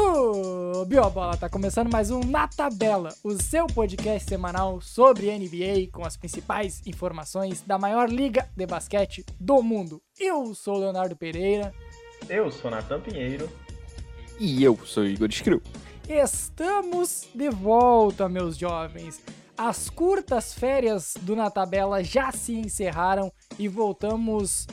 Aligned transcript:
Subiu 0.00 1.02
a 1.02 1.10
bola, 1.10 1.36
tá 1.36 1.48
começando 1.48 1.90
mais 1.90 2.08
um 2.12 2.20
Na 2.20 2.46
Tabela, 2.46 3.12
o 3.24 3.32
seu 3.42 3.66
podcast 3.66 4.28
semanal 4.28 4.80
sobre 4.80 5.36
NBA 5.36 5.90
com 5.92 6.04
as 6.04 6.16
principais 6.16 6.80
informações 6.86 7.62
da 7.62 7.76
maior 7.76 8.08
liga 8.08 8.48
de 8.56 8.64
basquete 8.64 9.26
do 9.40 9.60
mundo. 9.60 10.00
Eu 10.16 10.54
sou 10.54 10.76
o 10.76 10.78
Leonardo 10.78 11.16
Pereira. 11.16 11.74
Eu 12.28 12.48
sou 12.52 12.70
Natan 12.70 13.00
Pinheiro. 13.00 13.50
E 14.38 14.62
eu 14.62 14.78
sou 14.84 15.04
Igor 15.04 15.28
Escriu. 15.28 15.60
Estamos 16.08 17.26
de 17.34 17.50
volta, 17.50 18.28
meus 18.28 18.56
jovens. 18.56 19.20
As 19.56 19.90
curtas 19.90 20.54
férias 20.54 21.14
do 21.22 21.34
Na 21.34 21.50
Tabela 21.50 22.04
já 22.04 22.30
se 22.30 22.54
encerraram 22.54 23.32
e 23.58 23.66
voltamos 23.66 24.64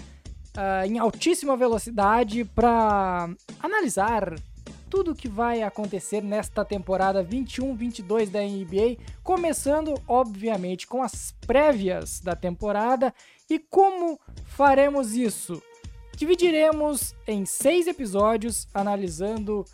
uh, 0.55 0.85
em 0.85 0.99
altíssima 0.99 1.57
velocidade 1.57 2.45
para 2.45 3.27
analisar 3.59 4.35
tudo 4.89 5.11
o 5.11 5.15
que 5.15 5.27
vai 5.27 5.61
acontecer 5.61 6.21
nesta 6.21 6.63
temporada 6.63 7.23
21-22 7.23 8.29
da 8.29 8.41
NBA, 8.41 8.97
começando, 9.23 9.93
obviamente, 10.07 10.87
com 10.87 11.01
as 11.01 11.33
prévias 11.45 12.19
da 12.19 12.35
temporada. 12.35 13.13
E 13.49 13.59
como 13.59 14.19
faremos 14.45 15.13
isso? 15.13 15.61
Dividiremos 16.15 17.13
em 17.27 17.45
seis 17.45 17.87
episódios 17.87 18.67
analisando 18.73 19.65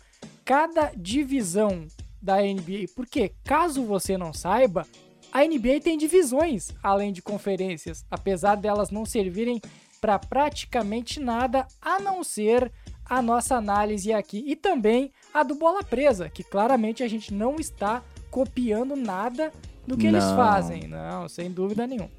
cada 0.44 0.92
divisão 0.96 1.86
da 2.20 2.40
NBA, 2.40 2.86
porque 2.94 3.32
caso 3.44 3.84
você 3.84 4.16
não 4.16 4.32
saiba, 4.32 4.86
a 5.32 5.44
NBA 5.44 5.80
tem 5.82 5.96
divisões 5.96 6.70
além 6.82 7.12
de 7.12 7.22
conferências, 7.22 8.04
apesar 8.10 8.56
delas 8.56 8.90
não 8.90 9.06
servirem 9.06 9.60
para 10.00 10.18
praticamente 10.18 11.20
nada 11.20 11.66
a 11.80 11.98
não 12.00 12.24
ser 12.24 12.72
a 13.04 13.20
nossa 13.20 13.56
análise 13.56 14.12
aqui 14.12 14.44
e 14.46 14.56
também 14.56 15.12
a 15.32 15.42
do 15.42 15.54
Bola 15.54 15.82
Presa, 15.82 16.28
que 16.28 16.42
claramente 16.42 17.02
a 17.02 17.08
gente 17.08 17.32
não 17.32 17.56
está 17.56 18.02
copiando 18.30 18.96
nada 18.96 19.52
do 19.86 19.96
que 19.96 20.10
não. 20.10 20.18
eles 20.18 20.30
fazem, 20.32 20.86
não, 20.86 21.28
sem 21.28 21.50
dúvida 21.50 21.86
nenhuma. 21.86 22.10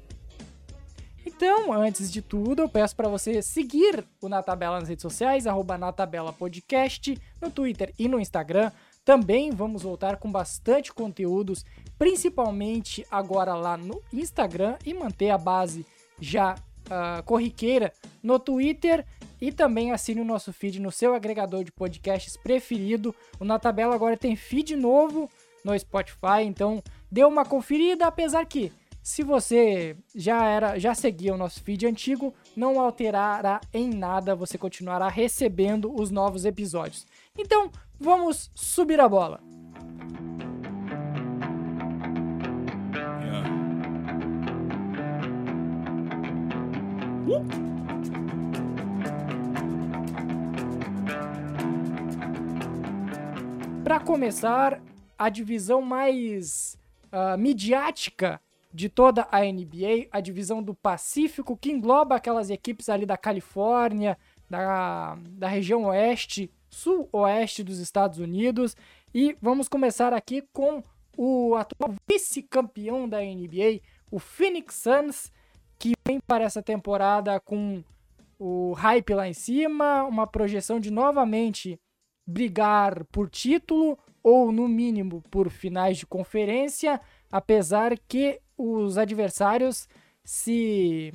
Então, 1.26 1.72
antes 1.72 2.12
de 2.12 2.20
tudo, 2.20 2.62
eu 2.62 2.68
peço 2.68 2.94
para 2.94 3.08
você 3.08 3.40
seguir 3.40 4.04
o 4.20 4.28
Na 4.28 4.42
Tabela 4.42 4.78
nas 4.78 4.88
redes 4.88 5.02
sociais, 5.02 5.46
arroba 5.46 5.78
Na 5.78 5.90
Tabela 5.90 6.32
Podcast, 6.32 7.18
no 7.40 7.50
Twitter 7.50 7.92
e 7.98 8.06
no 8.08 8.20
Instagram. 8.20 8.70
Também 9.04 9.50
vamos 9.50 9.82
voltar 9.82 10.16
com 10.18 10.30
bastante 10.30 10.92
conteúdos, 10.92 11.64
principalmente 11.98 13.06
agora 13.10 13.54
lá 13.54 13.76
no 13.76 14.02
Instagram 14.12 14.76
e 14.84 14.94
manter 14.94 15.30
a 15.30 15.38
base 15.38 15.86
já 16.20 16.54
uh, 16.86 17.22
corriqueira 17.24 17.92
no 18.22 18.38
Twitter 18.38 19.04
e 19.40 19.52
também 19.52 19.92
assine 19.92 20.20
o 20.20 20.24
nosso 20.24 20.52
feed 20.52 20.80
no 20.80 20.90
seu 20.90 21.14
agregador 21.14 21.64
de 21.64 21.72
podcasts 21.72 22.36
preferido. 22.36 23.14
O 23.38 23.44
Na 23.44 23.58
Tabela 23.58 23.94
agora 23.94 24.16
tem 24.16 24.36
feed 24.36 24.76
novo 24.76 25.30
no 25.64 25.78
Spotify, 25.78 26.42
então 26.44 26.82
dê 27.10 27.24
uma 27.24 27.44
conferida, 27.44 28.06
apesar 28.06 28.44
que 28.46 28.72
se 29.02 29.22
você 29.22 29.96
já 30.14 30.46
era, 30.46 30.78
já 30.78 30.94
seguia 30.94 31.34
o 31.34 31.36
nosso 31.36 31.62
feed 31.62 31.86
antigo, 31.86 32.34
não 32.56 32.80
alterará 32.80 33.60
em 33.70 33.90
nada, 33.90 34.34
você 34.34 34.56
continuará 34.56 35.08
recebendo 35.08 35.94
os 35.94 36.10
novos 36.10 36.46
episódios. 36.46 37.06
Então, 37.36 37.70
vamos 38.00 38.50
subir 38.54 38.98
a 39.00 39.08
bola. 39.08 39.42
Para 53.82 54.00
começar, 54.00 54.80
a 55.18 55.28
divisão 55.28 55.80
mais 55.80 56.78
uh, 57.12 57.38
midiática 57.38 58.40
de 58.72 58.88
toda 58.88 59.28
a 59.30 59.40
NBA, 59.40 60.08
a 60.10 60.20
divisão 60.20 60.62
do 60.62 60.74
Pacífico, 60.74 61.56
que 61.56 61.70
engloba 61.70 62.16
aquelas 62.16 62.50
equipes 62.50 62.88
ali 62.88 63.06
da 63.06 63.16
Califórnia, 63.16 64.18
da, 64.50 65.16
da 65.30 65.48
região 65.48 65.84
oeste, 65.84 66.50
sul-oeste 66.68 67.62
dos 67.62 67.78
Estados 67.78 68.18
Unidos. 68.18 68.76
E 69.14 69.36
vamos 69.40 69.68
começar 69.68 70.12
aqui 70.12 70.42
com 70.52 70.82
o 71.16 71.54
atual 71.54 71.94
vice-campeão 72.08 73.08
da 73.08 73.20
NBA, 73.20 73.80
o 74.10 74.18
Phoenix 74.18 74.74
Suns, 74.74 75.32
que 75.78 75.94
vem 76.06 76.20
para 76.20 76.44
essa 76.44 76.62
temporada 76.62 77.38
com 77.40 77.82
o 78.38 78.72
hype 78.72 79.14
lá 79.14 79.28
em 79.28 79.32
cima, 79.32 80.04
uma 80.04 80.26
projeção 80.26 80.80
de 80.80 80.90
novamente 80.90 81.78
brigar 82.26 83.04
por 83.06 83.28
título 83.28 83.98
ou 84.22 84.50
no 84.50 84.66
mínimo 84.66 85.22
por 85.30 85.50
finais 85.50 85.98
de 85.98 86.06
conferência, 86.06 87.00
apesar 87.30 87.98
que 88.08 88.40
os 88.56 88.96
adversários 88.96 89.88
se 90.24 91.12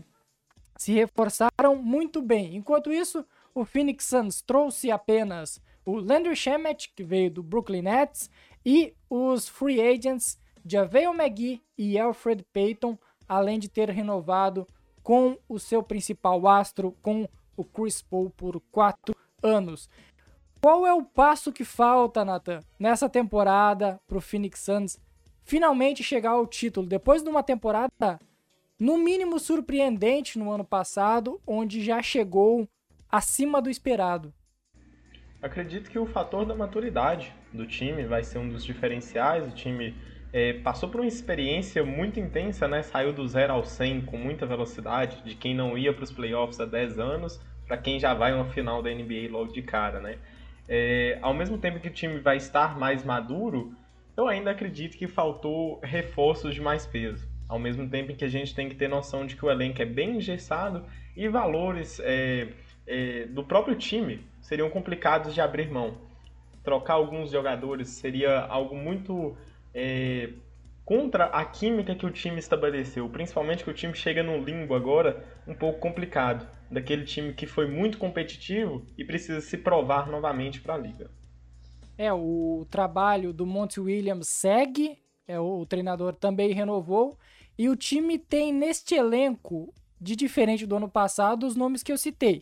se 0.78 0.94
reforçaram 0.94 1.76
muito 1.76 2.22
bem. 2.22 2.56
Enquanto 2.56 2.92
isso, 2.92 3.26
o 3.54 3.66
Phoenix 3.66 4.06
Suns 4.06 4.42
trouxe 4.42 4.90
apenas 4.90 5.62
o 5.86 5.98
Landry 5.98 6.36
Shamet, 6.36 6.94
que 6.96 7.04
veio 7.04 7.30
do 7.30 7.44
Brooklyn 7.44 7.82
Nets, 7.82 8.30
e 8.66 8.94
os 9.10 9.50
free 9.50 9.82
agents 9.82 10.40
JaVale 10.66 11.18
McGee 11.18 11.62
e 11.78 12.00
Alfred 12.00 12.46
Payton, 12.54 12.98
além 13.30 13.60
de 13.60 13.70
ter 13.70 13.90
renovado 13.92 14.68
com 15.04 15.38
o 15.48 15.60
seu 15.60 15.84
principal 15.84 16.48
astro, 16.48 16.96
com 17.02 17.30
o 17.56 17.64
Chris 17.64 18.02
Paul 18.02 18.32
por 18.32 18.60
quatro 18.72 19.16
anos. 19.42 19.90
Qual 20.60 20.86
é 20.86 20.94
o 20.94 21.04
passo 21.04 21.54
que 21.54 21.64
falta, 21.64 22.26
Nathan, 22.26 22.60
nessa 22.78 23.08
temporada 23.08 24.00
para 24.08 24.18
o 24.18 24.22
Phoenix 24.22 24.60
Suns 24.60 25.00
finalmente 25.44 26.04
chegar 26.04 26.32
ao 26.32 26.46
título? 26.46 26.86
Depois 26.86 27.24
de 27.24 27.30
uma 27.30 27.42
temporada, 27.42 28.20
no 28.78 28.98
mínimo 28.98 29.40
surpreendente 29.40 30.38
no 30.38 30.52
ano 30.52 30.66
passado, 30.66 31.40
onde 31.48 31.84
já 31.84 32.02
chegou 32.02 32.68
acima 33.10 33.62
do 33.62 33.70
esperado. 33.70 34.34
Acredito 35.42 35.90
que 35.90 35.98
o 35.98 36.06
fator 36.06 36.46
da 36.46 36.54
maturidade 36.54 37.34
do 37.54 37.66
time 37.66 38.06
vai 38.06 38.24
ser 38.24 38.40
um 38.40 38.50
dos 38.50 38.64
diferenciais. 38.64 39.48
O 39.48 39.56
time 39.56 39.96
é, 40.32 40.54
passou 40.54 40.90
por 40.90 41.02
uma 41.02 41.08
experiência 41.08 41.84
muito 41.84 42.20
intensa, 42.20 42.68
né? 42.68 42.84
Saiu 42.84 43.12
do 43.12 43.28
0 43.28 43.54
ao 43.54 43.64
100 43.64 44.02
com 44.02 44.18
muita 44.18 44.46
velocidade, 44.46 45.24
de 45.24 45.36
quem 45.36 45.56
não 45.56 45.78
ia 45.78 45.94
para 45.94 46.04
os 46.04 46.12
playoffs 46.12 46.60
há 46.60 46.66
10 46.66 47.00
anos, 47.00 47.42
para 47.68 47.78
quem 47.78 48.00
já 48.00 48.14
vai 48.14 48.34
uma 48.34 48.46
final 48.46 48.82
da 48.82 48.90
NBA 48.90 49.28
logo 49.30 49.52
de 49.52 49.62
cara, 49.62 50.00
né? 50.00 50.18
É, 50.68 51.18
ao 51.22 51.34
mesmo 51.34 51.58
tempo 51.58 51.80
que 51.80 51.88
o 51.88 51.94
time 51.94 52.20
vai 52.20 52.38
estar 52.38 52.78
mais 52.78 53.04
maduro, 53.04 53.76
eu 54.16 54.28
ainda 54.28 54.52
acredito 54.52 54.98
que 54.98 55.08
faltou 55.08 55.80
reforços 55.82 56.54
de 56.54 56.62
mais 56.62 56.86
peso. 56.86 57.28
Ao 57.48 57.58
mesmo 57.58 57.90
tempo 57.90 58.16
que 58.16 58.24
a 58.24 58.30
gente 58.30 58.54
tem 58.54 58.70
que 58.70 58.76
ter 58.76 58.88
noção 58.88 59.26
de 59.26 59.36
que 59.36 59.44
o 59.44 59.50
elenco 59.50 59.82
é 59.82 59.86
bem 59.86 60.18
engessado 60.18 60.86
e 61.18 61.28
valores 61.28 62.00
é, 62.04 62.50
é, 62.86 63.26
do 63.26 63.44
próprio 63.44 63.76
time 63.76 64.24
seriam 64.42 64.70
complicados 64.70 65.34
de 65.34 65.42
abrir 65.42 65.72
mão. 65.72 65.98
Trocar 66.64 66.96
alguns 66.96 67.32
jogadores 67.32 67.90
seria 67.90 68.42
algo 68.42 68.76
muito 68.76 69.36
é, 69.74 70.30
contra 70.86 71.26
a 71.26 71.46
química 71.46 71.94
que 71.94 72.06
o 72.06 72.12
time 72.12 72.40
estabeleceu, 72.40 73.08
principalmente 73.10 73.64
que 73.64 73.70
o 73.70 73.74
time 73.74 73.94
chega 73.94 74.24
no 74.24 74.44
limbo 74.44 74.74
agora 74.74 75.24
um 75.48 75.54
pouco 75.54 75.80
complicado 75.80 76.48
daquele 76.72 77.06
time 77.06 77.34
que 77.34 77.46
foi 77.46 77.68
muito 77.68 77.98
competitivo 77.98 78.86
e 78.98 79.06
precisa 79.06 79.42
se 79.42 79.58
provar 79.58 80.10
novamente 80.10 80.62
para 80.62 80.74
a 80.76 80.78
liga. 80.78 81.12
É, 81.98 82.12
o 82.14 82.66
trabalho 82.70 83.34
do 83.34 83.46
Monte 83.46 83.80
Williams 83.80 84.28
segue, 84.30 84.98
é, 85.28 85.40
o 85.40 85.66
treinador 85.66 86.14
também 86.14 86.54
renovou, 86.54 87.18
e 87.58 87.68
o 87.68 87.76
time 87.76 88.18
tem 88.18 88.54
neste 88.54 88.96
elenco, 88.96 89.74
de 90.00 90.16
diferente 90.16 90.66
do 90.66 90.78
ano 90.78 90.90
passado, 90.90 91.46
os 91.46 91.56
nomes 91.56 91.84
que 91.84 91.92
eu 91.92 91.98
citei. 91.98 92.42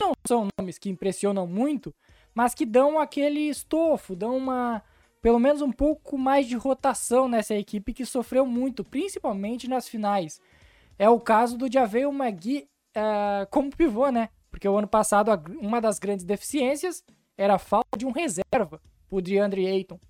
Não 0.00 0.12
são 0.26 0.46
nomes 0.58 0.78
que 0.78 0.88
impressionam 0.88 1.46
muito, 1.46 1.92
mas 2.34 2.54
que 2.54 2.64
dão 2.64 2.98
aquele 2.98 3.40
estofo, 3.40 4.14
dão 4.16 4.36
uma 4.36 4.82
pelo 5.22 5.38
menos 5.38 5.62
um 5.62 5.70
pouco 5.70 6.18
mais 6.18 6.46
de 6.46 6.56
rotação 6.56 7.28
nessa 7.28 7.54
equipe 7.54 7.94
que 7.94 8.04
sofreu 8.04 8.44
muito, 8.44 8.84
principalmente 8.84 9.68
nas 9.68 9.88
finais. 9.88 10.40
É 10.98 11.08
o 11.08 11.20
caso 11.20 11.56
do 11.56 11.72
Javel 11.72 12.12
Magui 12.12 12.68
uh, 12.96 13.46
como 13.50 13.74
pivô, 13.74 14.10
né? 14.10 14.28
Porque 14.50 14.68
o 14.68 14.76
ano 14.76 14.88
passado 14.88 15.30
uma 15.60 15.80
das 15.80 15.98
grandes 15.98 16.24
deficiências 16.24 17.02
era 17.38 17.54
a 17.54 17.58
falta 17.58 17.96
de 17.96 18.04
um 18.04 18.10
reserva 18.10 18.80
o 19.10 19.20
DeAndre 19.20 19.66
Ayton. 19.66 20.00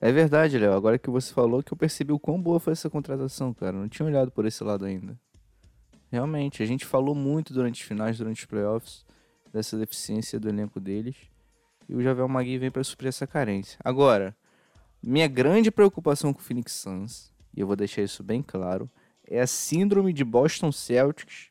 É 0.00 0.12
verdade, 0.12 0.58
Léo. 0.58 0.72
Agora 0.72 0.98
que 0.98 1.10
você 1.10 1.32
falou 1.32 1.62
que 1.62 1.72
eu 1.72 1.76
percebi 1.76 2.12
o 2.12 2.18
quão 2.18 2.40
boa 2.40 2.60
foi 2.60 2.72
essa 2.72 2.90
contratação, 2.90 3.54
cara. 3.54 3.72
Não 3.72 3.88
tinha 3.88 4.06
olhado 4.06 4.30
por 4.30 4.44
esse 4.44 4.62
lado 4.62 4.84
ainda. 4.84 5.18
Realmente, 6.10 6.62
a 6.62 6.66
gente 6.66 6.84
falou 6.84 7.14
muito 7.14 7.52
durante 7.52 7.80
os 7.80 7.86
finais, 7.86 8.18
durante 8.18 8.40
os 8.40 8.46
playoffs, 8.46 9.04
dessa 9.52 9.76
deficiência 9.76 10.38
do 10.38 10.48
elenco 10.48 10.80
deles. 10.80 11.16
E 11.88 11.94
o 11.94 12.02
Javel 12.02 12.28
Magui 12.28 12.58
vem 12.58 12.70
para 12.70 12.84
suprir 12.84 13.08
essa 13.08 13.26
carência. 13.26 13.78
Agora, 13.84 14.36
minha 15.02 15.26
grande 15.26 15.70
preocupação 15.70 16.32
com 16.32 16.40
o 16.40 16.42
Phoenix 16.42 16.72
Suns, 16.72 17.32
e 17.56 17.60
eu 17.60 17.66
vou 17.66 17.76
deixar 17.76 18.02
isso 18.02 18.22
bem 18.22 18.42
claro, 18.42 18.90
é 19.26 19.40
a 19.40 19.46
síndrome 19.46 20.12
de 20.12 20.24
Boston 20.24 20.70
Celtics, 20.72 21.48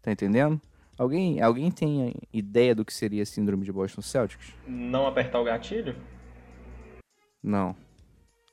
tá 0.00 0.12
entendendo? 0.12 0.60
Alguém, 0.98 1.40
alguém 1.40 1.70
tem 1.70 2.14
ideia 2.32 2.74
do 2.74 2.84
que 2.84 2.92
seria 2.92 3.22
a 3.22 3.26
síndrome 3.26 3.64
de 3.64 3.72
Boston 3.72 4.02
Celtics? 4.02 4.52
Não 4.66 5.06
apertar 5.06 5.40
o 5.40 5.44
gatilho? 5.44 5.96
Não. 7.42 7.74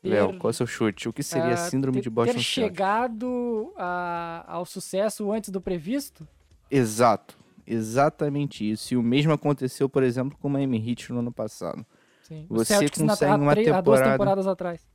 Léo, 0.01 0.39
qual 0.39 0.49
é 0.49 0.51
o 0.51 0.53
seu 0.53 0.65
chute? 0.65 1.09
O 1.09 1.13
que 1.13 1.21
seria 1.21 1.49
a 1.49 1.53
Ah, 1.53 1.57
síndrome 1.57 1.97
ter- 1.97 2.03
de 2.03 2.09
Boston 2.09 2.33
Ter 2.33 2.43
Celtics? 2.43 2.53
chegado 2.53 3.73
a- 3.77 4.45
ao 4.47 4.65
sucesso 4.65 5.29
antes 5.31 5.49
do 5.49 5.59
previsto? 5.59 6.25
Exato. 6.71 7.37
Exatamente 7.71 8.69
isso. 8.69 8.93
E 8.93 8.97
o 8.97 9.03
mesmo 9.03 9.31
aconteceu, 9.31 9.87
por 9.87 10.03
exemplo, 10.03 10.37
com 10.39 10.47
o 10.47 10.51
Miami 10.51 10.77
Heat 10.89 11.11
no 11.13 11.19
ano 11.19 11.31
passado. 11.31 11.85
Sim. 12.23 12.45
Você 12.49 12.73
na- 12.73 12.79
consegue 13.09 13.31
há 13.31 13.35
uma 13.35 13.53
três- 13.53 13.67
há 13.67 13.81
duas 13.81 13.99
temporada- 13.99 14.11
temporadas 14.13 14.47
atrás. 14.47 14.87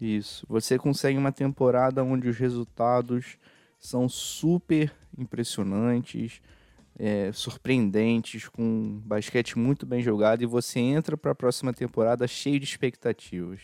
Isso. 0.00 0.46
Você 0.48 0.78
consegue 0.78 1.18
uma 1.18 1.32
temporada 1.32 2.02
onde 2.02 2.28
os 2.28 2.36
resultados 2.38 3.36
são 3.78 4.08
super 4.08 4.92
impressionantes, 5.16 6.40
é, 6.98 7.30
surpreendentes, 7.32 8.48
com 8.48 9.00
basquete 9.04 9.58
muito 9.58 9.86
bem 9.86 10.02
jogado, 10.02 10.42
e 10.42 10.46
você 10.46 10.78
entra 10.80 11.16
para 11.16 11.32
a 11.32 11.34
próxima 11.34 11.72
temporada 11.72 12.26
cheio 12.26 12.58
de 12.58 12.64
expectativas. 12.66 13.60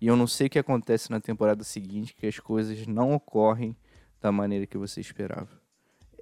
E 0.00 0.06
eu 0.06 0.16
não 0.16 0.26
sei 0.26 0.46
o 0.46 0.50
que 0.50 0.58
acontece 0.58 1.10
na 1.10 1.20
temporada 1.20 1.62
seguinte, 1.64 2.14
que 2.14 2.26
as 2.26 2.38
coisas 2.38 2.86
não 2.86 3.12
ocorrem 3.12 3.76
da 4.20 4.32
maneira 4.32 4.66
que 4.66 4.78
você 4.78 5.00
esperava. 5.00 5.59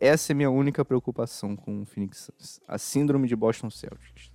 Essa 0.01 0.33
é 0.33 0.35
a 0.35 0.37
minha 0.37 0.51
única 0.51 0.85
preocupação 0.85 1.57
com 1.57 1.83
o 1.83 1.85
Phoenix 1.85 2.31
Suns. 2.31 2.61
A 2.67 2.79
síndrome 2.79 3.27
de 3.27 3.35
Boston 3.35 3.71
Celtics. 3.71 4.31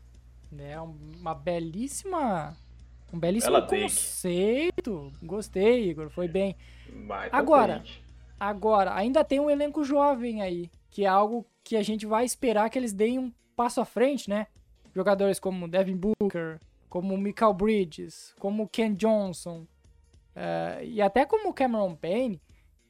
É 0.57 0.80
uma 0.80 1.33
belíssima. 1.33 2.56
Um 3.12 3.19
belíssimo 3.19 3.54
Bela 3.54 3.65
take. 3.68 3.83
conceito. 3.83 5.12
Gostei, 5.21 5.89
Igor. 5.89 6.10
Foi 6.10 6.27
bem. 6.27 6.56
Baita 7.07 7.36
Agora. 7.36 7.83
Agora, 8.39 8.94
ainda 8.94 9.24
tem 9.24 9.39
um 9.39 9.50
elenco 9.50 9.83
jovem 9.83 10.42
aí, 10.42 10.69
que 10.89 11.06
é 11.06 11.07
algo 11.07 11.45
que 11.63 11.77
a 11.77 11.83
gente 11.83 12.06
vai 12.06 12.25
esperar 12.25 12.69
que 12.69 12.77
eles 12.77 12.92
deem 12.92 13.18
um 13.18 13.31
passo 13.56 13.80
à 13.80 13.86
frente, 13.86 14.30
né? 14.30 14.48
Jogadores 14.94 15.39
como 15.39 15.68
Devin 15.68 15.95
Booker, 15.95 16.60
como 16.89 17.18
Michael 17.18 17.54
Bridges, 17.54 18.36
como 18.38 18.68
Ken 18.68 18.94
Johnson, 18.94 19.65
eh, 20.36 20.81
e 20.83 21.01
até 21.01 21.25
como 21.25 21.54
Cameron 21.54 21.95
Payne, 21.95 22.42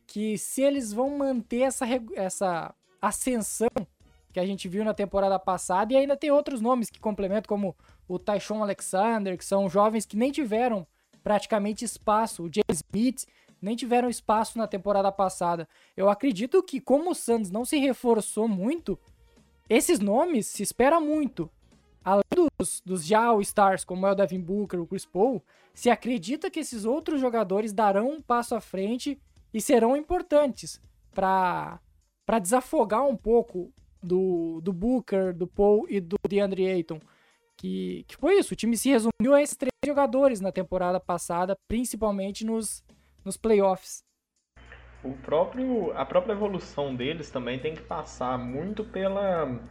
que 0.05 0.38
se 0.38 0.61
eles 0.61 0.94
vão 0.94 1.17
manter 1.17 1.61
essa, 1.61 1.85
essa 2.15 2.75
ascensão 3.01 3.69
que 4.31 4.39
a 4.39 4.45
gente 4.45 4.67
viu 4.67 4.83
na 4.83 4.94
temporada 4.94 5.38
passada, 5.38 5.94
e 5.94 5.97
ainda 5.97 6.17
tem 6.17 6.31
outros 6.31 6.59
nomes 6.59 6.89
que 6.89 7.00
complementam, 7.00 7.47
como 7.47 7.75
o 8.07 8.17
Tyshon 8.17 8.63
Alexander, 8.63 9.38
que 9.38 9.45
são 9.45 9.69
jovens 9.69 10.05
que 10.05 10.17
nem 10.17 10.31
tiveram 10.31 10.88
praticamente 11.23 11.85
espaço, 11.85 12.44
o 12.44 12.50
Jay 12.51 12.63
Smith, 12.71 13.25
nem 13.61 13.75
tiveram 13.75 14.09
espaço 14.09 14.57
na 14.57 14.67
temporada 14.67 15.11
passada. 15.11 15.67
Eu 15.95 16.09
acredito 16.09 16.61
que, 16.61 16.81
como 16.81 17.11
o 17.11 17.15
Suns 17.15 17.50
não 17.50 17.63
se 17.63 17.77
reforçou 17.77 18.47
muito, 18.47 19.00
esses 19.69 20.00
nomes 20.00 20.47
se 20.47 20.63
espera 20.63 21.00
muito. 21.00 21.50
Além 22.03 22.23
dos, 22.59 22.81
dos 22.85 23.05
já 23.05 23.23
All-Stars, 23.23 23.85
como 23.85 24.05
é 24.05 24.11
o 24.11 24.15
Devin 24.15 24.41
Booker, 24.41 24.81
o 24.81 24.85
Chris 24.85 25.05
Paul, 25.05 25.41
se 25.73 25.89
acredita 25.89 26.51
que 26.51 26.59
esses 26.59 26.83
outros 26.83 27.21
jogadores 27.21 27.71
darão 27.71 28.09
um 28.09 28.21
passo 28.21 28.53
à 28.53 28.59
frente 28.59 29.17
e 29.53 29.61
serão 29.61 29.95
importantes 29.95 30.81
para 31.13 31.79
desafogar 32.41 33.05
um 33.05 33.15
pouco 33.15 33.71
do, 34.01 34.59
do 34.61 34.73
Booker, 34.73 35.33
do 35.33 35.47
Paul 35.47 35.85
e 35.89 36.00
do 36.00 36.17
DeAndre 36.27 36.67
Ayton. 36.67 37.00
Que, 37.55 38.03
que 38.07 38.17
foi 38.17 38.39
isso, 38.39 38.53
o 38.53 38.57
time 38.57 38.75
se 38.75 38.89
resumiu 38.89 39.33
a 39.33 39.41
esses 39.41 39.55
três 39.55 39.71
jogadores 39.85 40.41
na 40.41 40.51
temporada 40.51 41.00
passada, 41.00 41.55
principalmente 41.67 42.45
nos, 42.45 42.83
nos 43.23 43.38
playoffs. 43.38 44.03
O 45.03 45.13
próprio, 45.13 45.91
a 45.95 46.05
própria 46.05 46.33
evolução 46.33 46.95
deles 46.95 47.29
também 47.29 47.59
tem 47.59 47.75
que 47.75 47.81
passar 47.81 48.38
muito 48.38 48.83
pela, 48.83 49.61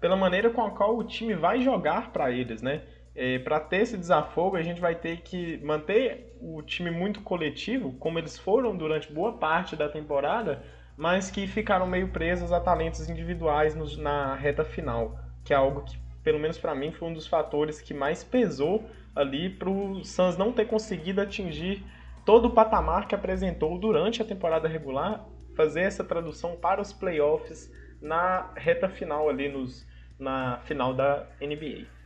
pela 0.00 0.16
maneira 0.16 0.50
com 0.50 0.62
a 0.62 0.70
qual 0.70 0.96
o 0.96 1.04
time 1.04 1.34
vai 1.34 1.60
jogar 1.60 2.12
para 2.12 2.30
eles, 2.30 2.60
né? 2.60 2.86
É, 3.22 3.38
para 3.38 3.60
ter 3.60 3.82
esse 3.82 3.98
desafogo, 3.98 4.56
a 4.56 4.62
gente 4.62 4.80
vai 4.80 4.94
ter 4.94 5.18
que 5.20 5.58
manter 5.58 6.34
o 6.40 6.62
time 6.62 6.90
muito 6.90 7.20
coletivo, 7.20 7.92
como 7.98 8.18
eles 8.18 8.38
foram 8.38 8.74
durante 8.74 9.12
boa 9.12 9.36
parte 9.36 9.76
da 9.76 9.90
temporada, 9.90 10.64
mas 10.96 11.30
que 11.30 11.46
ficaram 11.46 11.86
meio 11.86 12.08
presos 12.08 12.50
a 12.50 12.58
talentos 12.58 13.10
individuais 13.10 13.74
nos- 13.74 13.98
na 13.98 14.34
reta 14.34 14.64
final, 14.64 15.18
que 15.44 15.52
é 15.52 15.56
algo 15.56 15.82
que, 15.82 15.98
pelo 16.22 16.38
menos 16.38 16.56
para 16.56 16.74
mim, 16.74 16.92
foi 16.92 17.08
um 17.08 17.12
dos 17.12 17.26
fatores 17.26 17.78
que 17.82 17.92
mais 17.92 18.24
pesou 18.24 18.88
ali 19.14 19.50
para 19.50 19.68
o 19.68 20.02
Suns 20.02 20.38
não 20.38 20.50
ter 20.50 20.64
conseguido 20.64 21.20
atingir 21.20 21.84
todo 22.24 22.46
o 22.46 22.54
patamar 22.54 23.06
que 23.06 23.14
apresentou 23.14 23.78
durante 23.78 24.22
a 24.22 24.24
temporada 24.24 24.66
regular, 24.66 25.26
fazer 25.54 25.82
essa 25.82 26.02
tradução 26.02 26.56
para 26.56 26.80
os 26.80 26.90
playoffs 26.90 27.70
na 28.00 28.50
reta 28.56 28.88
final 28.88 29.28
ali 29.28 29.46
nos, 29.50 29.86
na 30.18 30.58
final 30.64 30.94
da 30.94 31.26
NBA. 31.38 31.99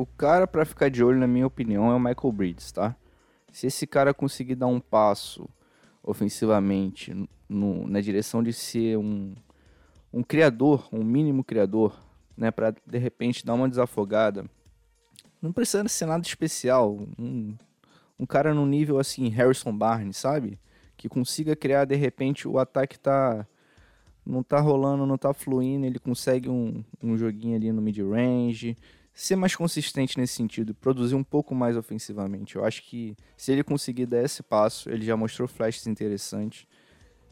O 0.00 0.06
cara 0.06 0.46
pra 0.46 0.64
ficar 0.64 0.88
de 0.88 1.04
olho, 1.04 1.18
na 1.18 1.26
minha 1.26 1.46
opinião, 1.46 1.90
é 1.90 1.94
o 1.94 2.00
Michael 2.00 2.32
Bridges, 2.32 2.72
tá? 2.72 2.96
Se 3.52 3.66
esse 3.66 3.86
cara 3.86 4.14
conseguir 4.14 4.54
dar 4.54 4.66
um 4.66 4.80
passo 4.80 5.46
ofensivamente 6.02 7.12
no- 7.46 7.86
na 7.86 8.00
direção 8.00 8.42
de 8.42 8.50
ser 8.50 8.96
um, 8.96 9.34
um 10.10 10.22
criador, 10.22 10.88
um 10.90 11.04
mínimo 11.04 11.44
criador, 11.44 12.00
né, 12.34 12.50
Pra 12.50 12.70
de 12.70 12.96
repente 12.96 13.44
dar 13.44 13.52
uma 13.52 13.68
desafogada, 13.68 14.46
não 15.42 15.52
precisa 15.52 15.86
ser 15.86 16.06
nada 16.06 16.26
especial, 16.26 16.98
um, 17.18 17.54
um 18.18 18.24
cara 18.24 18.54
no 18.54 18.64
nível 18.64 18.98
assim, 18.98 19.28
Harrison 19.28 19.76
Barnes, 19.76 20.16
sabe? 20.16 20.58
Que 20.96 21.10
consiga 21.10 21.54
criar 21.54 21.84
de 21.84 21.94
repente 21.94 22.48
o 22.48 22.58
ataque 22.58 22.98
tá 22.98 23.46
não 24.24 24.42
tá 24.42 24.60
rolando, 24.60 25.04
não 25.04 25.18
tá 25.18 25.34
fluindo, 25.34 25.84
ele 25.84 25.98
consegue 25.98 26.48
um, 26.48 26.82
um 27.02 27.18
joguinho 27.18 27.56
ali 27.56 27.70
no 27.70 27.82
mid-range, 27.82 28.78
ser 29.12 29.36
mais 29.36 29.54
consistente 29.54 30.18
nesse 30.18 30.34
sentido, 30.34 30.74
produzir 30.74 31.14
um 31.14 31.24
pouco 31.24 31.54
mais 31.54 31.76
ofensivamente. 31.76 32.56
Eu 32.56 32.64
acho 32.64 32.82
que 32.82 33.16
se 33.36 33.52
ele 33.52 33.62
conseguir 33.62 34.06
dar 34.06 34.22
esse 34.22 34.42
passo, 34.42 34.90
ele 34.90 35.04
já 35.04 35.16
mostrou 35.16 35.48
flashes 35.48 35.86
interessantes. 35.86 36.66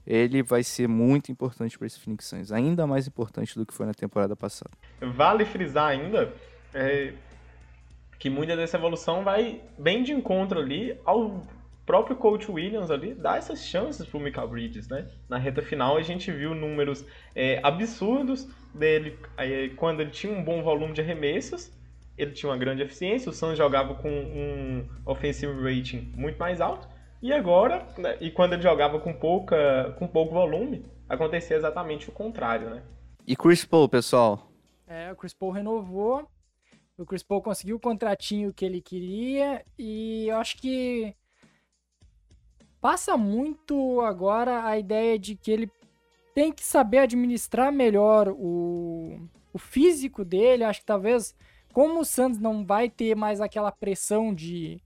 Ele 0.07 0.43
vai 0.43 0.63
ser 0.63 0.89
muito 0.89 1.31
importante 1.31 1.77
para 1.77 1.87
esse 1.87 2.01
Phoenix 2.01 2.25
Suns, 2.25 2.51
ainda 2.51 2.87
mais 2.87 3.07
importante 3.07 3.55
do 3.55 3.67
que 3.67 3.75
foi 3.75 3.87
na 3.87 3.93
temporada 3.93 4.35
passada. 4.35 4.71
Vale 5.01 5.45
frisar 5.45 5.89
ainda 5.89 6.33
é, 6.73 7.13
que 8.19 8.31
muita 8.31 8.57
dessa 8.57 8.77
evolução 8.77 9.23
vai 9.23 9.63
bem 9.79 10.03
de 10.03 10.13
encontro 10.13 10.59
ali 10.59 10.99
ao 11.05 11.47
próprio 11.87 12.17
coach 12.17 12.51
Williams 12.51 12.91
ali 12.91 13.15
dar 13.15 13.39
essas 13.39 13.65
chances 13.65 14.07
pro 14.07 14.21
Michael 14.21 14.49
Bridges, 14.49 14.89
né? 14.89 15.07
Na 15.27 15.39
reta 15.39 15.63
final 15.63 15.97
a 15.97 16.03
gente 16.03 16.31
viu 16.31 16.55
números 16.55 17.03
é, 17.35 17.61
absurdos 17.63 18.47
dele 18.79 19.19
é, 19.37 19.69
quando 19.71 20.01
ele 20.01 20.11
tinha 20.11 20.33
um 20.33 20.43
bom 20.43 20.63
volume 20.63 20.93
de 20.93 21.01
arremessos, 21.01 21.73
ele 22.17 22.33
tinha 22.33 22.51
uma 22.51 22.59
grande 22.59 22.83
eficiência, 22.83 23.31
o 23.31 23.33
Suns 23.33 23.59
jogava 23.59 23.95
com 23.95 24.09
um 24.11 24.89
offensive 25.07 25.53
rating 25.63 26.13
muito 26.17 26.39
mais 26.39 26.61
alto, 26.61 26.89
e 27.21 27.33
agora, 27.33 27.87
né, 27.99 28.17
e 28.21 28.31
quando 28.31 28.53
ele 28.53 28.63
jogava 28.63 29.01
com 29.01 29.13
pouca 29.13 29.95
com 29.99 30.07
pouco 30.07 30.33
volume, 30.33 30.85
acontecia 31.09 31.57
exatamente 31.57 32.09
o 32.09 32.13
contrário, 32.13 32.71
né? 32.71 32.83
E 33.27 33.37
Chris 33.37 33.65
Paul, 33.65 33.89
pessoal? 33.89 34.51
É, 34.87 35.13
o 35.13 35.17
Chris 35.17 35.35
Paul 35.35 35.53
renovou. 35.53 36.27
O 36.97 37.05
Chris 37.05 37.23
Paul 37.23 37.43
conseguiu 37.43 37.77
o 37.77 37.81
contratinho 37.81 38.55
que 38.55 38.65
ele 38.65 38.81
queria. 38.81 39.65
E 39.79 40.27
eu 40.29 40.37
acho 40.37 40.57
que 40.57 41.15
passa 42.81 43.17
muito 43.17 44.01
agora 44.01 44.65
a 44.65 44.79
ideia 44.79 45.19
de 45.19 45.37
que 45.37 45.51
ele 45.51 45.71
tem 46.39 46.53
que 46.53 46.65
saber 46.65 46.99
administrar 46.99 47.73
melhor 47.73 48.29
o, 48.29 49.19
o 49.53 49.59
físico 49.59 50.25
dele. 50.25 50.63
Acho 50.63 50.79
que 50.79 50.87
talvez, 50.87 51.35
como 51.73 51.99
o 51.99 52.05
Santos 52.05 52.39
não 52.39 52.65
vai 52.65 52.89
ter 52.89 53.17
mais 53.17 53.41
aquela 53.41 53.73
pressão 53.73 54.33
de 54.33 54.81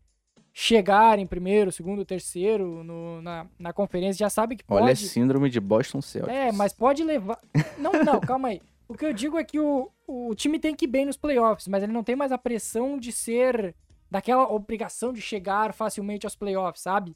chegar 0.50 1.18
em 1.18 1.26
primeiro, 1.26 1.70
segundo, 1.70 2.06
terceiro 2.06 2.82
no- 2.82 3.20
na, 3.20 3.46
na 3.58 3.70
conferência, 3.70 4.24
já 4.24 4.30
sabe 4.30 4.56
que 4.56 4.64
pode. 4.64 4.82
Olha 4.82 4.92
a 4.94 4.96
síndrome 4.96 5.50
de 5.50 5.60
Boston 5.60 6.00
Celtics. 6.00 6.34
É, 6.34 6.50
mas 6.52 6.72
pode 6.72 7.04
levar. 7.04 7.38
Não, 7.76 7.92
não, 8.02 8.18
calma 8.18 8.48
aí. 8.48 8.62
O 8.88 8.94
que 8.94 9.04
eu 9.04 9.12
digo 9.12 9.38
é 9.38 9.44
que 9.44 9.60
o, 9.60 9.90
o 10.06 10.34
time 10.34 10.58
tem 10.58 10.74
que 10.74 10.86
ir 10.86 10.88
bem 10.88 11.04
nos 11.04 11.18
playoffs, 11.18 11.68
mas 11.68 11.82
ele 11.82 11.92
não 11.92 12.02
tem 12.02 12.16
mais 12.16 12.32
a 12.32 12.38
pressão 12.38 12.98
de 12.98 13.12
ser 13.12 13.74
daquela 14.10 14.50
obrigação 14.50 15.12
de 15.12 15.20
chegar 15.20 15.74
facilmente 15.74 16.24
aos 16.24 16.34
playoffs, 16.36 16.82
sabe? 16.82 17.14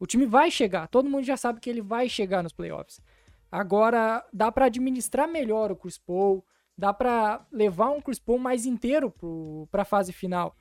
O 0.00 0.06
time 0.06 0.24
vai 0.24 0.50
chegar, 0.50 0.88
todo 0.88 1.08
mundo 1.08 1.24
já 1.24 1.36
sabe 1.36 1.60
que 1.60 1.68
ele 1.68 1.82
vai 1.82 2.08
chegar 2.08 2.42
nos 2.42 2.52
playoffs. 2.52 2.98
Agora, 3.54 4.24
dá 4.32 4.50
pra 4.50 4.64
administrar 4.66 5.28
melhor 5.28 5.70
o 5.70 5.76
Chris 5.76 5.96
Paul, 5.96 6.44
dá 6.76 6.92
pra 6.92 7.46
levar 7.52 7.90
um 7.90 8.00
Chris 8.00 8.18
Paul 8.18 8.36
mais 8.38 8.66
inteiro 8.66 9.10
pro, 9.12 9.68
pra 9.70 9.84
fase 9.84 10.12
final. 10.12 10.56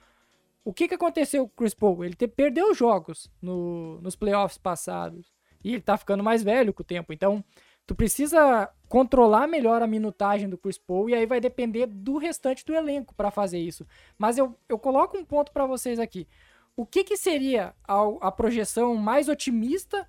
O 0.64 0.72
que, 0.72 0.88
que 0.88 0.94
aconteceu 0.94 1.48
com 1.48 1.54
o 1.54 1.58
Chris 1.58 1.74
Paul? 1.74 2.06
Ele 2.06 2.14
te- 2.14 2.28
perdeu 2.28 2.72
jogos 2.76 3.32
no, 3.42 4.00
nos 4.00 4.16
playoffs 4.16 4.60
passados. 4.60 5.34
E 5.64 5.72
ele 5.74 5.82
tá 5.82 5.98
ficando 5.98 6.24
mais 6.24 6.44
velho 6.44 6.72
com 6.72 6.84
o 6.84 6.86
tempo. 6.86 7.12
Então, 7.12 7.44
tu 7.88 7.96
precisa 7.96 8.70
controlar 8.88 9.48
melhor 9.48 9.82
a 9.82 9.88
minutagem 9.88 10.48
do 10.48 10.58
Chris 10.58 10.78
Paul 10.78 11.10
e 11.10 11.16
aí 11.16 11.26
vai 11.26 11.42
depender 11.42 11.88
do 11.88 12.18
restante 12.18 12.64
do 12.64 12.76
elenco 12.76 13.16
para 13.16 13.32
fazer 13.32 13.58
isso. 13.58 13.88
Mas 14.20 14.38
eu, 14.38 14.56
eu 14.70 14.78
coloco 14.78 15.18
um 15.18 15.26
ponto 15.26 15.52
para 15.52 15.66
vocês 15.66 15.98
aqui. 15.98 16.28
O 16.76 16.86
que, 16.86 17.04
que 17.04 17.18
seria 17.18 17.74
a, 17.88 18.02
a 18.22 18.32
projeção 18.32 18.96
mais 18.96 19.28
otimista 19.28 20.08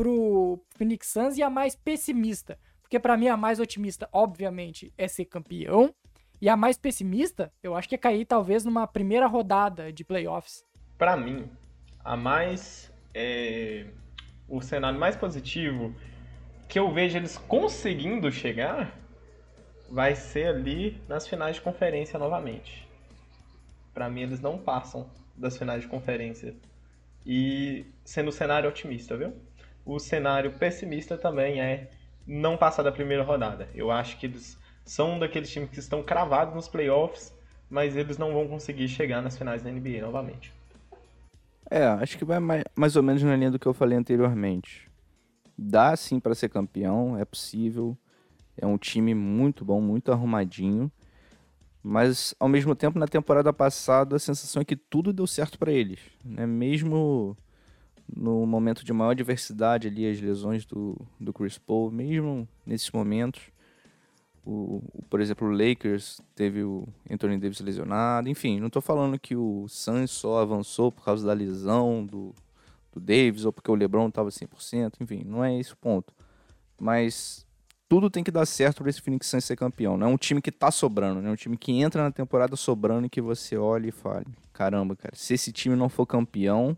pro 0.00 0.58
Phoenix 0.76 1.08
Suns 1.08 1.36
e 1.36 1.42
a 1.42 1.50
mais 1.50 1.74
pessimista? 1.76 2.58
porque 2.90 2.98
para 2.98 3.16
mim 3.16 3.28
a 3.28 3.36
mais 3.36 3.60
otimista, 3.60 4.08
obviamente, 4.12 4.92
é 4.98 5.06
ser 5.06 5.24
campeão. 5.26 5.94
E 6.40 6.48
a 6.48 6.56
mais 6.56 6.76
pessimista, 6.76 7.52
eu 7.62 7.76
acho 7.76 7.88
que 7.88 7.94
é 7.94 7.98
cair 7.98 8.24
talvez 8.24 8.64
numa 8.64 8.84
primeira 8.84 9.28
rodada 9.28 9.92
de 9.92 10.02
playoffs. 10.02 10.64
Para 10.98 11.16
mim, 11.16 11.48
a 12.04 12.16
mais. 12.16 12.92
É, 13.14 13.86
o 14.48 14.60
cenário 14.60 14.98
mais 14.98 15.14
positivo 15.14 15.94
que 16.68 16.80
eu 16.80 16.92
vejo 16.92 17.16
eles 17.16 17.38
conseguindo 17.38 18.30
chegar 18.32 18.98
vai 19.88 20.16
ser 20.16 20.48
ali 20.48 21.00
nas 21.08 21.28
finais 21.28 21.56
de 21.56 21.62
conferência 21.62 22.18
novamente. 22.18 22.88
Para 23.94 24.10
mim, 24.10 24.22
eles 24.22 24.40
não 24.40 24.58
passam 24.58 25.08
das 25.36 25.56
finais 25.56 25.82
de 25.82 25.86
conferência. 25.86 26.56
E 27.24 27.86
sendo 28.04 28.28
o 28.28 28.32
cenário 28.32 28.68
otimista, 28.68 29.16
viu? 29.16 29.32
O 29.90 29.98
cenário 29.98 30.52
pessimista 30.52 31.18
também 31.18 31.60
é 31.60 31.90
não 32.24 32.56
passar 32.56 32.84
da 32.84 32.92
primeira 32.92 33.24
rodada. 33.24 33.68
Eu 33.74 33.90
acho 33.90 34.16
que 34.20 34.26
eles 34.26 34.56
são 34.84 35.18
daqueles 35.18 35.50
times 35.50 35.68
que 35.68 35.80
estão 35.80 36.00
cravados 36.00 36.54
nos 36.54 36.68
playoffs, 36.68 37.34
mas 37.68 37.96
eles 37.96 38.16
não 38.16 38.32
vão 38.32 38.46
conseguir 38.46 38.86
chegar 38.86 39.20
nas 39.20 39.36
finais 39.36 39.64
da 39.64 39.68
NBA 39.68 40.00
novamente. 40.00 40.52
É, 41.68 41.84
acho 41.84 42.16
que 42.16 42.24
vai 42.24 42.38
mais, 42.38 42.62
mais 42.76 42.94
ou 42.94 43.02
menos 43.02 43.20
na 43.24 43.34
linha 43.34 43.50
do 43.50 43.58
que 43.58 43.66
eu 43.66 43.74
falei 43.74 43.98
anteriormente. 43.98 44.88
Dá 45.58 45.96
sim 45.96 46.20
para 46.20 46.36
ser 46.36 46.50
campeão, 46.50 47.18
é 47.18 47.24
possível. 47.24 47.98
É 48.56 48.64
um 48.64 48.78
time 48.78 49.12
muito 49.12 49.64
bom, 49.64 49.80
muito 49.80 50.12
arrumadinho. 50.12 50.88
Mas 51.82 52.32
ao 52.38 52.48
mesmo 52.48 52.76
tempo, 52.76 52.96
na 52.96 53.08
temporada 53.08 53.52
passada, 53.52 54.14
a 54.14 54.20
sensação 54.20 54.62
é 54.62 54.64
que 54.64 54.76
tudo 54.76 55.12
deu 55.12 55.26
certo 55.26 55.58
para 55.58 55.72
eles, 55.72 55.98
né? 56.24 56.46
Mesmo 56.46 57.36
no 58.16 58.46
momento 58.46 58.84
de 58.84 58.92
maior 58.92 59.14
diversidade 59.14 59.88
ali, 59.88 60.08
as 60.08 60.20
lesões 60.20 60.64
do, 60.64 60.96
do 61.18 61.32
Chris 61.32 61.58
Paul, 61.58 61.90
mesmo 61.90 62.48
nesses 62.66 62.90
momentos, 62.90 63.42
o, 64.44 64.82
o, 64.92 65.02
por 65.08 65.20
exemplo, 65.20 65.48
o 65.48 65.50
Lakers 65.50 66.20
teve 66.34 66.62
o 66.62 66.88
Anthony 67.10 67.38
Davis 67.38 67.60
lesionado, 67.60 68.28
enfim, 68.28 68.58
não 68.58 68.68
estou 68.68 68.82
falando 68.82 69.18
que 69.18 69.36
o 69.36 69.66
Suns 69.68 70.10
só 70.10 70.40
avançou 70.40 70.90
por 70.90 71.04
causa 71.04 71.26
da 71.26 71.32
lesão 71.32 72.04
do, 72.04 72.34
do 72.92 73.00
Davis 73.00 73.44
ou 73.44 73.52
porque 73.52 73.70
o 73.70 73.74
LeBron 73.74 74.08
estava 74.08 74.30
100%, 74.30 74.94
enfim, 75.00 75.22
não 75.24 75.44
é 75.44 75.58
esse 75.58 75.72
o 75.72 75.76
ponto. 75.76 76.12
Mas 76.78 77.46
tudo 77.88 78.08
tem 78.08 78.24
que 78.24 78.30
dar 78.30 78.46
certo 78.46 78.78
para 78.82 78.90
esse 78.90 79.02
Phoenix 79.02 79.26
Suns 79.26 79.44
ser 79.44 79.56
campeão. 79.56 79.96
Não 79.96 80.06
é 80.06 80.10
um 80.10 80.16
time 80.16 80.40
que 80.40 80.50
tá 80.50 80.70
sobrando, 80.70 81.20
né? 81.20 81.28
É 81.28 81.32
um 81.32 81.36
time 81.36 81.56
que 81.56 81.72
entra 81.72 82.02
na 82.02 82.10
temporada 82.10 82.56
sobrando 82.56 83.06
e 83.06 83.10
que 83.10 83.20
você 83.20 83.56
olha 83.56 83.88
e 83.88 83.92
fala: 83.92 84.24
caramba, 84.52 84.96
cara, 84.96 85.14
se 85.14 85.34
esse 85.34 85.52
time 85.52 85.76
não 85.76 85.88
for 85.88 86.06
campeão, 86.06 86.76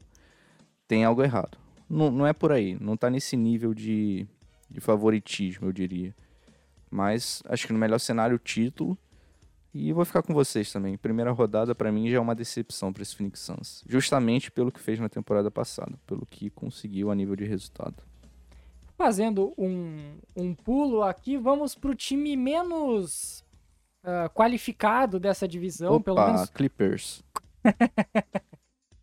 tem 0.87 1.05
algo 1.05 1.23
errado. 1.23 1.59
Não, 1.89 2.11
não 2.11 2.27
é 2.27 2.33
por 2.33 2.53
aí, 2.53 2.77
não 2.81 2.97
tá 2.97 3.11
nesse 3.11 3.37
nível 3.37 3.75
de, 3.75 4.27
de 4.71 4.81
favoritismo, 4.81 5.69
eu 5.69 5.73
diria. 5.73 6.15
Mas 6.91 7.43
acho 7.47 7.67
que 7.67 7.73
no 7.73 7.79
melhor 7.79 7.99
cenário, 7.99 8.37
o 8.37 8.39
título. 8.39 8.97
E 9.75 9.91
vou 9.93 10.05
ficar 10.05 10.23
com 10.23 10.35
vocês 10.35 10.71
também. 10.71 10.99
Primeira 10.99 11.31
rodada, 11.31 11.75
para 11.75 11.91
mim, 11.91 12.11
já 12.11 12.19
é 12.19 12.21
uma 12.21 12.35
decepção 12.35 12.93
para 12.93 13.03
esse 13.03 13.17
Phoenix 13.17 13.41
Suns. 13.41 13.83
Justamente 13.89 14.51
pelo 14.51 14.71
que 14.71 14.79
fez 14.79 15.01
na 15.01 15.09
temporada 15.09 15.51
passada, 15.51 15.99
pelo 16.07 16.27
que 16.27 16.51
conseguiu 16.51 17.11
a 17.11 17.15
nível 17.15 17.35
de 17.35 17.45
resultado. 17.45 18.03
Fazendo 18.99 19.55
um, 19.57 20.19
um 20.37 20.55
pulo 20.55 21.03
aqui, 21.03 21.39
vamos 21.39 21.75
para 21.75 21.91
o 21.91 21.95
time 21.95 22.37
menos 22.37 23.43
uh, 24.05 24.29
qualificado 24.35 25.19
dessa 25.19 25.49
divisão, 25.49 25.95
Opa, 25.95 26.05
pelo 26.05 26.27
menos. 26.27 26.51
Clippers. 26.51 27.25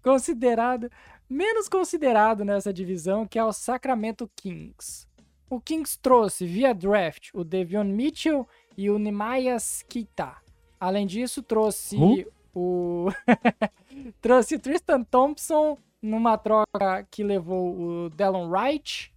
considerado, 0.01 0.89
menos 1.29 1.69
considerado 1.69 2.43
nessa 2.43 2.73
divisão, 2.73 3.27
que 3.27 3.37
é 3.37 3.43
o 3.43 3.53
Sacramento 3.53 4.29
Kings. 4.35 5.07
O 5.49 5.59
Kings 5.61 5.97
trouxe 5.99 6.45
via 6.45 6.73
draft 6.73 7.29
o 7.33 7.43
Devion 7.43 7.83
Mitchell 7.83 8.47
e 8.77 8.89
o 8.89 8.97
Nemaias 8.97 9.83
Keita. 9.87 10.37
Além 10.79 11.05
disso, 11.05 11.43
trouxe 11.43 11.97
uh? 11.97 12.31
o 12.53 13.07
trouxe 14.21 14.55
o 14.55 14.59
Tristan 14.59 15.03
Thompson 15.03 15.77
numa 16.01 16.37
troca 16.37 17.05
que 17.11 17.23
levou 17.23 17.77
o 17.77 18.09
Delon 18.09 18.49
Wright 18.49 19.13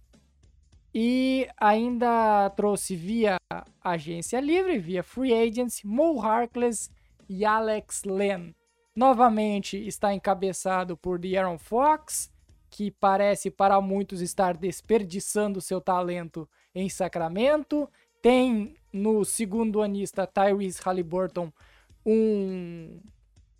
e 0.93 1.47
ainda 1.57 2.49
trouxe 2.51 2.95
via 2.95 3.37
agência 3.81 4.39
livre, 4.39 4.77
via 4.77 5.03
free 5.03 5.33
agents, 5.33 5.81
Mo 5.83 6.21
Harkless 6.21 6.91
e 7.27 7.45
Alex 7.45 8.03
Len. 8.03 8.53
Novamente 8.95 9.77
está 9.87 10.13
encabeçado 10.13 10.95
por 10.95 11.17
De'Aaron 11.17 11.57
Fox, 11.57 12.31
que 12.69 12.91
parece 12.91 13.49
para 13.49 13.79
muitos 13.81 14.21
estar 14.21 14.55
desperdiçando 14.55 15.61
seu 15.61 15.81
talento 15.81 16.47
em 16.73 16.89
Sacramento. 16.89 17.89
Tem 18.21 18.75
no 18.91 19.25
segundo 19.25 19.81
anista 19.81 20.27
Tyrese 20.27 20.81
Halliburton 20.81 21.51
um 22.05 22.99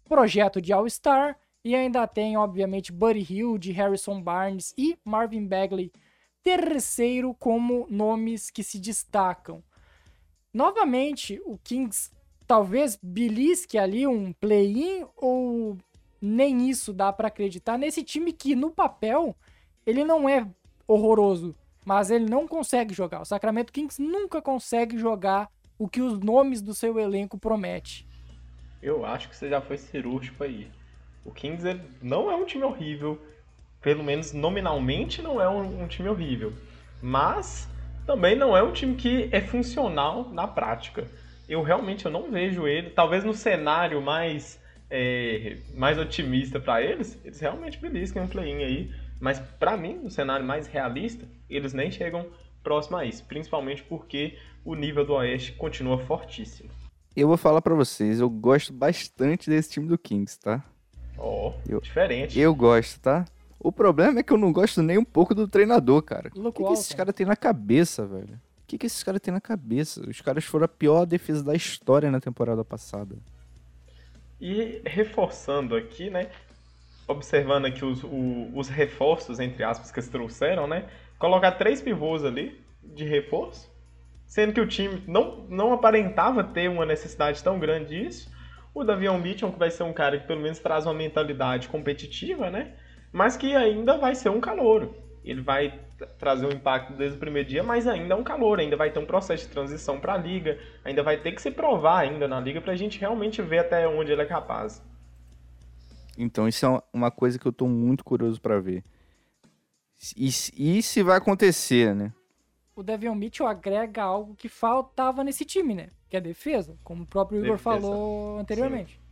projeto 0.05 0.61
de 0.61 0.71
All-Star. 0.71 1.37
E 1.65 1.75
ainda 1.75 2.05
tem, 2.05 2.35
obviamente, 2.35 2.91
Buddy 2.91 3.25
Hill, 3.33 3.57
de 3.57 3.71
Harrison 3.71 4.21
Barnes 4.21 4.73
e 4.77 4.97
Marvin 5.05 5.47
Bagley 5.47 5.91
terceiro 6.43 7.33
como 7.33 7.87
nomes 7.89 8.49
que 8.49 8.63
se 8.63 8.77
destacam. 8.77 9.63
Novamente, 10.53 11.41
o 11.45 11.57
Kings 11.57 12.11
talvez 12.47 12.97
belisque 13.01 13.77
ali 13.77 14.05
um 14.05 14.33
play-in 14.33 15.05
ou 15.17 15.77
nem 16.21 16.69
isso 16.69 16.93
dá 16.93 17.11
para 17.11 17.27
acreditar 17.27 17.77
nesse 17.77 18.03
time 18.03 18.31
que 18.31 18.55
no 18.55 18.71
papel 18.71 19.35
ele 19.85 20.03
não 20.03 20.27
é 20.27 20.47
horroroso, 20.87 21.55
mas 21.85 22.09
ele 22.09 22.29
não 22.29 22.47
consegue 22.47 22.93
jogar. 22.93 23.21
O 23.21 23.25
Sacramento 23.25 23.73
Kings 23.73 24.01
nunca 24.01 24.41
consegue 24.41 24.97
jogar 24.97 25.49
o 25.77 25.87
que 25.87 26.01
os 26.01 26.19
nomes 26.19 26.61
do 26.61 26.73
seu 26.73 26.97
elenco 26.99 27.37
promete. 27.37 28.07
Eu 28.81 29.05
acho 29.05 29.29
que 29.29 29.35
você 29.35 29.49
já 29.49 29.61
foi 29.61 29.77
cirúrgico 29.77 30.43
aí. 30.43 30.69
O 31.25 31.31
Kings 31.31 31.63
não 32.01 32.29
é 32.29 32.35
um 32.35 32.45
time 32.45 32.63
horrível, 32.63 33.19
pelo 33.81 34.03
menos 34.03 34.33
nominalmente, 34.33 35.21
não 35.21 35.41
é 35.41 35.49
um, 35.49 35.83
um 35.83 35.87
time 35.87 36.09
horrível. 36.09 36.53
Mas 37.01 37.67
também 38.05 38.35
não 38.35 38.55
é 38.55 38.61
um 38.63 38.71
time 38.71 38.95
que 38.95 39.29
é 39.31 39.41
funcional 39.41 40.29
na 40.29 40.47
prática. 40.47 41.07
Eu 41.47 41.61
realmente 41.61 42.05
eu 42.05 42.11
não 42.11 42.31
vejo 42.31 42.67
ele, 42.67 42.89
talvez 42.89 43.23
no 43.23 43.33
cenário 43.33 44.01
mais 44.01 44.61
é, 44.89 45.57
mais 45.73 45.97
otimista 45.97 46.59
para 46.59 46.81
eles, 46.81 47.19
eles 47.25 47.39
realmente 47.39 47.79
beliscam 47.79 48.23
um 48.23 48.27
play-in 48.27 48.63
aí. 48.63 48.91
Mas 49.19 49.39
para 49.39 49.75
mim, 49.75 49.95
no 49.95 50.11
cenário 50.11 50.45
mais 50.45 50.67
realista, 50.67 51.27
eles 51.49 51.73
nem 51.73 51.89
chegam 51.89 52.27
próximo 52.63 52.97
a 52.97 53.05
isso, 53.05 53.23
principalmente 53.25 53.83
porque 53.83 54.37
o 54.63 54.75
nível 54.75 55.05
do 55.05 55.13
Oeste 55.13 55.53
continua 55.53 55.97
fortíssimo. 55.97 56.69
Eu 57.15 57.27
vou 57.27 57.37
falar 57.37 57.61
para 57.61 57.75
vocês, 57.75 58.19
eu 58.19 58.29
gosto 58.29 58.73
bastante 58.73 59.49
desse 59.49 59.71
time 59.71 59.87
do 59.87 59.97
Kings, 59.97 60.39
tá? 60.39 60.63
Ó, 61.17 61.49
oh, 61.49 61.53
eu, 61.67 61.79
diferente. 61.79 62.39
Eu 62.39 62.55
gosto, 62.55 62.99
tá? 62.99 63.25
O 63.59 63.71
problema 63.71 64.19
é 64.19 64.23
que 64.23 64.33
eu 64.33 64.37
não 64.37 64.51
gosto 64.51 64.81
nem 64.81 64.97
um 64.97 65.05
pouco 65.05 65.33
do 65.33 65.47
treinador, 65.47 66.01
cara. 66.01 66.29
O 66.35 66.51
que, 66.51 66.63
que 66.63 66.73
esses 66.73 66.93
caras 66.93 67.15
têm 67.15 67.25
na 67.25 67.35
cabeça, 67.35 68.05
velho? 68.05 68.39
Que, 68.73 68.77
que 68.79 68.85
esses 68.87 69.03
caras 69.03 69.21
têm 69.21 69.31
na 69.31 69.39
cabeça? 69.39 70.01
Os 70.09 70.19
caras 70.21 70.43
foram 70.43 70.65
a 70.65 70.67
pior 70.67 71.05
defesa 71.05 71.43
da 71.43 71.53
história 71.53 72.09
na 72.09 72.19
temporada 72.19 72.65
passada. 72.65 73.15
E 74.41 74.81
reforçando 74.83 75.75
aqui, 75.75 76.09
né? 76.09 76.29
Observando 77.07 77.65
aqui 77.65 77.85
os, 77.85 78.03
o, 78.03 78.49
os 78.55 78.69
reforços, 78.69 79.39
entre 79.39 79.63
aspas, 79.63 79.91
que 79.91 79.99
eles 79.99 80.09
trouxeram, 80.09 80.65
né? 80.65 80.89
Colocar 81.19 81.51
três 81.51 81.81
pivôs 81.81 82.25
ali 82.25 82.59
de 82.83 83.03
reforço. 83.03 83.71
Sendo 84.25 84.53
que 84.53 84.61
o 84.61 84.67
time 84.67 85.03
não, 85.07 85.45
não 85.47 85.71
aparentava 85.71 86.43
ter 86.43 86.67
uma 86.67 86.85
necessidade 86.85 87.43
tão 87.43 87.59
grande 87.59 87.89
disso. 87.89 88.31
O 88.73 88.83
Davion 88.83 89.19
Mitchell, 89.19 89.51
que 89.51 89.59
vai 89.59 89.69
ser 89.69 89.83
um 89.83 89.93
cara 89.93 90.19
que 90.19 90.25
pelo 90.25 90.41
menos 90.41 90.57
traz 90.57 90.87
uma 90.87 90.95
mentalidade 90.95 91.67
competitiva, 91.67 92.49
né? 92.49 92.73
mas 93.11 93.37
que 93.37 93.55
ainda 93.55 93.99
vai 93.99 94.15
ser 94.15 94.29
um 94.29 94.41
calouro. 94.41 94.95
Ele 95.23 95.41
vai 95.41 95.79
trazer 96.17 96.45
um 96.45 96.51
impacto 96.51 96.93
desde 96.93 97.17
o 97.17 97.19
primeiro 97.19 97.47
dia, 97.47 97.63
mas 97.63 97.87
ainda 97.87 98.13
é 98.13 98.17
um 98.17 98.23
calor, 98.23 98.59
ainda 98.59 98.75
vai 98.75 98.91
ter 98.91 98.99
um 98.99 99.05
processo 99.05 99.47
de 99.47 99.51
transição 99.51 99.99
para 99.99 100.13
a 100.13 100.17
liga, 100.17 100.57
ainda 100.83 101.03
vai 101.03 101.17
ter 101.17 101.31
que 101.31 101.41
se 101.41 101.51
provar 101.51 101.99
ainda 101.99 102.27
na 102.27 102.39
liga 102.39 102.61
para 102.61 102.73
a 102.73 102.75
gente 102.75 102.99
realmente 102.99 103.41
ver 103.41 103.59
até 103.59 103.87
onde 103.87 104.11
ele 104.11 104.21
é 104.21 104.25
capaz. 104.25 104.81
Então 106.17 106.47
isso 106.47 106.65
é 106.65 106.81
uma 106.93 107.09
coisa 107.09 107.39
que 107.39 107.45
eu 107.45 107.51
estou 107.51 107.67
muito 107.67 108.03
curioso 108.03 108.39
para 108.39 108.59
ver. 108.59 108.83
E, 110.17 110.27
e 110.27 110.81
se 110.81 111.01
vai 111.01 111.17
acontecer, 111.17 111.95
né? 111.95 112.13
O 112.75 112.83
Devon 112.83 113.15
Mitchell 113.15 113.47
agrega 113.47 114.03
algo 114.03 114.35
que 114.35 114.49
faltava 114.49 115.23
nesse 115.23 115.45
time, 115.45 115.75
né? 115.75 115.89
Que 116.09 116.17
é 116.17 116.21
defesa, 116.21 116.77
como 116.83 117.03
o 117.03 117.07
próprio 117.07 117.39
Igor 117.39 117.57
defesa. 117.57 117.63
falou 117.63 118.39
anteriormente. 118.39 118.95
Sim. 118.95 119.02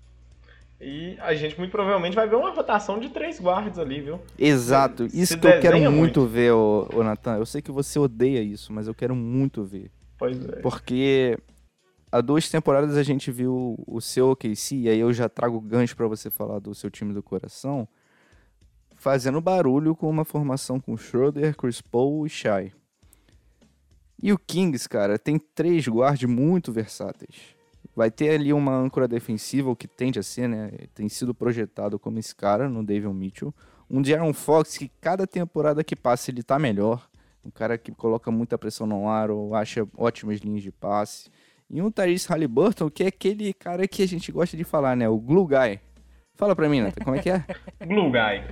E 0.83 1.15
a 1.19 1.35
gente 1.35 1.55
muito 1.59 1.69
provavelmente 1.69 2.15
vai 2.15 2.27
ver 2.27 2.35
uma 2.35 2.49
rotação 2.49 2.99
de 2.99 3.09
três 3.09 3.39
guardas 3.39 3.77
ali, 3.77 4.01
viu? 4.01 4.19
Exato. 4.37 5.05
Isso 5.13 5.37
que 5.37 5.45
eu 5.45 5.59
quero 5.59 5.77
muito, 5.77 5.91
muito. 5.91 6.25
ver, 6.25 6.53
ô, 6.53 6.89
ô 6.91 7.03
Nathan. 7.03 7.37
Eu 7.37 7.45
sei 7.45 7.61
que 7.61 7.71
você 7.71 7.99
odeia 7.99 8.41
isso, 8.41 8.73
mas 8.73 8.87
eu 8.87 8.95
quero 8.95 9.15
muito 9.15 9.63
ver. 9.63 9.91
Pois 10.17 10.43
é. 10.43 10.55
Porque 10.61 11.37
há 12.11 12.19
duas 12.19 12.49
temporadas 12.49 12.97
a 12.97 13.03
gente 13.03 13.31
viu 13.31 13.75
o 13.85 14.01
seu 14.01 14.31
OKC, 14.31 14.75
e 14.75 14.89
aí 14.89 14.99
eu 14.99 15.13
já 15.13 15.29
trago 15.29 15.61
gancho 15.61 15.95
para 15.95 16.07
você 16.07 16.31
falar 16.31 16.57
do 16.57 16.73
seu 16.73 16.89
time 16.89 17.13
do 17.13 17.21
coração, 17.21 17.87
fazendo 18.95 19.39
barulho 19.39 19.95
com 19.95 20.09
uma 20.09 20.25
formação 20.25 20.79
com 20.79 20.97
Schroeder, 20.97 21.55
Chris 21.55 21.79
Paul 21.79 22.25
e 22.25 22.29
Shai. 22.29 22.71
E 24.21 24.33
o 24.33 24.37
Kings, 24.37 24.89
cara, 24.89 25.19
tem 25.19 25.37
três 25.37 25.87
guards 25.87 26.27
muito 26.27 26.71
versáteis. 26.71 27.55
Vai 27.95 28.09
ter 28.09 28.29
ali 28.29 28.53
uma 28.53 28.73
âncora 28.73 29.07
defensiva, 29.07 29.69
o 29.69 29.75
que 29.75 29.87
tende 29.87 30.17
a 30.17 30.23
ser, 30.23 30.47
né? 30.47 30.71
Tem 30.93 31.09
sido 31.09 31.33
projetado 31.33 31.99
como 31.99 32.19
esse 32.19 32.35
cara 32.35 32.69
no 32.69 32.83
David 32.83 33.13
Mitchell. 33.13 33.53
Um 33.89 34.03
Jaron 34.03 34.33
Fox 34.33 34.77
que 34.77 34.89
cada 35.01 35.27
temporada 35.27 35.83
que 35.83 35.95
passa 35.95 36.31
ele 36.31 36.41
tá 36.41 36.57
melhor. 36.57 37.09
Um 37.45 37.49
cara 37.49 37.77
que 37.77 37.91
coloca 37.91 38.31
muita 38.31 38.57
pressão 38.57 38.87
no 38.87 39.09
aro, 39.09 39.53
acha 39.53 39.87
ótimas 39.97 40.39
linhas 40.39 40.63
de 40.63 40.71
passe. 40.71 41.29
E 41.69 41.81
um 41.81 41.89
Tyrese 41.89 42.27
Halliburton, 42.27 42.89
que 42.89 43.03
é 43.03 43.07
aquele 43.07 43.53
cara 43.53 43.87
que 43.87 44.03
a 44.03 44.07
gente 44.07 44.31
gosta 44.31 44.55
de 44.55 44.63
falar, 44.63 44.95
né? 44.95 45.09
O 45.09 45.17
glue 45.17 45.47
guy. 45.47 45.79
Fala 46.35 46.55
pra 46.55 46.69
mim, 46.69 46.81
Nathan, 46.81 47.03
como 47.03 47.15
é 47.15 47.19
que 47.19 47.29
é? 47.29 47.43
glue 47.85 48.11
guy. 48.11 48.43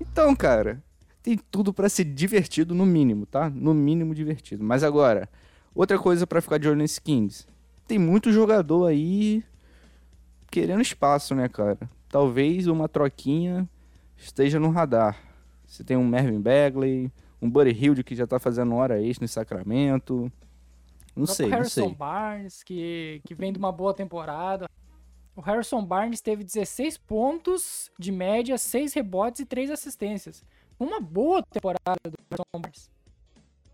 Então, 0.00 0.34
cara, 0.34 0.82
tem 1.22 1.38
tudo 1.50 1.72
para 1.72 1.88
ser 1.88 2.04
divertido 2.04 2.74
no 2.74 2.84
mínimo, 2.84 3.24
tá? 3.24 3.48
No 3.48 3.72
mínimo 3.72 4.14
divertido. 4.14 4.62
Mas 4.62 4.82
agora, 4.82 5.28
outra 5.74 5.98
coisa 5.98 6.26
para 6.26 6.40
ficar 6.42 6.58
de 6.58 6.68
olho 6.68 6.76
nesse 6.76 7.00
Kings. 7.00 7.46
Tem 7.86 7.98
muito 7.98 8.32
jogador 8.32 8.86
aí 8.86 9.44
querendo 10.50 10.80
espaço, 10.80 11.34
né, 11.34 11.48
cara? 11.48 11.78
Talvez 12.08 12.66
uma 12.66 12.88
troquinha 12.88 13.68
esteja 14.16 14.58
no 14.58 14.70
radar. 14.70 15.18
Você 15.66 15.82
tem 15.82 15.96
um 15.96 16.06
Mervyn 16.06 16.40
Bagley, 16.40 17.12
um 17.42 17.50
Buddy 17.50 17.70
Hilde 17.70 18.04
que 18.04 18.14
já 18.14 18.26
tá 18.26 18.38
fazendo 18.38 18.74
hora 18.74 19.02
extra 19.02 19.24
no 19.24 19.28
Sacramento. 19.28 20.32
Não 21.16 21.26
sei, 21.26 21.48
não 21.48 21.64
sei. 21.64 21.82
Harrison 21.84 21.94
Barnes, 21.94 22.62
que, 22.62 23.20
que 23.26 23.34
vem 23.34 23.52
de 23.52 23.58
uma 23.58 23.72
boa 23.72 23.92
temporada. 23.92 24.68
O 25.36 25.40
Harrison 25.40 25.84
Barnes 25.84 26.20
teve 26.20 26.44
16 26.44 26.96
pontos 26.98 27.90
de 27.98 28.12
média, 28.12 28.56
6 28.56 28.94
rebotes 28.94 29.40
e 29.40 29.44
3 29.44 29.70
assistências 29.70 30.44
uma 30.78 31.00
boa 31.00 31.42
temporada 31.42 32.00
do 32.04 32.16
Harrison 32.30 32.44
Barnes. 32.52 32.90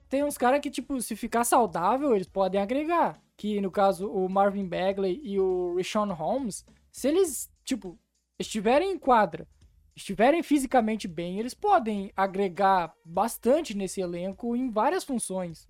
Tem 0.09 0.25
uns 0.25 0.37
caras 0.37 0.61
que, 0.61 0.71
tipo, 0.71 1.01
se 1.01 1.15
ficar 1.15 1.45
saudável, 1.45 2.15
eles 2.15 2.27
podem 2.27 2.61
agregar. 2.61 3.21
Que, 3.41 3.59
no 3.59 3.71
caso, 3.71 4.07
o 4.07 4.29
Marvin 4.29 4.69
Bagley 4.69 5.19
e 5.25 5.41
o 5.41 5.75
Rishon 5.75 6.13
Holmes, 6.13 6.63
se 6.93 7.09
eles, 7.09 7.51
tipo, 7.65 7.99
estiverem 8.39 8.93
em 8.93 8.99
quadra, 8.99 9.49
estiverem 9.97 10.43
fisicamente 10.43 11.09
bem, 11.09 11.39
eles 11.39 11.55
podem 11.55 12.13
agregar 12.15 12.93
bastante 13.03 13.75
nesse 13.75 13.99
elenco 13.99 14.55
em 14.55 14.69
várias 14.69 15.05
funções. 15.05 15.67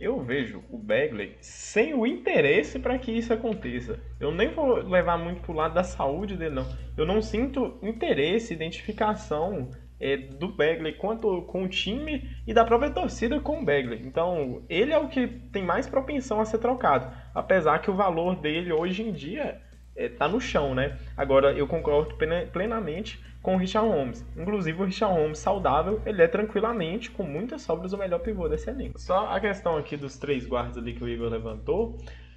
Eu 0.00 0.24
vejo 0.24 0.64
o 0.70 0.78
Bagley 0.78 1.36
sem 1.42 1.92
o 1.92 2.06
interesse 2.06 2.78
para 2.78 2.98
que 2.98 3.12
isso 3.12 3.34
aconteça. 3.34 4.00
Eu 4.18 4.32
nem 4.32 4.54
vou 4.54 4.76
levar 4.76 5.18
muito 5.18 5.42
pro 5.42 5.52
lado 5.52 5.74
da 5.74 5.84
saúde 5.84 6.38
dele, 6.38 6.54
não. 6.54 6.66
Eu 6.96 7.04
não 7.04 7.20
sinto 7.20 7.78
interesse, 7.82 8.54
identificação 8.54 9.70
é, 10.04 10.18
do 10.18 10.48
Bagley 10.48 10.92
quanto 10.92 11.40
com 11.42 11.64
o 11.64 11.68
time 11.68 12.30
e 12.46 12.52
da 12.52 12.62
própria 12.62 12.90
torcida 12.90 13.40
com 13.40 13.60
o 13.60 13.64
Bagley. 13.64 14.02
Então, 14.04 14.62
ele 14.68 14.92
é 14.92 14.98
o 14.98 15.08
que 15.08 15.26
tem 15.26 15.64
mais 15.64 15.86
propensão 15.86 16.40
a 16.40 16.44
ser 16.44 16.58
trocado, 16.58 17.10
apesar 17.34 17.78
que 17.78 17.90
o 17.90 17.94
valor 17.94 18.36
dele 18.36 18.70
hoje 18.70 19.02
em 19.02 19.10
dia 19.10 19.62
está 19.96 20.26
é, 20.26 20.28
no 20.28 20.38
chão, 20.38 20.74
né? 20.74 20.98
Agora, 21.16 21.52
eu 21.52 21.66
concordo 21.66 22.16
plenamente 22.52 23.18
com 23.40 23.54
o 23.54 23.56
Richard 23.56 23.88
Holmes. 23.88 24.26
Inclusive, 24.36 24.82
o 24.82 24.84
Richard 24.84 25.18
Holmes 25.18 25.38
saudável, 25.38 26.02
ele 26.04 26.20
é 26.20 26.28
tranquilamente, 26.28 27.10
com 27.10 27.22
muitas 27.22 27.62
sobras, 27.62 27.94
o 27.94 27.96
melhor 27.96 28.18
pivô 28.18 28.46
desse 28.46 28.68
elenco. 28.68 29.00
Só 29.00 29.28
a 29.28 29.40
questão 29.40 29.78
aqui 29.78 29.96
dos 29.96 30.18
três 30.18 30.44
guardas 30.44 30.76
ali 30.76 30.92
que 30.92 31.02
o 31.02 31.08
Igor 31.08 31.30
levantou, 31.30 31.96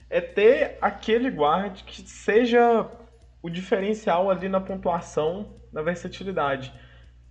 é 0.09 0.21
ter 0.21 0.77
aquele 0.79 1.29
guarda 1.29 1.75
que 1.85 2.01
seja 2.01 2.89
o 3.41 3.49
diferencial 3.49 4.29
ali 4.29 4.47
na 4.47 4.61
pontuação, 4.61 5.53
na 5.73 5.81
versatilidade. 5.81 6.73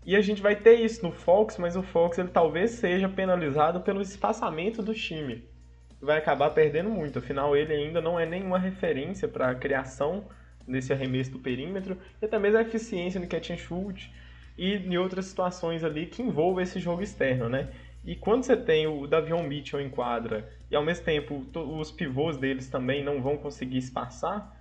E 0.06 0.14
a 0.14 0.20
gente 0.20 0.40
vai 0.40 0.54
ter 0.54 0.74
isso 0.78 1.04
no 1.04 1.10
Fox, 1.10 1.58
mas 1.58 1.74
o 1.74 1.82
Fox 1.82 2.16
ele 2.16 2.28
talvez 2.28 2.70
seja 2.70 3.08
penalizado 3.08 3.80
pelo 3.80 4.00
espaçamento 4.00 4.80
do 4.80 4.94
time. 4.94 5.42
Vai 6.00 6.16
acabar 6.16 6.50
perdendo 6.50 6.88
muito, 6.88 7.18
afinal 7.18 7.56
ele 7.56 7.74
ainda 7.74 8.00
não 8.00 8.18
é 8.18 8.24
nenhuma 8.24 8.56
referência 8.56 9.26
para 9.26 9.50
a 9.50 9.54
criação 9.56 10.24
nesse 10.64 10.92
arremesso 10.92 11.32
do 11.32 11.40
perímetro 11.40 11.98
e 12.22 12.24
até 12.24 12.38
mesmo 12.38 12.58
a 12.58 12.62
eficiência 12.62 13.18
no 13.18 13.26
catch 13.26 13.50
and 13.50 13.56
shoot 13.56 14.14
e 14.56 14.76
em 14.76 14.96
outras 14.96 15.24
situações 15.26 15.82
ali 15.82 16.06
que 16.06 16.22
envolvem 16.22 16.62
esse 16.62 16.78
jogo 16.78 17.02
externo, 17.02 17.48
né? 17.48 17.70
E 18.04 18.14
quando 18.14 18.44
você 18.44 18.56
tem 18.56 18.86
o 18.86 19.08
Davion 19.08 19.42
Mitchell 19.42 19.80
em 19.80 19.90
quadra 19.90 20.48
e 20.70 20.76
ao 20.76 20.84
mesmo 20.84 21.04
tempo 21.04 21.44
os 21.52 21.90
pivôs 21.90 22.36
deles 22.36 22.68
também 22.68 23.02
não 23.02 23.20
vão 23.20 23.36
conseguir 23.36 23.78
espaçar, 23.78 24.56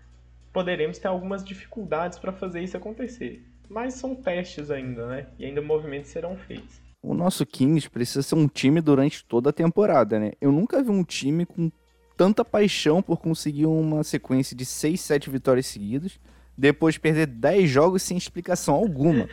poderemos 0.52 0.98
ter 0.98 1.08
algumas 1.08 1.46
dificuldades 1.46 2.17
para 2.17 2.32
fazer 2.32 2.62
isso 2.62 2.76
acontecer. 2.76 3.46
Mas 3.69 3.95
são 3.95 4.15
testes 4.15 4.69
ainda, 4.71 5.08
né? 5.08 5.28
E 5.38 5.45
ainda 5.45 5.62
movimentos 5.62 6.12
serão 6.12 6.38
feitos. 6.38 6.82
O 7.01 7.13
nosso 7.13 7.45
Kings 7.45 7.89
precisa 7.89 8.23
ser 8.23 8.36
um 8.36 8.47
time 8.47 8.82
durante 8.82 9.23
toda 9.23 9.51
a 9.51 9.54
temporada, 9.54 10.19
né? 10.19 10.32
Eu 10.41 10.51
nunca 10.51 10.82
vi 10.82 10.89
um 10.89 11.04
time 11.04 11.45
com 11.45 11.71
tanta 12.17 12.43
paixão 12.43 13.01
por 13.01 13.19
conseguir 13.19 13.65
uma 13.65 14.04
sequência 14.04 14.56
de 14.56 14.65
6, 14.65 14.99
7 14.99 15.30
vitórias 15.30 15.67
seguidas, 15.67 16.19
depois 16.58 16.97
perder 16.97 17.28
10 17.28 17.69
jogos 17.69 18.01
sem 18.01 18.17
explicação 18.17 18.73
alguma. 18.73 19.28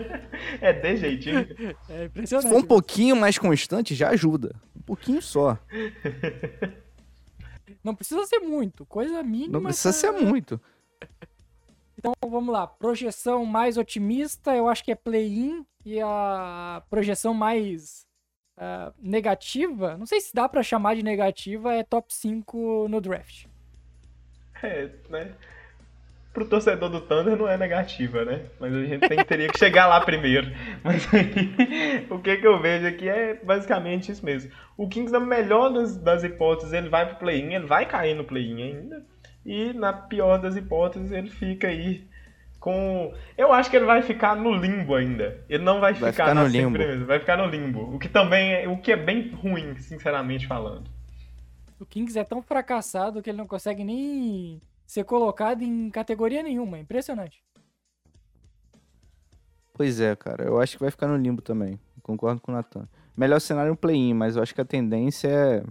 é 0.60 0.72
de 0.72 0.96
jeitinho. 0.96 1.46
É 1.88 2.04
impressionante. 2.04 2.48
Se 2.48 2.52
for 2.52 2.62
um 2.62 2.66
pouquinho 2.66 3.16
mais 3.16 3.38
constante, 3.38 3.94
já 3.94 4.10
ajuda. 4.10 4.54
Um 4.76 4.82
pouquinho 4.82 5.22
só. 5.22 5.58
Não 7.82 7.94
precisa 7.94 8.26
ser 8.26 8.40
muito, 8.40 8.84
coisa 8.84 9.22
mínima. 9.22 9.52
Não 9.52 9.62
precisa 9.62 9.92
ser 9.92 10.10
muito. 10.10 10.60
Então 12.06 12.30
vamos 12.30 12.52
lá, 12.52 12.68
projeção 12.68 13.44
mais 13.44 13.76
otimista, 13.76 14.54
eu 14.54 14.68
acho 14.68 14.84
que 14.84 14.92
é 14.92 14.94
play-in 14.94 15.66
e 15.84 16.00
a 16.00 16.80
projeção 16.88 17.34
mais 17.34 18.06
uh, 18.56 18.94
negativa, 19.00 19.96
não 19.96 20.06
sei 20.06 20.20
se 20.20 20.32
dá 20.32 20.48
para 20.48 20.62
chamar 20.62 20.94
de 20.94 21.02
negativa, 21.02 21.74
é 21.74 21.82
top 21.82 22.14
5 22.14 22.86
no 22.88 23.00
draft. 23.00 23.46
É, 24.62 24.88
né? 25.10 25.32
Pro 26.32 26.48
torcedor 26.48 26.90
do 26.90 27.00
Thunder 27.00 27.36
não 27.36 27.48
é 27.48 27.56
negativa, 27.56 28.24
né? 28.24 28.46
Mas 28.60 28.72
a 28.72 28.84
gente 28.84 29.08
tem, 29.08 29.24
teria 29.24 29.48
que 29.48 29.58
chegar 29.58 29.86
lá 29.86 30.00
primeiro. 30.00 30.46
Mas 30.84 31.08
o 32.08 32.20
que, 32.20 32.36
que 32.36 32.46
eu 32.46 32.60
vejo 32.60 32.86
aqui 32.86 33.08
é 33.08 33.34
basicamente 33.34 34.12
isso 34.12 34.24
mesmo. 34.24 34.52
O 34.76 34.88
Kings, 34.88 35.10
na 35.10 35.18
melhor 35.18 35.70
das, 35.72 35.96
das 35.96 36.22
hipóteses, 36.22 36.72
ele 36.72 36.88
vai 36.88 37.06
pro 37.06 37.16
play-in, 37.16 37.54
ele 37.54 37.66
vai 37.66 37.86
cair 37.86 38.14
no 38.14 38.22
play-in 38.22 38.62
ainda 38.62 39.04
e 39.46 39.72
na 39.72 39.92
pior 39.92 40.38
das 40.38 40.56
hipóteses, 40.56 41.12
ele 41.12 41.30
fica 41.30 41.68
aí 41.68 42.04
com. 42.58 43.14
Eu 43.38 43.52
acho 43.52 43.70
que 43.70 43.76
ele 43.76 43.86
vai 43.86 44.02
ficar 44.02 44.34
no 44.34 44.52
limbo 44.52 44.96
ainda. 44.96 45.44
Ele 45.48 45.62
não 45.62 45.80
vai, 45.80 45.94
vai 45.94 46.10
ficar, 46.10 46.30
ficar 46.30 46.34
no 46.34 46.48
limbo. 46.48 47.06
vai 47.06 47.20
ficar 47.20 47.36
no 47.36 47.46
limbo. 47.46 47.94
O 47.94 47.98
que 47.98 48.08
também 48.08 48.54
é, 48.54 48.68
o 48.68 48.76
que 48.78 48.90
é 48.90 48.96
bem 48.96 49.30
ruim, 49.30 49.76
sinceramente 49.78 50.48
falando. 50.48 50.90
O 51.78 51.86
Kings 51.86 52.18
é 52.18 52.24
tão 52.24 52.42
fracassado 52.42 53.22
que 53.22 53.30
ele 53.30 53.38
não 53.38 53.46
consegue 53.46 53.84
nem 53.84 54.60
ser 54.84 55.04
colocado 55.04 55.62
em 55.62 55.90
categoria 55.90 56.42
nenhuma. 56.42 56.78
Impressionante. 56.78 57.40
Pois 59.72 60.00
é, 60.00 60.16
cara. 60.16 60.44
Eu 60.44 60.60
acho 60.60 60.76
que 60.76 60.82
vai 60.82 60.90
ficar 60.90 61.06
no 61.06 61.16
limbo 61.16 61.40
também. 61.40 61.78
Concordo 62.02 62.40
com 62.40 62.50
o 62.50 62.54
Natan. 62.54 62.88
Melhor 63.16 63.40
cenário 63.40 63.70
é 63.70 63.72
um 63.72 63.76
play-in, 63.76 64.12
mas 64.12 64.34
eu 64.34 64.42
acho 64.42 64.54
que 64.54 64.60
a 64.60 64.64
tendência 64.64 65.28
é 65.28 65.62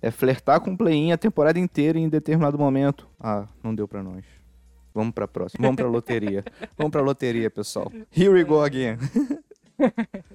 é 0.00 0.10
flertar 0.10 0.60
com 0.60 0.72
o 0.72 0.76
play-in 0.76 1.12
a 1.12 1.18
temporada 1.18 1.58
inteira 1.58 1.98
e 1.98 2.02
em 2.02 2.08
determinado 2.08 2.58
momento. 2.58 3.08
Ah, 3.18 3.46
não 3.62 3.74
deu 3.74 3.88
para 3.88 4.02
nós. 4.02 4.24
Vamos 4.94 5.12
pra 5.12 5.26
próxima. 5.26 5.62
Vamos 5.62 5.76
pra 5.76 5.88
loteria. 5.88 6.44
Vamos 6.78 6.92
pra 6.92 7.00
loteria, 7.00 7.50
pessoal. 7.50 7.90
Here 8.16 8.28
we 8.28 8.44
go 8.44 8.62
again. 8.62 8.96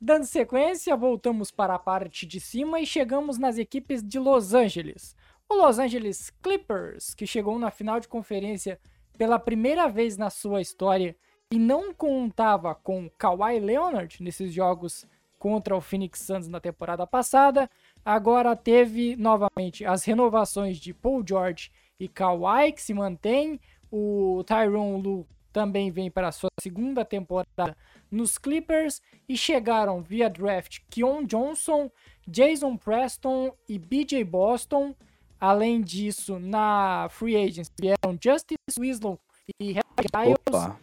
Dando 0.00 0.24
sequência, 0.24 0.96
voltamos 0.96 1.50
para 1.50 1.74
a 1.74 1.78
parte 1.78 2.26
de 2.26 2.40
cima 2.40 2.80
e 2.80 2.86
chegamos 2.86 3.38
nas 3.38 3.58
equipes 3.58 4.02
de 4.02 4.18
Los 4.18 4.52
Angeles. 4.54 5.16
O 5.48 5.54
Los 5.54 5.78
Angeles 5.78 6.30
Clippers, 6.42 7.14
que 7.14 7.26
chegou 7.26 7.58
na 7.58 7.70
final 7.70 8.00
de 8.00 8.08
conferência 8.08 8.78
pela 9.16 9.38
primeira 9.38 9.88
vez 9.88 10.16
na 10.16 10.30
sua 10.30 10.60
história 10.60 11.16
e 11.50 11.58
não 11.58 11.94
contava 11.94 12.74
com 12.74 13.08
Kawhi 13.16 13.60
Leonard 13.60 14.22
nesses 14.22 14.52
jogos 14.52 15.06
contra 15.38 15.76
o 15.76 15.80
Phoenix 15.80 16.20
Suns 16.20 16.48
na 16.48 16.58
temporada 16.58 17.06
passada, 17.06 17.70
Agora 18.04 18.54
teve 18.54 19.16
novamente 19.16 19.84
as 19.84 20.04
renovações 20.04 20.78
de 20.78 20.92
Paul 20.92 21.24
George 21.26 21.70
e 21.98 22.06
Kawhi 22.06 22.72
que 22.72 22.82
se 22.82 22.92
mantém. 22.92 23.58
O 23.90 24.42
Tyron 24.44 24.98
Lu 24.98 25.26
também 25.52 25.90
vem 25.90 26.10
para 26.10 26.28
a 26.28 26.32
sua 26.32 26.50
segunda 26.60 27.04
temporada 27.04 27.76
nos 28.10 28.36
Clippers 28.36 29.00
e 29.28 29.36
chegaram 29.36 30.02
via 30.02 30.28
draft 30.28 30.80
Keon 30.90 31.24
Johnson, 31.24 31.90
Jason 32.26 32.76
Preston 32.76 33.54
e 33.68 33.78
BJ 33.78 34.24
Boston. 34.24 34.94
Além 35.40 35.80
disso, 35.80 36.38
na 36.38 37.06
free 37.10 37.36
agents 37.36 37.72
vieram 37.80 38.18
Justice 38.20 38.56
Winslow 38.78 39.18
e 39.60 39.74
Giles. 39.74 40.76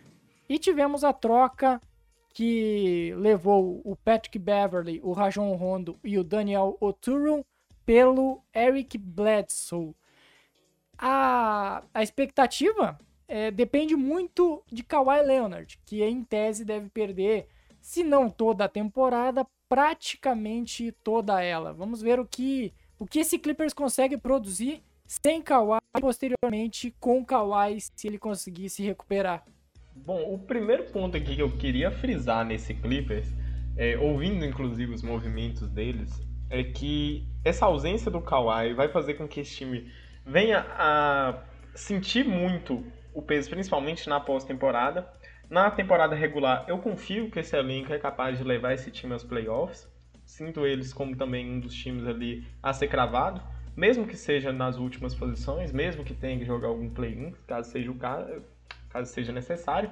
E 0.48 0.58
tivemos 0.58 1.04
a 1.04 1.14
troca 1.14 1.80
que 2.34 3.14
levou 3.18 3.82
o 3.84 3.96
Patrick 3.96 4.40
Beverly, 4.40 5.00
o 5.04 5.12
Rajon 5.12 5.54
Rondo 5.56 6.00
e 6.04 6.18
o 6.18 6.24
Daniel 6.24 6.78
Oturu 6.80 7.46
pelo 7.86 8.42
Eric 8.56 8.98
Bledsoe. 8.98 9.96
A, 10.98 11.84
a 11.94 12.04
expectativa 12.04 12.98
é, 13.28 13.50
depende 13.50 13.96
muito 13.96 14.64
de 14.72 14.84
Kawhi 14.84 15.22
Leonard, 15.24 15.80
que 15.86 16.04
em 16.04 16.24
tese 16.24 16.64
deve 16.64 16.90
perder, 16.90 17.48
se 17.82 18.04
não 18.04 18.30
toda 18.30 18.66
a 18.66 18.70
temporada, 18.70 19.46
praticamente 19.68 20.92
toda 21.04 21.42
ela. 21.42 21.74
Vamos 21.74 22.02
ver 22.02 22.20
o 22.20 22.26
que, 22.26 22.74
o 23.00 23.06
que 23.06 23.20
esse 23.20 23.40
Clippers 23.40 23.74
consegue 23.74 24.18
produzir 24.18 24.84
sem 25.06 25.42
Kawhi 25.42 25.80
e 25.98 26.02
posteriormente 26.02 26.96
com 27.00 27.26
Kawhi 27.26 27.80
se 27.82 28.08
ele 28.08 28.18
conseguir 28.18 28.70
se 28.70 28.84
recuperar. 28.84 29.44
Bom, 29.96 30.34
o 30.34 30.40
primeiro 30.40 30.86
ponto 30.86 31.18
aqui 31.18 31.36
que 31.36 31.42
eu 31.42 31.52
queria 31.52 31.92
frisar 31.92 32.46
nesse 32.46 32.74
Clippers, 32.74 33.28
é, 33.76 33.98
ouvindo 33.98 34.46
inclusive 34.46 34.94
os 34.94 35.04
movimentos 35.04 35.70
deles, 35.70 36.26
é 36.50 36.64
que 36.64 37.28
essa 37.44 37.66
ausência 37.66 38.10
do 38.10 38.22
Kawhi 38.22 38.74
vai 38.74 38.88
fazer 38.88 39.16
com 39.16 39.28
que 39.28 39.42
esse 39.42 39.56
time 39.56 39.92
venha 40.26 40.66
a 40.78 41.44
sentir 41.76 42.26
muito 42.26 42.84
o 43.14 43.22
peso, 43.22 43.50
principalmente 43.50 44.08
na 44.08 44.20
pós-temporada. 44.20 45.08
Na 45.50 45.70
temporada 45.70 46.16
regular, 46.16 46.66
eu 46.68 46.78
confio 46.78 47.30
que 47.30 47.40
esse 47.40 47.56
elenco 47.56 47.94
é 47.94 48.00
capaz 48.00 48.38
de 48.38 48.44
levar 48.44 48.74
esse 48.74 48.90
time 48.92 49.14
aos 49.14 49.24
playoffs. 49.24 49.90
Sinto 50.26 50.66
eles 50.66 50.94
como 50.94 51.16
também 51.18 51.50
um 51.50 51.60
dos 51.60 51.74
times 51.74 52.08
ali 52.08 52.48
a 52.64 52.72
ser 52.72 52.88
cravado, 52.88 53.42
mesmo 53.76 54.08
que 54.08 54.16
seja 54.16 54.54
nas 54.54 54.78
últimas 54.78 55.14
posições, 55.14 55.74
mesmo 55.74 56.04
que 56.04 56.14
tenha 56.14 56.40
que 56.40 56.46
jogar 56.46 56.70
algum 56.70 56.90
play-in, 56.90 57.34
caso 57.46 57.70
seja 57.70 57.92
o 57.92 57.96
caso, 57.96 58.42
caso 58.92 59.12
seja 59.12 59.32
necessário. 59.32 59.90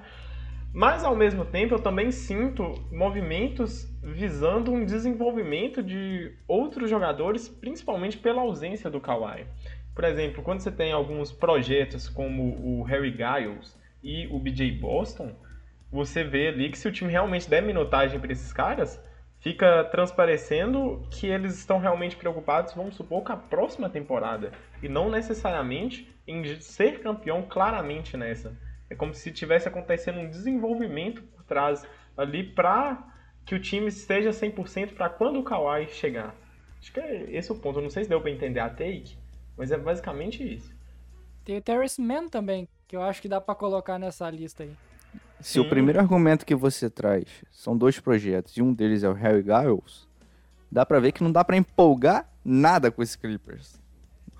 Mas 0.71 1.03
ao 1.03 1.15
mesmo 1.15 1.43
tempo 1.45 1.73
eu 1.73 1.79
também 1.79 2.11
sinto 2.11 2.75
movimentos 2.91 3.89
visando 4.03 4.71
um 4.71 4.85
desenvolvimento 4.85 5.81
de 5.81 6.31
outros 6.47 6.89
jogadores, 6.89 7.49
principalmente 7.49 8.17
pela 8.17 8.41
ausência 8.41 8.89
do 8.89 9.01
Kawhi. 9.01 9.47
Por 9.95 10.03
exemplo, 10.03 10.43
quando 10.43 10.61
você 10.61 10.71
tem 10.71 10.91
alguns 10.91 11.31
projetos 11.31 12.07
como 12.07 12.55
o 12.61 12.83
Harry 12.83 13.11
Giles 13.11 13.77
e 14.03 14.27
o 14.27 14.39
BJ 14.39 14.71
Boston, 14.73 15.35
você 15.91 16.23
vê 16.23 16.49
ali 16.49 16.69
que 16.69 16.77
se 16.77 16.87
o 16.87 16.91
time 16.91 17.11
realmente 17.11 17.49
der 17.49 17.63
minutagem 17.63 18.19
para 18.19 18.31
esses 18.31 18.53
caras, 18.53 19.03
fica 19.39 19.83
transparecendo 19.85 21.05
que 21.09 21.27
eles 21.27 21.57
estão 21.57 21.79
realmente 21.79 22.15
preocupados, 22.15 22.73
vamos 22.73 22.95
supor, 22.95 23.23
com 23.23 23.33
a 23.33 23.37
próxima 23.37 23.89
temporada 23.89 24.51
e 24.83 24.87
não 24.87 25.09
necessariamente 25.09 26.07
em 26.27 26.59
ser 26.59 27.01
campeão 27.01 27.41
claramente 27.41 28.15
nessa. 28.15 28.55
É 28.89 28.95
como 28.95 29.13
se 29.13 29.31
tivesse 29.31 29.67
acontecendo 29.67 30.19
um 30.19 30.29
desenvolvimento 30.29 31.21
por 31.21 31.43
trás 31.43 31.85
ali 32.17 32.43
para 32.43 33.03
que 33.45 33.55
o 33.55 33.59
time 33.59 33.87
esteja 33.87 34.31
100% 34.31 34.93
para 34.93 35.09
quando 35.09 35.39
o 35.39 35.43
Kawhi 35.43 35.87
chegar. 35.89 36.35
Acho 36.79 36.93
que 36.93 36.99
é 36.99 37.31
esse 37.31 37.51
o 37.51 37.55
ponto. 37.55 37.79
Eu 37.79 37.83
não 37.83 37.89
sei 37.89 38.03
se 38.03 38.09
deu 38.09 38.21
para 38.21 38.31
entender 38.31 38.59
a 38.59 38.69
take, 38.69 39.17
mas 39.57 39.71
é 39.71 39.77
basicamente 39.77 40.43
isso. 40.43 40.73
Tem 41.43 41.57
o 41.57 41.61
Terrence 41.61 42.01
Mann 42.01 42.29
também, 42.29 42.67
que 42.87 42.95
eu 42.95 43.01
acho 43.01 43.21
que 43.21 43.27
dá 43.27 43.41
para 43.41 43.55
colocar 43.55 43.97
nessa 43.97 44.29
lista 44.29 44.63
aí. 44.63 44.71
Se 45.39 45.53
Sim. 45.53 45.59
o 45.61 45.69
primeiro 45.69 45.99
argumento 45.99 46.45
que 46.45 46.53
você 46.53 46.89
traz 46.89 47.25
são 47.51 47.77
dois 47.77 47.99
projetos 47.99 48.55
e 48.57 48.61
um 48.61 48.73
deles 48.73 49.03
é 49.03 49.09
o 49.09 49.13
Harry 49.13 49.41
Giles, 49.41 50.07
dá 50.71 50.85
para 50.85 50.99
ver 50.99 51.11
que 51.11 51.23
não 51.23 51.31
dá 51.31 51.43
para 51.43 51.57
empolgar 51.57 52.29
nada 52.43 52.91
com 52.91 53.01
esse 53.01 53.17
Clippers. 53.17 53.81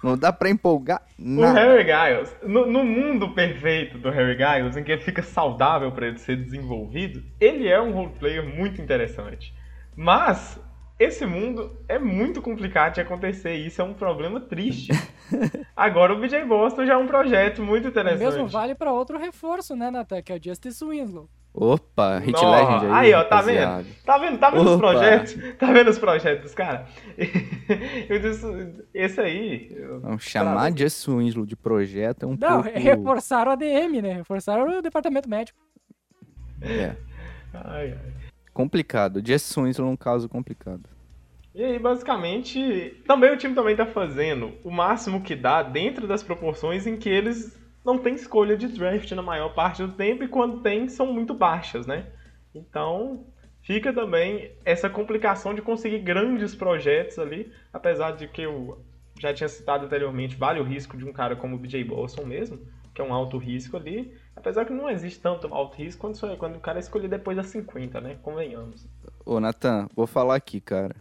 Não 0.04 0.18
dá 0.18 0.32
pra 0.32 0.50
empolgar 0.50 1.02
nada. 1.18 1.52
O 1.52 1.54
Harry 1.54 1.84
Giles, 1.84 2.36
no, 2.44 2.66
no, 2.66 2.84
mundo 2.84 3.34
perfeito 3.34 3.98
do 3.98 4.10
Harry 4.10 4.38
Giles, 4.38 4.78
em 4.78 4.84
que 4.84 4.92
ele 4.92 5.02
fica 5.02 5.22
saudável 5.22 5.92
para 5.92 6.08
ele 6.08 6.18
ser 6.18 6.38
desenvolvido, 6.38 7.24
ele 7.40 7.68
é 7.68 7.82
um 7.82 7.92
roleplayer 7.92 8.46
muito 8.46 8.82
interessante. 8.82 9.54
Mas 9.96 10.60
esse 10.98 11.26
mundo 11.26 11.78
é 11.88 11.98
muito 11.98 12.42
complicado 12.42 12.96
de 12.96 13.02
acontecer 13.02 13.56
e 13.56 13.68
isso 13.68 13.82
é 13.82 13.86
um 13.86 13.94
problema 13.94 14.40
triste. 14.40 14.92
Agora 15.76 16.14
o 16.14 16.20
BJ 16.20 16.44
Boston 16.46 16.86
já 16.86 16.94
é 16.94 16.98
um 16.98 17.08
projeto 17.08 17.64
muito 17.64 17.88
interessante. 17.88 18.22
O 18.22 18.26
mesmo 18.26 18.48
vale 18.48 18.76
para 18.76 18.92
outro 18.92 19.18
reforço, 19.18 19.76
né, 19.76 19.90
Natan, 19.90 20.22
que 20.22 20.32
é 20.32 20.36
o 20.36 20.44
Justice 20.44 20.84
Winslow. 20.84 21.30
Opa, 21.60 22.20
Hit 22.20 22.32
Nossa, 22.32 22.50
Legend 22.50 22.86
aí. 22.86 22.92
Aí, 22.92 23.14
ó, 23.14 23.24
tá 23.26 23.42
vendo? 23.42 23.86
Tá 24.06 24.18
vendo? 24.18 24.38
Tá 24.40 24.50
vendo 24.50 24.62
Opa. 24.62 24.72
os 24.72 24.78
projetos? 24.78 25.38
Tá 25.58 25.72
vendo 25.74 25.90
os 25.90 26.00
projetos, 26.00 26.54
cara? 26.54 26.88
eu 28.08 28.20
disse, 28.20 28.86
esse 28.94 29.20
aí. 29.20 29.78
Não, 30.02 30.18
chamar 30.18 30.72
de 30.72 30.84
Jess 30.84 31.06
Winslow 31.06 31.46
de 31.46 31.58
projeto 31.58 32.24
é 32.24 32.28
um 32.28 32.38
Não, 32.40 32.64
pouco... 32.64 32.80
reforçaram 32.80 33.52
a 33.52 33.56
DM, 33.56 34.02
né? 34.02 34.14
Reforçaram 34.14 34.80
o 34.80 34.82
departamento 34.82 35.30
médico. 35.30 35.60
É. 36.62 36.96
Ai, 37.54 37.92
ai. 37.92 38.14
Complicado. 38.54 39.22
Jess 39.26 39.54
Winslow 39.58 39.90
é 39.90 39.92
um 39.92 39.98
caso 39.98 40.30
complicado. 40.30 40.84
E 41.54 41.62
aí, 41.62 41.78
basicamente, 41.78 43.02
também 43.06 43.34
o 43.34 43.38
time 43.38 43.54
também 43.54 43.76
tá 43.76 43.86
fazendo 43.86 44.54
o 44.64 44.72
máximo 44.72 45.22
que 45.22 45.36
dá 45.36 45.62
dentro 45.62 46.08
das 46.08 46.24
proporções 46.24 46.88
em 46.88 46.96
que 46.96 47.10
eles 47.10 47.60
não 47.90 47.98
tem 47.98 48.14
escolha 48.14 48.56
de 48.56 48.68
draft 48.68 49.12
na 49.12 49.22
maior 49.22 49.50
parte 49.50 49.82
do 49.82 49.92
tempo 49.92 50.24
e 50.24 50.28
quando 50.28 50.62
tem 50.62 50.88
são 50.88 51.12
muito 51.12 51.34
baixas, 51.34 51.88
né? 51.88 52.08
Então 52.54 53.26
fica 53.62 53.92
também 53.92 54.52
essa 54.64 54.90
complicação 54.90 55.54
de 55.54 55.62
conseguir 55.62 56.00
grandes 56.00 56.54
projetos 56.54 57.18
ali, 57.18 57.52
apesar 57.74 58.12
de 58.12 58.28
que 58.28 58.44
eu 58.44 58.84
já 59.20 59.34
tinha 59.34 59.50
citado 59.50 59.86
anteriormente, 59.86 60.36
vale 60.36 60.60
o 60.60 60.64
risco 60.64 60.96
de 60.96 61.04
um 61.04 61.12
cara 61.12 61.36
como 61.36 61.56
o 61.56 61.60
BJ 61.60 61.84
Bolson 61.84 62.26
mesmo, 62.26 62.60
que 62.94 63.02
é 63.02 63.04
um 63.04 63.14
alto 63.14 63.38
risco 63.38 63.76
ali, 63.76 64.16
apesar 64.36 64.66
que 64.66 64.72
não 64.72 64.90
existe 64.90 65.20
tanto 65.20 65.52
alto 65.54 65.76
risco 65.76 66.02
quando, 66.02 66.38
quando 66.38 66.56
o 66.56 66.60
cara 66.60 66.78
é 66.78 66.82
escolher 66.82 67.08
depois 67.08 67.36
das 67.36 67.48
50, 67.48 68.00
né? 68.00 68.18
Convenhamos. 68.22 68.88
Ô, 69.26 69.40
Nathan, 69.40 69.90
vou 69.96 70.08
falar 70.08 70.36
aqui, 70.36 70.62
cara. 70.62 70.96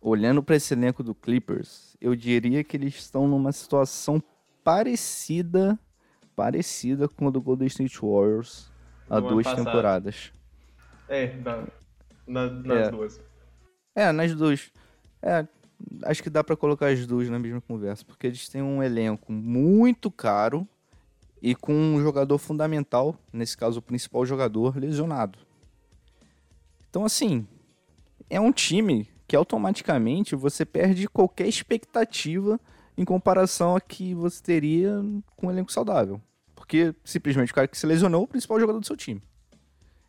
Olhando 0.00 0.42
para 0.42 0.56
esse 0.56 0.74
elenco 0.74 1.02
do 1.02 1.14
Clippers, 1.14 1.96
eu 2.00 2.14
diria 2.14 2.62
que 2.62 2.76
eles 2.76 2.94
estão 2.94 3.26
numa 3.26 3.52
situação 3.52 4.22
parecida 4.62 5.78
parecida 6.38 7.08
com 7.08 7.26
a 7.26 7.30
do 7.32 7.40
Golden 7.40 7.66
State 7.66 7.98
Warriors 8.00 8.70
há 9.10 9.18
duas 9.18 9.44
temporadas. 9.52 10.32
É, 11.08 11.34
na, 11.38 11.66
na, 12.24 12.48
nas 12.48 12.86
é. 12.86 12.90
duas. 12.92 13.20
É, 13.92 14.12
nas 14.12 14.34
duas. 14.36 14.70
É, 15.20 15.44
acho 16.04 16.22
que 16.22 16.30
dá 16.30 16.44
para 16.44 16.54
colocar 16.54 16.90
as 16.90 17.04
duas 17.08 17.28
na 17.28 17.40
mesma 17.40 17.60
conversa, 17.60 18.04
porque 18.04 18.28
eles 18.28 18.48
têm 18.48 18.62
um 18.62 18.80
elenco 18.80 19.32
muito 19.32 20.12
caro 20.12 20.64
e 21.42 21.56
com 21.56 21.72
um 21.72 22.00
jogador 22.00 22.38
fundamental, 22.38 23.16
nesse 23.32 23.56
caso 23.56 23.80
o 23.80 23.82
principal 23.82 24.24
jogador, 24.24 24.76
lesionado. 24.76 25.40
Então, 26.88 27.04
assim, 27.04 27.48
é 28.30 28.38
um 28.38 28.52
time 28.52 29.08
que 29.26 29.34
automaticamente 29.34 30.36
você 30.36 30.64
perde 30.64 31.08
qualquer 31.08 31.48
expectativa 31.48 32.60
em 32.96 33.04
comparação 33.04 33.74
a 33.74 33.80
que 33.80 34.14
você 34.14 34.40
teria 34.40 35.02
com 35.34 35.48
um 35.48 35.50
elenco 35.50 35.72
saudável. 35.72 36.20
Porque 36.68 36.94
simplesmente 37.02 37.50
o 37.50 37.54
cara 37.54 37.66
que 37.66 37.78
se 37.78 37.86
lesionou 37.86 38.20
é 38.20 38.24
o 38.24 38.28
principal 38.28 38.60
jogador 38.60 38.78
do 38.78 38.86
seu 38.86 38.94
time. 38.94 39.22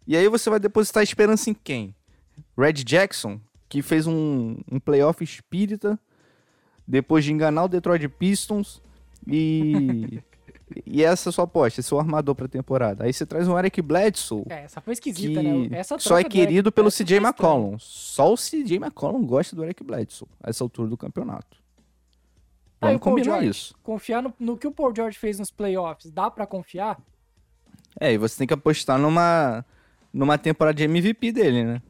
E 0.05 0.17
aí 0.17 0.27
você 0.27 0.49
vai 0.49 0.59
depositar 0.59 1.01
esperança 1.01 1.49
em 1.49 1.53
quem? 1.53 1.95
Red 2.57 2.73
Jackson, 2.73 3.39
que 3.69 3.81
fez 3.81 4.05
um, 4.05 4.57
um 4.69 4.77
playoff 4.77 5.23
espírita 5.23 5.97
depois 6.85 7.23
de 7.23 7.31
enganar 7.31 7.63
o 7.63 7.67
Detroit 7.69 8.09
Pistons 8.09 8.81
e. 9.25 10.21
e 10.85 11.01
essa 11.01 11.29
é 11.29 11.31
a 11.31 11.33
sua 11.33 11.45
aposta, 11.45 11.79
esse 11.79 11.93
é 11.93 11.95
o 11.95 11.99
armador 11.99 12.35
pra 12.35 12.49
temporada. 12.49 13.05
Aí 13.05 13.13
você 13.13 13.25
traz 13.25 13.47
um 13.47 13.57
Eric 13.57 13.81
Bledsoe. 13.81 14.43
É, 14.49 14.65
essa 14.65 14.81
foi 14.81 14.91
esquisita, 14.91 15.41
né? 15.41 15.69
Essa 15.71 15.97
só 15.97 16.19
é 16.19 16.25
querido 16.25 16.73
pelo 16.73 16.91
CJ 16.91 17.19
McCollum. 17.19 17.79
Só 17.79 18.33
o 18.33 18.35
CJ 18.35 18.75
McCollum 18.75 19.25
gosta 19.25 19.55
do 19.55 19.63
Eric 19.63 19.81
Bledsoe 19.81 20.27
a 20.43 20.49
essa 20.49 20.61
altura 20.61 20.89
do 20.89 20.97
campeonato. 20.97 21.58
Vamos 22.81 22.95
Aí, 22.95 22.99
combinar 22.99 23.31
George, 23.33 23.49
isso. 23.49 23.75
Confiar 23.83 24.23
no, 24.23 24.33
no, 24.39 24.57
que 24.57 24.67
o 24.67 24.71
Paul 24.71 24.95
George 24.95 25.17
fez 25.17 25.37
nos 25.37 25.51
playoffs, 25.51 26.11
dá 26.11 26.31
para 26.31 26.47
confiar? 26.47 26.97
É, 27.99 28.13
e 28.13 28.17
você 28.17 28.37
tem 28.37 28.47
que 28.47 28.53
apostar 28.53 28.97
numa, 28.97 29.65
numa 30.13 30.37
temporada 30.37 30.75
de 30.75 30.83
MVP 30.85 31.31
dele, 31.31 31.63
né? 31.63 31.81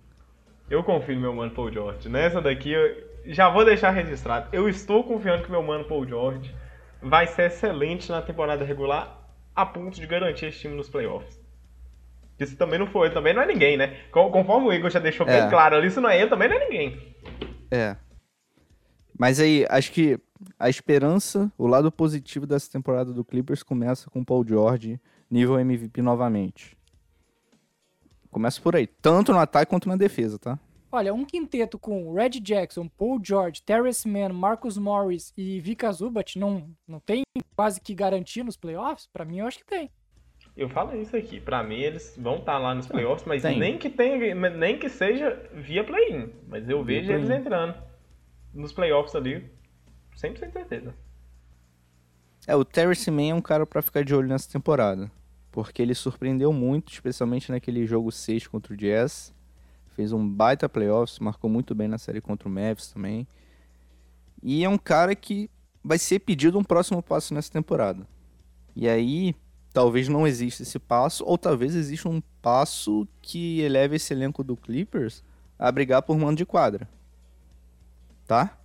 Eu 0.70 0.84
confio 0.84 1.16
no 1.16 1.22
meu 1.22 1.34
mano 1.34 1.52
Paul 1.52 1.72
George. 1.72 2.10
Nessa 2.10 2.42
daqui, 2.42 2.72
eu 2.72 3.10
já 3.26 3.50
vou 3.50 3.66
deixar 3.66 3.92
registrado. 3.92 4.50
Eu 4.52 4.68
estou 4.68 5.04
confiando 5.04 5.44
que 5.44 5.52
meu 5.52 5.62
mano 5.62 5.86
Paul 5.86 6.08
George 6.08 6.54
vai 7.02 7.28
ser 7.28 7.48
excelente 7.48 8.10
na 8.10 8.22
temporada 8.22 8.66
regular, 8.66 9.30
a 9.56 9.66
ponto 9.66 10.00
de 10.00 10.08
garantir 10.08 10.48
esse 10.48 10.60
time 10.60 10.76
nos 10.76 10.90
playoffs. 10.90 11.40
Isso 12.40 12.56
também 12.56 12.80
não 12.80 12.88
foi, 12.88 13.12
também 13.12 13.34
não 13.34 13.42
é 13.42 13.46
ninguém, 13.46 13.78
né? 13.78 13.98
Conforme 14.12 14.68
o 14.68 14.74
Igor 14.74 14.90
já 14.90 15.00
deixou 15.00 15.28
é. 15.28 15.42
bem 15.42 15.50
claro 15.50 15.76
ali, 15.76 15.88
isso 15.88 16.00
não 16.00 16.10
é 16.10 16.20
ele, 16.20 16.30
também 16.30 16.48
não 16.48 16.56
é 16.56 16.60
ninguém. 16.60 17.16
É. 17.70 17.96
Mas 19.18 19.40
aí, 19.40 19.66
acho 19.70 19.92
que 19.92 20.18
a 20.58 20.70
esperança, 20.70 21.52
o 21.58 21.68
lado 21.68 21.92
positivo 21.92 22.46
dessa 22.46 22.72
temporada 22.72 23.14
do 23.14 23.26
Clippers 23.26 23.64
começa 23.64 24.10
com 24.10 24.22
o 24.22 24.26
Paul 24.26 24.46
George, 24.48 25.00
nível 25.30 25.60
MVP 25.60 26.02
novamente. 26.02 26.78
Começa 28.32 28.62
por 28.62 28.76
aí, 28.76 28.88
tanto 28.88 29.32
no 29.32 29.40
ataque 29.40 29.70
quanto 29.70 29.90
na 29.90 29.96
defesa, 29.96 30.38
tá? 30.38 30.60
Olha, 30.92 31.14
um 31.14 31.26
quinteto 31.26 31.78
com 31.78 32.14
Red 32.14 32.40
Jackson, 32.42 32.88
Paul 32.88 33.20
George, 33.24 33.62
Terrence 33.62 34.08
Mann, 34.08 34.34
Marcus 34.34 34.78
Morris 34.78 35.34
e 35.38 35.60
Vika 35.60 35.92
Zubat 35.92 36.38
não, 36.40 36.68
não 36.88 37.00
tem 37.00 37.24
quase 37.56 37.80
que 37.80 37.94
garantia 37.94 38.44
nos 38.44 38.58
playoffs? 38.58 39.08
Para 39.12 39.26
mim, 39.26 39.40
eu 39.40 39.46
acho 39.46 39.60
que 39.60 39.66
tem. 39.66 39.92
Eu 40.58 40.68
falo 40.68 40.96
isso 41.00 41.16
aqui, 41.16 41.40
para 41.40 41.64
mim 41.64 41.80
eles 41.80 42.18
vão 42.18 42.38
estar 42.38 42.54
tá 42.54 42.58
lá 42.58 42.74
nos 42.74 42.88
playoffs, 42.88 43.26
mas 43.26 43.44
nem 43.44 43.78
que 43.78 43.90
tenha, 43.90 44.36
nem 44.50 44.78
que 44.78 44.90
seja 44.90 45.50
via 45.54 45.84
play-in, 45.84 46.32
mas 46.48 46.68
eu 46.68 46.84
via 46.84 47.02
vejo 47.02 47.14
eles 47.14 47.30
entrando 47.30 47.76
nos 48.54 48.74
playoffs 48.74 49.16
ali 49.16 49.50
100% 50.22 50.52
certeza. 50.52 50.94
É, 52.46 52.56
o 52.56 52.66
Terrence 52.66 53.10
Mann 53.10 53.30
é 53.30 53.34
um 53.34 53.42
cara 53.42 53.66
para 53.66 53.82
ficar 53.82 54.04
de 54.04 54.14
olho 54.14 54.28
nessa 54.28 54.50
temporada. 54.50 55.12
Porque 55.52 55.82
ele 55.82 55.96
surpreendeu 55.96 56.52
muito, 56.54 56.92
especialmente 56.92 57.52
naquele 57.52 57.86
jogo 57.86 58.12
6 58.12 58.48
contra 58.48 58.74
o 58.74 58.78
Jazz. 58.78 59.34
fez 59.96 60.12
um 60.12 60.28
baita 60.28 60.70
playoffs, 60.70 61.20
marcou 61.20 61.50
muito 61.50 61.74
bem 61.76 61.88
na 61.88 61.98
série 61.98 62.22
contra 62.22 62.48
o 62.48 62.52
Mavs 62.52 62.92
também. 62.92 63.28
E 64.42 64.64
é 64.64 64.70
um 64.70 64.78
cara 64.78 65.16
que 65.16 65.50
vai 65.84 65.98
ser 65.98 66.20
pedido 66.20 66.58
um 66.58 66.64
próximo 66.64 67.02
passo 67.02 67.34
nessa 67.34 67.52
temporada. 67.52 68.08
E 68.76 68.88
aí, 68.88 69.36
talvez 69.74 70.08
não 70.08 70.26
exista 70.26 70.64
esse 70.64 70.80
passo, 70.80 71.26
ou 71.26 71.38
talvez 71.38 71.76
exista 71.76 72.08
um 72.08 72.22
passo 72.42 73.08
que 73.22 73.60
eleve 73.62 73.96
esse 73.96 74.14
elenco 74.14 74.44
do 74.44 74.56
Clippers 74.56 75.24
a 75.58 75.72
brigar 75.72 76.02
por 76.02 76.18
mando 76.18 76.38
de 76.38 76.46
quadra. 76.46 76.88
Tá? 78.26 78.59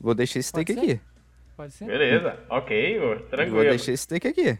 Vou 0.00 0.14
deixar 0.14 0.38
esse 0.40 0.50
Pode 0.52 0.64
take 0.64 0.80
ser? 0.86 0.92
aqui. 0.92 1.00
Pode 1.56 1.72
ser? 1.74 1.84
Beleza, 1.86 2.42
ok, 2.48 2.96
Igor, 2.96 3.18
Vou 3.18 3.28
tranquilo. 3.28 3.60
deixar 3.62 3.92
esse 3.92 4.08
take 4.08 4.28
aqui. 4.28 4.58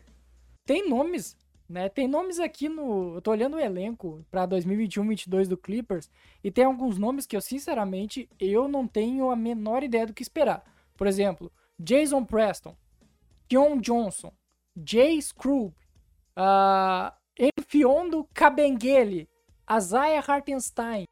Tem 0.66 0.88
nomes, 0.88 1.36
né? 1.68 1.88
Tem 1.88 2.06
nomes 2.06 2.38
aqui 2.38 2.68
no. 2.68 3.14
Eu 3.14 3.22
tô 3.22 3.30
olhando 3.30 3.56
o 3.56 3.60
elenco 3.60 4.24
pra 4.30 4.46
2021-22 4.46 5.48
do 5.48 5.56
Clippers 5.56 6.10
e 6.44 6.50
tem 6.50 6.64
alguns 6.64 6.98
nomes 6.98 7.26
que 7.26 7.34
eu, 7.34 7.40
sinceramente, 7.40 8.28
eu 8.38 8.68
não 8.68 8.86
tenho 8.86 9.30
a 9.30 9.36
menor 9.36 9.82
ideia 9.82 10.06
do 10.06 10.12
que 10.12 10.22
esperar. 10.22 10.62
Por 10.96 11.06
exemplo, 11.06 11.50
Jason 11.78 12.22
Preston, 12.24 12.76
John 13.48 13.78
Johnson, 13.80 14.32
Jay 14.84 15.20
Scrooge, 15.22 15.74
uh, 16.36 17.10
Enfiondo 17.58 18.28
Kabengele, 18.34 19.26
Isaiah 19.74 20.22
Hartenstein. 20.26 21.04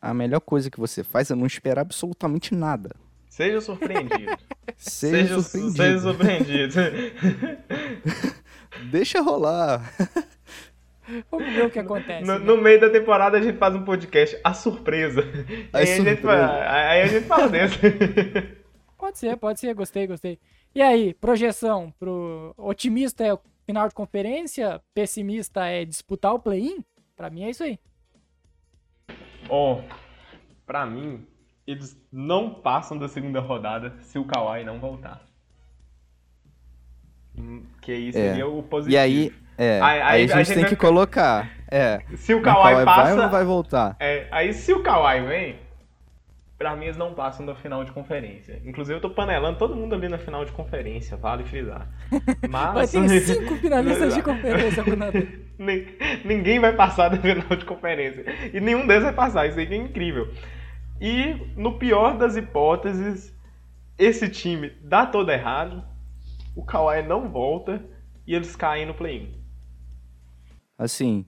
A 0.00 0.14
melhor 0.14 0.40
coisa 0.40 0.70
que 0.70 0.80
você 0.80 1.04
faz 1.04 1.30
é 1.30 1.34
não 1.34 1.46
esperar 1.46 1.82
absolutamente 1.82 2.54
nada. 2.54 2.94
Seja 3.28 3.60
surpreendido. 3.60 4.36
Seja, 4.76 5.40
seja 5.40 5.40
surpreendido. 5.42 5.76
seja 5.82 5.98
surpreendido. 6.00 6.74
Deixa 8.90 9.20
rolar. 9.20 9.92
Vamos 11.30 11.52
ver 11.52 11.66
o 11.66 11.70
que 11.70 11.78
acontece. 11.78 12.24
No, 12.24 12.38
né? 12.38 12.44
no 12.44 12.56
meio 12.56 12.80
da 12.80 12.88
temporada 12.88 13.36
a 13.36 13.42
gente 13.42 13.58
faz 13.58 13.74
um 13.74 13.84
podcast, 13.84 14.38
a 14.44 14.54
surpresa. 14.54 15.22
A 15.72 15.78
aí, 15.78 15.82
A 15.82 15.86
gente, 15.86 15.96
surpresa. 15.96 16.22
fa- 16.48 16.70
aí 16.90 17.02
a 17.02 17.06
gente 17.06 17.26
fala. 17.26 17.50
Pode 18.96 19.18
ser, 19.18 19.36
pode 19.36 19.60
ser, 19.60 19.74
gostei, 19.74 20.06
gostei. 20.06 20.38
E 20.74 20.80
aí, 20.80 21.12
projeção 21.14 21.92
pro 21.98 22.54
otimista 22.56 23.24
é 23.24 23.34
o 23.34 23.40
final 23.66 23.88
de 23.88 23.94
conferência, 23.94 24.80
pessimista 24.94 25.66
é 25.66 25.84
disputar 25.84 26.32
o 26.32 26.38
play-in? 26.38 26.84
Pra 27.16 27.28
mim 27.28 27.42
é 27.42 27.50
isso 27.50 27.64
aí. 27.64 27.78
Ó, 29.50 29.80
pra 30.66 30.86
mim, 30.86 31.26
eles 31.66 32.00
não 32.12 32.54
passam 32.54 32.96
da 32.98 33.08
segunda 33.08 33.40
rodada 33.40 33.94
se 34.02 34.18
o 34.18 34.24
Kawhi 34.24 34.64
não 34.64 34.78
voltar. 34.78 35.20
Hum, 37.36 37.64
Que 37.80 37.92
aí 37.92 38.12
seria 38.12 38.46
o 38.46 38.62
positivo. 38.62 38.94
E 38.94 38.98
aí, 38.98 39.32
é, 39.56 39.80
Aí- 39.80 39.82
aí, 39.82 40.00
aí 40.00 40.02
a 40.02 40.12
a 40.12 40.18
gente 40.18 40.36
gente 40.38 40.46
tem 40.54 40.62
vai 40.62 40.70
que 40.70 40.76
colocar. 40.76 41.50
É, 41.70 42.00
Se 42.16 42.34
o 42.34 42.38
o 42.38 42.42
Kawhi, 42.42 42.74
Kawhi 42.74 42.84
passa, 42.84 43.02
vai 43.02 43.12
ou 43.12 43.18
não 43.18 43.30
vai 43.30 43.44
voltar? 43.44 43.96
É, 44.00 44.26
aí 44.30 44.52
se 44.52 44.72
o 44.72 44.82
Kawhi 44.82 45.20
vem, 45.26 45.56
pra 46.60 46.76
mim 46.76 46.84
eles 46.84 46.96
não 46.98 47.14
passam 47.14 47.46
da 47.46 47.54
final 47.54 47.82
de 47.84 47.90
conferência. 47.90 48.60
Inclusive 48.66 48.98
eu 48.98 49.00
tô 49.00 49.08
panelando 49.08 49.58
todo 49.58 49.74
mundo 49.74 49.94
ali 49.94 50.10
na 50.10 50.18
final 50.18 50.44
de 50.44 50.52
conferência, 50.52 51.16
vale 51.16 51.42
frisar. 51.42 51.88
Vai 52.46 52.50
Mas 52.50 52.92
ter 52.92 53.08
cinco 53.24 53.56
finalistas 53.56 54.14
de 54.14 54.22
conferência. 54.22 54.84
Nin- 55.58 55.86
Ninguém 56.22 56.60
vai 56.60 56.74
passar 56.76 57.08
da 57.08 57.16
final 57.16 57.56
de 57.56 57.64
conferência. 57.64 58.26
E 58.52 58.60
nenhum 58.60 58.86
deles 58.86 59.04
vai 59.04 59.14
passar, 59.14 59.46
isso 59.48 59.58
aí 59.58 59.66
que 59.66 59.72
é 59.72 59.76
incrível. 59.78 60.34
E 61.00 61.32
no 61.56 61.78
pior 61.78 62.18
das 62.18 62.36
hipóteses, 62.36 63.34
esse 63.98 64.28
time 64.28 64.68
dá 64.82 65.06
todo 65.06 65.30
errado, 65.32 65.82
o 66.54 66.62
Kawhi 66.62 67.02
não 67.02 67.30
volta 67.30 67.82
e 68.26 68.34
eles 68.34 68.54
caem 68.54 68.84
no 68.84 68.92
play-in. 68.92 69.34
Assim, 70.76 71.24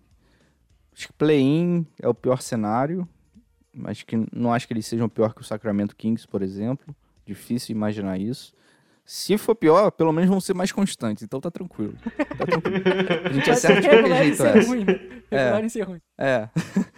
acho 0.94 1.06
que 1.06 1.12
play-in 1.14 1.86
é 2.02 2.06
o 2.06 2.12
pior 2.12 2.42
cenário. 2.42 3.08
Acho 3.84 4.04
que 4.06 4.16
não 4.32 4.52
acho 4.52 4.66
que 4.66 4.72
eles 4.74 4.86
sejam 4.86 5.08
pior 5.08 5.34
que 5.34 5.40
o 5.40 5.44
Sacramento 5.44 5.96
Kings, 5.96 6.26
por 6.28 6.42
exemplo. 6.42 6.94
Difícil 7.24 7.74
imaginar 7.74 8.18
isso. 8.18 8.54
Se 9.04 9.36
for 9.36 9.54
pior, 9.54 9.90
pelo 9.90 10.12
menos 10.12 10.30
vão 10.30 10.40
ser 10.40 10.54
mais 10.54 10.70
constantes, 10.70 11.22
então 11.24 11.40
tá 11.40 11.50
tranquilo. 11.50 11.94
Tá 12.38 12.46
tranquilo. 12.46 12.84
A 13.24 13.32
gente 13.32 13.46
Vai 13.46 13.56
ser 13.56 13.72
acerta 13.72 13.80
de 13.82 13.88
qualquer 13.88 14.22
jeito 14.24 14.42
essa. 14.46 14.68
ruim, 14.68 14.84
né? 14.84 15.60
Em 15.64 15.68
ser 15.68 15.82
ruim. 15.82 16.00
É. 16.18 16.48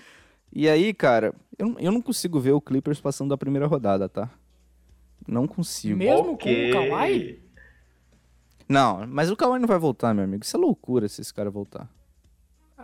E 0.57 0.69
aí, 0.69 0.95
cara, 0.95 1.35
eu, 1.59 1.67
não- 1.71 1.79
eu 1.81 1.91
não 1.91 2.01
consigo 2.01 2.39
ver 2.39 2.53
o 2.53 2.61
Clippers 2.61 3.01
passando 3.01 3.31
da 3.31 3.37
primeira 3.37 3.67
rodada, 3.67 4.09
tá? 4.09 4.31
Não 5.27 5.49
consigo. 5.49 5.97
Mesmo 5.99 6.39
com 6.39 6.49
o 6.49 6.71
Kawhi? 6.91 7.43
Não, 8.69 9.05
mas 9.09 9.33
o 9.33 9.37
Kawhi 9.37 9.59
não 9.59 9.67
vai 9.67 9.79
voltar, 9.81 10.15
meu 10.15 10.23
amigo. 10.23 10.45
Isso 10.45 10.57
é 10.57 10.61
loucura 10.61 11.09
se 11.09 11.21
esse 11.21 11.35
cara 11.35 11.51
voltar. 11.51 11.89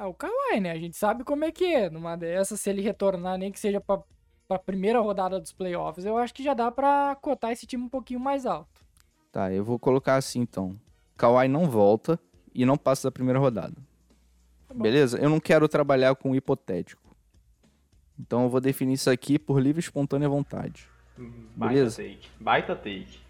Ah, 0.00 0.08
o 0.08 0.14
Kawhi, 0.14 0.60
né? 0.60 0.70
A 0.70 0.78
gente 0.78 0.96
sabe 0.96 1.24
como 1.24 1.44
é 1.44 1.52
que 1.52 1.62
é. 1.62 1.90
Numa 1.90 2.16
dessas, 2.16 2.58
se 2.58 2.70
ele 2.70 2.80
retornar, 2.80 3.36
nem 3.36 3.52
que 3.52 3.60
seja 3.60 3.82
pra, 3.82 4.00
pra 4.48 4.58
primeira 4.58 4.98
rodada 4.98 5.38
dos 5.38 5.52
playoffs, 5.52 6.06
eu 6.06 6.16
acho 6.16 6.32
que 6.32 6.42
já 6.42 6.54
dá 6.54 6.70
pra 6.70 7.14
cotar 7.20 7.52
esse 7.52 7.66
time 7.66 7.84
um 7.84 7.88
pouquinho 7.88 8.18
mais 8.18 8.46
alto. 8.46 8.82
Tá, 9.30 9.52
eu 9.52 9.62
vou 9.62 9.78
colocar 9.78 10.16
assim 10.16 10.40
então. 10.40 10.74
Kawhi 11.18 11.48
não 11.48 11.68
volta 11.68 12.18
e 12.54 12.64
não 12.64 12.78
passa 12.78 13.08
da 13.08 13.12
primeira 13.12 13.38
rodada. 13.38 13.74
Tá. 14.68 14.74
Beleza? 14.74 15.18
Eu 15.18 15.28
não 15.28 15.38
quero 15.38 15.68
trabalhar 15.68 16.14
com 16.14 16.34
hipotético. 16.34 17.14
Então 18.18 18.44
eu 18.44 18.48
vou 18.48 18.58
definir 18.58 18.94
isso 18.94 19.10
aqui 19.10 19.38
por 19.38 19.60
livre 19.60 19.80
e 19.80 19.84
espontânea 19.84 20.30
vontade. 20.30 20.88
Baita 21.54 21.74
Beleza. 21.74 22.02
take. 22.02 22.28
Baita 22.40 22.74
take. 22.74 23.20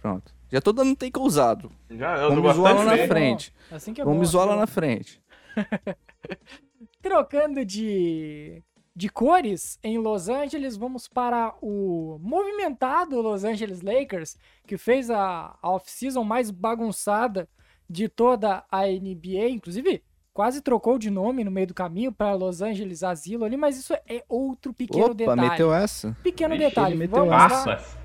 Pronto. 0.00 0.32
Já 0.50 0.60
tô 0.60 0.72
dando 0.72 0.94
take 0.94 1.18
ousado. 1.18 1.70
Já, 1.90 2.16
eu 2.18 2.30
Vamos 2.34 2.54
zoar 2.54 2.74
lá 2.74 2.84
na 2.84 3.08
frente. 3.08 3.52
Assim 3.70 3.92
que 3.92 4.00
é 4.00 4.04
Vamos 4.04 4.28
zoar 4.28 4.44
assim 4.44 4.50
lá 4.50 4.54
que 4.54 4.58
é 4.58 4.60
na 4.60 4.66
frente. 4.66 5.20
Trocando 7.02 7.64
de, 7.64 8.62
de 8.94 9.08
cores, 9.08 9.78
em 9.82 9.98
Los 9.98 10.28
Angeles, 10.28 10.76
vamos 10.76 11.06
para 11.08 11.54
o 11.60 12.18
movimentado 12.22 13.20
Los 13.20 13.44
Angeles 13.44 13.82
Lakers, 13.82 14.36
que 14.66 14.78
fez 14.78 15.10
a, 15.10 15.56
a 15.60 15.70
off-season 15.70 16.24
mais 16.24 16.50
bagunçada 16.50 17.48
de 17.88 18.08
toda 18.08 18.64
a 18.70 18.86
NBA. 18.86 19.48
Inclusive, 19.50 20.02
quase 20.32 20.62
trocou 20.62 20.98
de 20.98 21.10
nome 21.10 21.44
no 21.44 21.50
meio 21.50 21.66
do 21.66 21.74
caminho 21.74 22.10
para 22.10 22.34
Los 22.34 22.62
Angeles 22.62 23.02
Asilo 23.02 23.44
ali, 23.44 23.56
mas 23.56 23.76
isso 23.78 23.92
é 23.94 24.24
outro 24.28 24.72
pequeno 24.72 25.06
Opa, 25.06 25.14
detalhe. 25.14 25.40
meteu 25.42 25.74
essa? 25.74 26.16
Pequeno 26.22 26.54
Vixe, 26.54 26.68
detalhe. 26.68 26.96
meteu 26.96 27.26
Vamos 27.26 27.52
essa. 27.52 27.98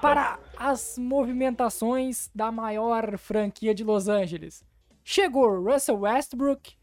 para 0.00 0.38
as 0.56 0.96
movimentações 0.96 2.30
da 2.34 2.50
maior 2.50 3.18
franquia 3.18 3.74
de 3.74 3.84
Los 3.84 4.08
Angeles. 4.08 4.64
Chegou 5.04 5.62
Russell 5.62 6.00
Westbrook 6.00 6.77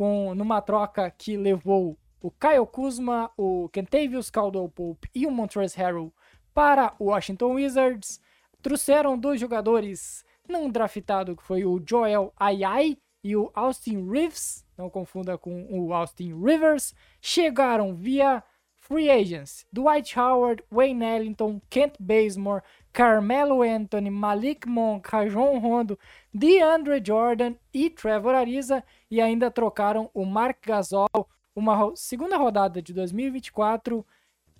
com 0.00 0.34
numa 0.34 0.62
troca 0.62 1.10
que 1.10 1.36
levou 1.36 1.98
o 2.22 2.30
Kyle 2.30 2.66
Kuzma, 2.66 3.30
o 3.36 3.68
Kentavious 3.68 4.30
Caldwell-Pope 4.30 5.10
e 5.14 5.26
o 5.26 5.30
Montrezl 5.30 5.78
Harrell 5.78 6.14
para 6.54 6.94
o 6.98 7.10
Washington 7.10 7.52
Wizards. 7.56 8.18
Trouxeram 8.62 9.18
dois 9.18 9.38
jogadores 9.38 10.24
não 10.48 10.70
draftados, 10.70 11.36
que 11.36 11.42
foi 11.42 11.66
o 11.66 11.78
Joel 11.86 12.32
Ayai 12.34 12.96
e 13.22 13.36
o 13.36 13.50
Austin 13.54 14.10
Reeves, 14.10 14.64
não 14.74 14.88
confunda 14.88 15.36
com 15.36 15.66
o 15.70 15.92
Austin 15.92 16.32
Rivers. 16.32 16.94
Chegaram 17.20 17.94
via 17.94 18.42
Free 18.90 19.08
Agents, 19.08 19.64
Dwight 19.72 20.18
Howard, 20.18 20.64
Wayne 20.68 21.04
Ellington, 21.04 21.62
Kent 21.70 21.94
Bazemore, 22.00 22.60
Carmelo 22.92 23.62
Anthony, 23.62 24.10
Malik 24.10 24.66
Monk, 24.66 25.08
Rajon 25.08 25.60
Rondo, 25.60 25.96
DeAndre 26.34 27.00
Jordan 27.00 27.54
e 27.72 27.88
Trevor 27.88 28.34
Ariza 28.34 28.82
e 29.08 29.20
ainda 29.20 29.48
trocaram 29.48 30.10
o 30.12 30.24
Mark 30.24 30.66
Gasol, 30.66 31.06
uma 31.54 31.94
segunda 31.94 32.36
rodada 32.36 32.82
de 32.82 32.92
2024 32.92 34.04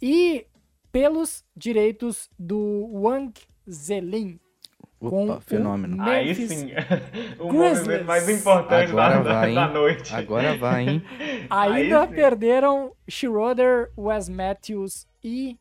e 0.01 0.47
pelos 0.93 1.45
direitos 1.57 2.31
do 2.39 2.89
Wang 2.93 3.33
Zelin. 3.69 4.39
Com 5.01 5.25
Opa, 5.25 5.39
o 5.39 5.41
fenômeno. 5.41 6.03
Aí 6.03 6.35
sim. 6.35 6.73
o 7.41 7.49
Grizzlies. 7.49 7.79
movimento 7.79 8.05
mais 8.05 8.29
importante 8.29 8.93
da, 8.93 9.07
Agora 9.07 9.25
da- 9.25 9.33
vai, 9.41 9.55
da 9.55 9.69
noite. 9.69 10.15
Agora 10.15 10.57
vai, 10.59 10.89
hein? 10.89 11.03
Ainda 11.49 12.07
perderam 12.07 12.93
Schroeder, 13.09 13.91
Wes 13.97 14.29
Matthews 14.29 15.07
e 15.25 15.57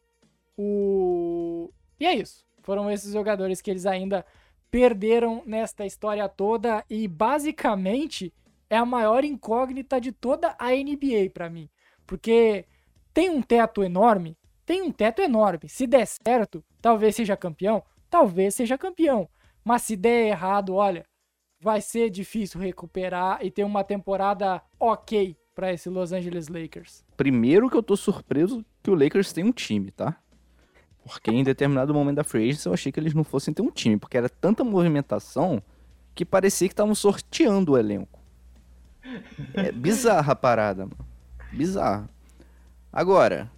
o. 0.57 1.71
E 1.99 2.05
é 2.05 2.15
isso. 2.15 2.43
Foram 2.63 2.91
esses 2.91 3.13
jogadores 3.13 3.61
que 3.61 3.71
eles 3.71 3.85
ainda 3.85 4.25
perderam 4.69 5.41
nesta 5.45 5.85
história 5.85 6.27
toda 6.29 6.83
e 6.89 7.07
basicamente 7.07 8.33
é 8.69 8.77
a 8.77 8.85
maior 8.85 9.23
incógnita 9.23 9.99
de 9.99 10.11
toda 10.11 10.55
a 10.59 10.69
NBA 10.71 11.31
pra 11.33 11.49
mim. 11.49 11.69
Porque 12.05 12.65
tem 13.13 13.29
um 13.29 13.41
teto 13.41 13.83
enorme, 13.83 14.37
tem 14.65 14.81
um 14.81 14.91
teto 14.91 15.21
enorme. 15.21 15.67
Se 15.67 15.87
der 15.87 16.05
certo, 16.05 16.63
talvez 16.81 17.15
seja 17.15 17.35
campeão, 17.35 17.81
talvez 18.09 18.55
seja 18.55 18.77
campeão. 18.77 19.29
Mas 19.63 19.83
se 19.83 19.95
der 19.95 20.27
errado, 20.29 20.73
olha, 20.75 21.05
vai 21.61 21.81
ser 21.81 22.09
difícil 22.09 22.59
recuperar 22.59 23.39
e 23.43 23.51
ter 23.51 23.63
uma 23.63 23.83
temporada 23.83 24.61
ok 24.79 25.37
pra 25.53 25.73
esse 25.73 25.89
Los 25.89 26.11
Angeles 26.11 26.47
Lakers. 26.47 27.03
Primeiro 27.17 27.69
que 27.69 27.75
eu 27.75 27.83
tô 27.83 27.97
surpreso 27.97 28.65
que 28.81 28.89
o 28.89 28.95
Lakers 28.95 29.33
tem 29.33 29.43
um 29.43 29.51
time, 29.51 29.91
tá? 29.91 30.17
Porque 31.03 31.31
em 31.31 31.43
determinado 31.43 31.93
momento 31.93 32.17
da 32.17 32.23
free 32.23 32.49
agency 32.49 32.67
eu 32.67 32.73
achei 32.73 32.91
que 32.91 32.99
eles 32.99 33.13
não 33.13 33.23
fossem 33.23 33.53
ter 33.53 33.61
um 33.61 33.71
time, 33.71 33.97
porque 33.97 34.17
era 34.17 34.29
tanta 34.29 34.63
movimentação 34.63 35.61
que 36.15 36.23
parecia 36.23 36.67
que 36.67 36.73
estavam 36.73 36.95
sorteando 36.95 37.73
o 37.73 37.77
elenco. 37.77 38.19
É 39.53 39.71
bizarra 39.71 40.33
a 40.33 40.35
parada, 40.35 40.85
mano. 40.85 41.05
Bizarro. 41.51 42.07
Agora, 42.91 43.51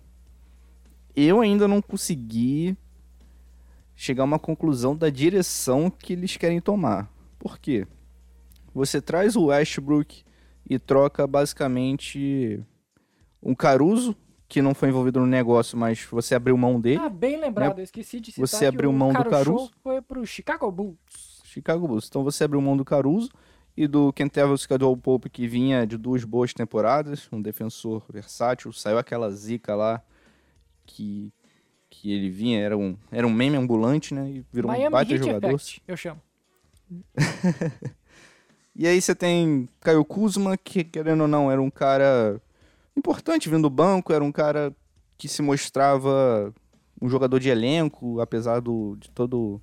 eu 1.15 1.41
ainda 1.41 1.67
não 1.67 1.81
consegui 1.81 2.77
chegar 4.01 4.23
a 4.23 4.25
uma 4.25 4.39
conclusão 4.39 4.95
da 4.95 5.11
direção 5.11 5.91
que 5.91 6.13
eles 6.13 6.35
querem 6.35 6.59
tomar. 6.59 7.07
Por 7.37 7.59
quê? 7.59 7.85
Você 8.73 8.99
traz 8.99 9.35
o 9.35 9.45
Westbrook 9.45 10.23
e 10.67 10.79
troca 10.79 11.27
basicamente 11.27 12.59
um 13.43 13.53
Caruso, 13.53 14.15
que 14.47 14.59
não 14.59 14.73
foi 14.73 14.89
envolvido 14.89 15.19
no 15.19 15.27
negócio, 15.27 15.77
mas 15.77 16.03
você 16.03 16.33
abriu 16.33 16.57
mão 16.57 16.81
dele. 16.81 16.99
Ah, 16.99 17.09
bem 17.09 17.39
lembrado, 17.39 17.77
eu 17.77 17.83
esqueci 17.83 18.19
de 18.19 18.31
citar 18.31 18.47
Você 18.47 18.59
que 18.59 18.65
abriu 18.65 18.89
o 18.89 18.93
mão 18.93 19.09
do 19.09 19.23
Caruso 19.23 19.29
Caruso? 19.29 19.71
foi 19.83 20.01
pro 20.01 20.25
Chicago 20.25 20.71
Bulls. 20.71 21.41
Chicago 21.43 21.87
Bulls. 21.87 22.07
Então 22.09 22.23
você 22.23 22.43
abriu 22.43 22.59
mão 22.59 22.75
do 22.75 22.83
Caruso 22.83 23.29
e 23.77 23.85
do 23.85 24.11
Kentavious 24.13 24.65
Caldwell 24.65 24.97
Pope, 24.97 25.29
que 25.29 25.47
vinha 25.47 25.85
de 25.85 25.95
duas 25.95 26.23
boas 26.23 26.55
temporadas, 26.55 27.29
um 27.31 27.39
defensor 27.39 28.03
versátil. 28.11 28.73
Saiu 28.73 28.97
aquela 28.97 29.29
zica 29.29 29.75
lá 29.75 30.01
que, 30.87 31.31
que 32.01 32.11
ele 32.11 32.31
vinha, 32.31 32.59
era 32.59 32.75
um, 32.75 32.97
era 33.11 33.27
um 33.27 33.31
meme 33.31 33.57
ambulante, 33.57 34.13
né? 34.13 34.27
E 34.27 34.45
virou 34.51 34.71
um 34.71 34.73
Miami 34.73 34.91
baita 34.91 35.13
Heat 35.13 35.23
jogador. 35.23 35.51
Effect, 35.51 35.83
eu 35.87 35.95
chamo. 35.95 36.21
E 38.73 38.87
aí 38.87 39.01
você 39.01 39.13
tem 39.13 39.67
Caio 39.81 40.03
Kuzma, 40.05 40.57
que 40.57 40.83
querendo 40.83 41.21
ou 41.21 41.27
não, 41.27 41.51
era 41.51 41.61
um 41.61 41.69
cara 41.69 42.41
importante 42.95 43.49
vindo 43.49 43.63
do 43.63 43.69
banco, 43.69 44.13
era 44.13 44.23
um 44.23 44.31
cara 44.31 44.73
que 45.17 45.27
se 45.27 45.41
mostrava 45.41 46.53
um 47.01 47.09
jogador 47.09 47.37
de 47.37 47.49
elenco, 47.49 48.21
apesar 48.21 48.61
do, 48.61 48.95
de 48.97 49.09
todo 49.11 49.61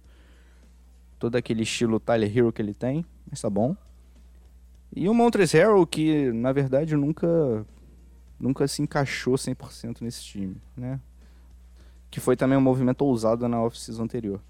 todo 1.19 1.37
aquele 1.37 1.63
estilo 1.63 1.99
Tyler 1.99 2.37
Hero 2.37 2.53
que 2.53 2.63
ele 2.63 2.75
tem, 2.75 3.05
mas 3.29 3.41
tá 3.41 3.51
bom. 3.51 3.75
E 4.95 5.09
o 5.09 5.15
Montrezl 5.15 5.57
Harrell, 5.57 5.87
que 5.87 6.31
na 6.31 6.53
verdade 6.53 6.95
nunca 6.95 7.67
nunca 8.39 8.69
se 8.69 8.83
encaixou 8.83 9.35
100% 9.35 10.01
nesse 10.03 10.23
time, 10.23 10.57
né? 10.77 11.01
Que 12.11 12.21
foi 12.21 12.37
também 12.37 12.57
um 12.57 12.61
movimento 12.61 13.03
ousado 13.03 13.49
na 13.49 13.63
off-season 13.63 14.05
anterior. 14.05 14.41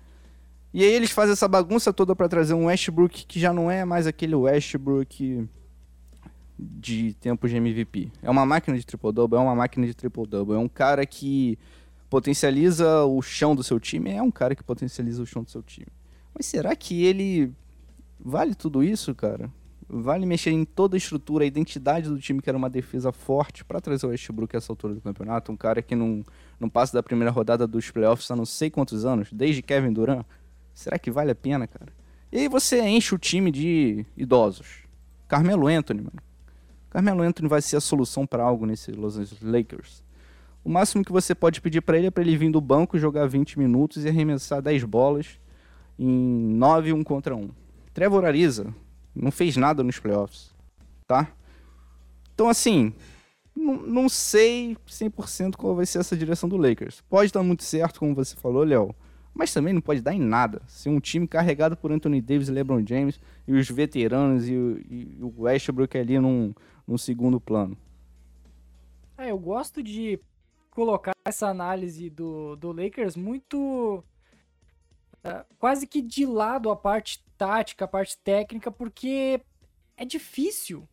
E 0.73 0.83
aí 0.83 0.93
eles 0.93 1.11
fazem 1.11 1.33
essa 1.33 1.49
bagunça 1.49 1.93
toda 1.93 2.15
pra 2.15 2.29
trazer 2.29 2.55
um 2.55 2.67
Westbrook 2.67 3.27
que 3.27 3.41
já 3.41 3.53
não 3.53 3.71
é 3.71 3.85
mais 3.85 4.07
aquele 4.07 4.35
Westbrook 4.35 5.49
de 6.59 7.15
tempos 7.15 7.51
de 7.51 7.57
MVP. 7.57 8.13
É 8.23 8.29
uma 8.29 8.45
máquina 8.45 8.77
de 8.77 8.85
triple-double, 8.85 9.39
é 9.39 9.41
uma 9.41 9.55
máquina 9.55 9.87
de 9.87 9.95
triple-double. 9.95 10.55
É 10.55 10.59
um 10.59 10.69
cara 10.69 11.07
que 11.07 11.59
potencializa 12.11 13.05
o 13.05 13.23
chão 13.23 13.55
do 13.55 13.63
seu 13.63 13.79
time, 13.79 14.11
é 14.11 14.23
um 14.23 14.31
cara 14.31 14.55
que 14.55 14.63
potencializa 14.63 15.23
o 15.23 15.27
chão 15.27 15.43
do 15.43 15.51
seu 15.51 15.63
time. 15.63 15.89
Mas 16.35 16.47
será 16.47 16.75
que 16.75 17.05
ele 17.05 17.53
vale 18.19 18.55
tudo 18.55 18.83
isso, 18.83 19.15
cara? 19.15 19.51
Vale 19.91 20.27
mexer 20.27 20.51
em 20.51 20.67
toda 20.67 20.97
a 20.97 20.99
estrutura, 20.99 21.45
a 21.45 21.47
identidade 21.47 22.11
do 22.11 22.19
time, 22.19 22.43
que 22.43 22.51
era 22.51 22.59
uma 22.59 22.69
defesa 22.69 23.11
forte, 23.11 23.65
pra 23.65 23.81
trazer 23.81 24.05
o 24.05 24.11
Westbrook 24.11 24.55
a 24.55 24.59
essa 24.59 24.71
altura 24.71 24.95
do 24.95 25.01
campeonato? 25.01 25.51
Um 25.51 25.57
cara 25.57 25.81
que 25.81 25.95
não, 25.95 26.23
não 26.61 26.69
passa 26.69 26.93
da 26.93 27.03
primeira 27.03 27.31
rodada 27.31 27.67
dos 27.67 27.91
playoffs 27.91 28.31
há 28.31 28.37
não 28.37 28.45
sei 28.45 28.69
quantos 28.69 29.07
anos, 29.07 29.33
desde 29.33 29.63
Kevin 29.63 29.93
Durant. 29.93 30.27
Será 30.75 30.99
que 30.99 31.11
vale 31.11 31.31
a 31.31 31.35
pena, 31.35 31.67
cara? 31.67 31.91
E 32.31 32.39
aí 32.39 32.49
você 32.49 32.83
enche 32.83 33.15
o 33.15 33.19
time 33.19 33.51
de 33.51 34.05
idosos. 34.15 34.83
Carmelo 35.27 35.67
Anthony, 35.67 36.03
mano. 36.03 36.19
Carmelo 36.91 37.23
Anthony 37.23 37.49
vai 37.49 37.63
ser 37.63 37.77
a 37.77 37.81
solução 37.81 38.27
pra 38.27 38.43
algo 38.43 38.67
nesse 38.67 38.93
Los 38.93 39.17
Angeles 39.17 39.43
Lakers. 39.43 40.03
O 40.63 40.69
máximo 40.69 41.03
que 41.03 41.13
você 41.13 41.35
pode 41.35 41.63
pedir 41.63 41.81
pra 41.81 41.97
ele 41.97 42.09
é 42.09 42.11
pra 42.11 42.23
ele 42.23 42.37
vir 42.37 42.51
do 42.51 42.61
banco, 42.61 42.99
jogar 42.99 43.27
20 43.27 43.59
minutos 43.59 44.05
e 44.05 44.09
arremessar 44.09 44.61
10 44.61 44.85
bolas 44.85 45.39
em 45.99 46.07
9 46.55 46.93
1 46.93 47.03
contra 47.05 47.35
1. 47.35 47.49
Trevor 47.95 48.27
Ariza 48.27 48.75
não 49.15 49.31
fez 49.31 49.57
nada 49.57 49.83
nos 49.83 49.99
playoffs, 49.99 50.55
tá? 51.07 51.33
Então 52.35 52.49
assim, 52.49 52.93
não, 53.59 54.09
sei 54.09 54.77
100% 54.87 55.57
qual 55.57 55.75
vai 55.75 55.85
ser 55.85 55.99
essa 55.99 56.17
direção 56.17 56.49
do 56.49 56.57
Lakers. 56.57 57.01
Pode 57.03 57.33
dar 57.33 57.43
muito 57.43 57.65
certo, 57.65 57.99
como 57.99 58.15
você 58.15 58.37
falou, 58.37 58.63
Léo, 58.63 58.95
mas 59.35 59.53
também 59.53 59.73
não 59.73 59.81
pode 59.81 60.01
dar 60.01 60.15
em 60.15 60.21
nada. 60.21 60.63
Se 60.67 60.89
um 60.89 61.01
time 61.01 61.27
carregado 61.27 61.77
por 61.77 61.91
Anthony 61.91 62.21
Davis 62.21 62.49
e 62.49 62.53
LeBron 62.53 62.85
James 62.87 63.21
e 63.47 63.53
os 63.53 63.69
veteranos 63.69 64.49
e 64.49 64.55
o, 64.55 64.79
e 64.89 65.19
o 65.21 65.43
Westbrook 65.43 65.99
ali 65.99 66.19
num, 66.19 66.55
num 66.87 66.97
segundo 66.97 67.41
plano. 67.41 67.77
É, 69.17 69.33
eu 69.33 69.39
gosto 69.39 69.83
de 69.83 70.21
colocar 70.71 71.13
essa 71.25 71.49
análise 71.49 72.09
do, 72.09 72.55
do 72.57 72.71
Lakers 72.71 73.17
muito. 73.17 74.05
ah, 75.25 75.45
quase 75.59 75.87
que 75.87 76.01
de 76.01 76.25
lado 76.25 76.71
a 76.71 76.77
parte 76.77 77.25
tática, 77.39 77.85
a 77.85 77.89
parte 77.89 78.19
técnica, 78.19 78.71
porque 78.71 79.41
é 79.97 80.05
difícil. 80.05 80.87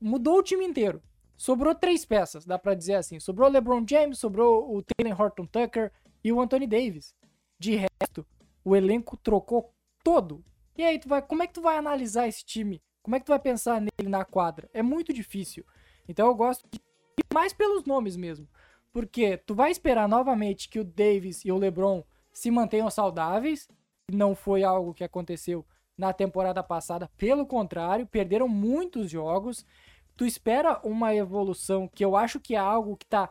Mudou 0.00 0.38
o 0.38 0.42
time 0.42 0.64
inteiro. 0.64 1.02
Sobrou 1.36 1.74
três 1.74 2.04
peças, 2.04 2.44
dá 2.44 2.58
pra 2.58 2.74
dizer 2.74 2.94
assim. 2.94 3.18
Sobrou 3.18 3.48
o 3.48 3.52
LeBron 3.52 3.84
James, 3.88 4.18
sobrou 4.18 4.76
o 4.76 4.82
Taylor 4.82 5.20
Horton 5.20 5.46
Tucker 5.46 5.90
e 6.22 6.30
o 6.30 6.40
Anthony 6.40 6.66
Davis. 6.66 7.14
De 7.58 7.76
resto, 7.76 8.26
o 8.62 8.76
elenco 8.76 9.16
trocou 9.16 9.74
todo. 10.04 10.44
E 10.76 10.84
aí, 10.84 10.98
tu 10.98 11.08
vai, 11.08 11.22
como 11.22 11.42
é 11.42 11.46
que 11.46 11.54
tu 11.54 11.62
vai 11.62 11.76
analisar 11.76 12.28
esse 12.28 12.44
time? 12.44 12.82
Como 13.02 13.16
é 13.16 13.18
que 13.18 13.26
tu 13.26 13.30
vai 13.30 13.38
pensar 13.38 13.80
nele 13.80 14.08
na 14.08 14.24
quadra? 14.24 14.68
É 14.72 14.82
muito 14.82 15.12
difícil. 15.12 15.64
Então 16.06 16.26
eu 16.26 16.34
gosto 16.34 16.68
de 16.70 16.78
ir 16.78 17.34
mais 17.34 17.52
pelos 17.52 17.84
nomes 17.84 18.16
mesmo. 18.16 18.48
Porque 18.92 19.36
tu 19.38 19.54
vai 19.54 19.70
esperar 19.70 20.08
novamente 20.08 20.68
que 20.68 20.78
o 20.78 20.84
Davis 20.84 21.44
e 21.44 21.52
o 21.52 21.56
LeBron 21.56 22.04
se 22.32 22.50
mantenham 22.50 22.90
saudáveis. 22.90 23.68
Não 24.10 24.34
foi 24.34 24.62
algo 24.62 24.94
que 24.94 25.04
aconteceu 25.04 25.64
na 25.96 26.12
temporada 26.12 26.62
passada. 26.62 27.10
Pelo 27.16 27.46
contrário, 27.46 28.06
perderam 28.06 28.48
muitos 28.48 29.10
jogos. 29.10 29.66
Tu 30.16 30.24
espera 30.24 30.80
uma 30.82 31.14
evolução 31.14 31.86
que 31.86 32.04
eu 32.04 32.16
acho 32.16 32.40
que 32.40 32.54
é 32.54 32.58
algo 32.58 32.96
que 32.96 33.06
tá 33.06 33.28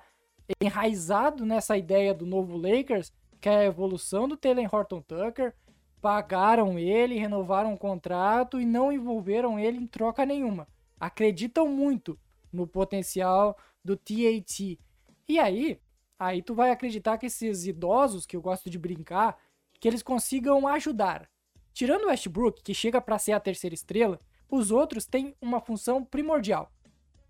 enraizado 0.62 1.46
nessa 1.46 1.78
ideia 1.78 2.14
do 2.14 2.26
novo 2.26 2.58
Lakers, 2.58 3.12
que 3.42 3.50
é 3.50 3.58
a 3.58 3.66
evolução 3.66 4.28
do 4.28 4.38
Taylor 4.38 4.68
Horton 4.72 5.02
Tucker. 5.02 5.54
Pagaram 6.02 6.80
ele, 6.80 7.20
renovaram 7.20 7.74
o 7.74 7.78
contrato 7.78 8.60
e 8.60 8.66
não 8.66 8.92
envolveram 8.92 9.60
ele 9.60 9.78
em 9.78 9.88
troca 9.88 10.26
nenhuma. 10.26 10.68
Acreditam 11.00 11.68
muito 11.68 12.18
no 12.52 12.66
potencial 12.68 13.58
do 13.84 13.98
TAT. 13.98 14.80
E 15.28 15.40
aí, 15.40 15.80
aí 16.18 16.42
tu 16.42 16.56
vai 16.56 16.72
acreditar 16.72 17.18
que 17.18 17.26
esses 17.26 17.66
idosos, 17.66 18.26
que 18.26 18.36
eu 18.36 18.42
gosto 18.42 18.70
de 18.70 18.80
brincar, 18.80 19.38
que 19.80 19.88
eles 19.88 20.04
consigam 20.04 20.68
ajudar. 20.68 21.30
Tirando 21.74 22.04
o 22.04 22.08
Westbrook, 22.08 22.62
que 22.64 22.74
chega 22.74 23.00
para 23.00 23.20
ser 23.20 23.32
a 23.32 23.40
terceira 23.40 23.74
estrela, 23.74 24.20
os 24.50 24.72
outros 24.72 25.06
têm 25.06 25.36
uma 25.42 25.60
função 25.62 26.04
primordial: 26.04 26.72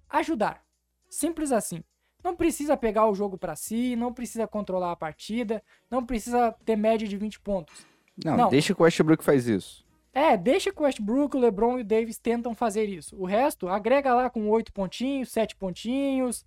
ajudar. 0.10 0.64
Simples 1.10 1.52
assim. 1.52 1.84
Não 2.24 2.36
precisa 2.36 2.76
pegar 2.76 3.08
o 3.08 3.16
jogo 3.16 3.38
para 3.38 3.56
si, 3.56 3.96
não 3.96 4.14
precisa 4.14 4.46
controlar 4.46 4.92
a 4.92 4.96
partida, 4.96 5.64
não 5.90 6.06
precisa 6.06 6.54
ter 6.66 6.76
média 6.76 7.08
de 7.08 7.16
20 7.16 7.40
pontos. 7.40 7.86
Não, 8.24 8.36
Não. 8.36 8.50
deixa 8.50 8.76
que 8.76 8.82
o 8.82 8.84
Westbrook 8.84 9.24
faz 9.24 9.48
isso. 9.48 9.86
É, 10.12 10.36
deixa 10.36 10.72
que 10.74 10.82
o 10.82 10.84
Westbrook, 10.84 11.38
o 11.38 11.40
LeBron 11.40 11.78
e 11.78 11.82
o 11.82 11.86
Davis 11.86 12.18
tentam 12.18 12.54
fazer 12.54 12.90
isso. 12.90 13.16
O 13.16 13.26
resto, 13.26 13.70
agrega 13.70 14.14
lá 14.14 14.30
com 14.30 14.50
8 14.50 14.74
pontinhos, 14.74 15.32
7 15.32 15.56
pontinhos, 15.56 16.46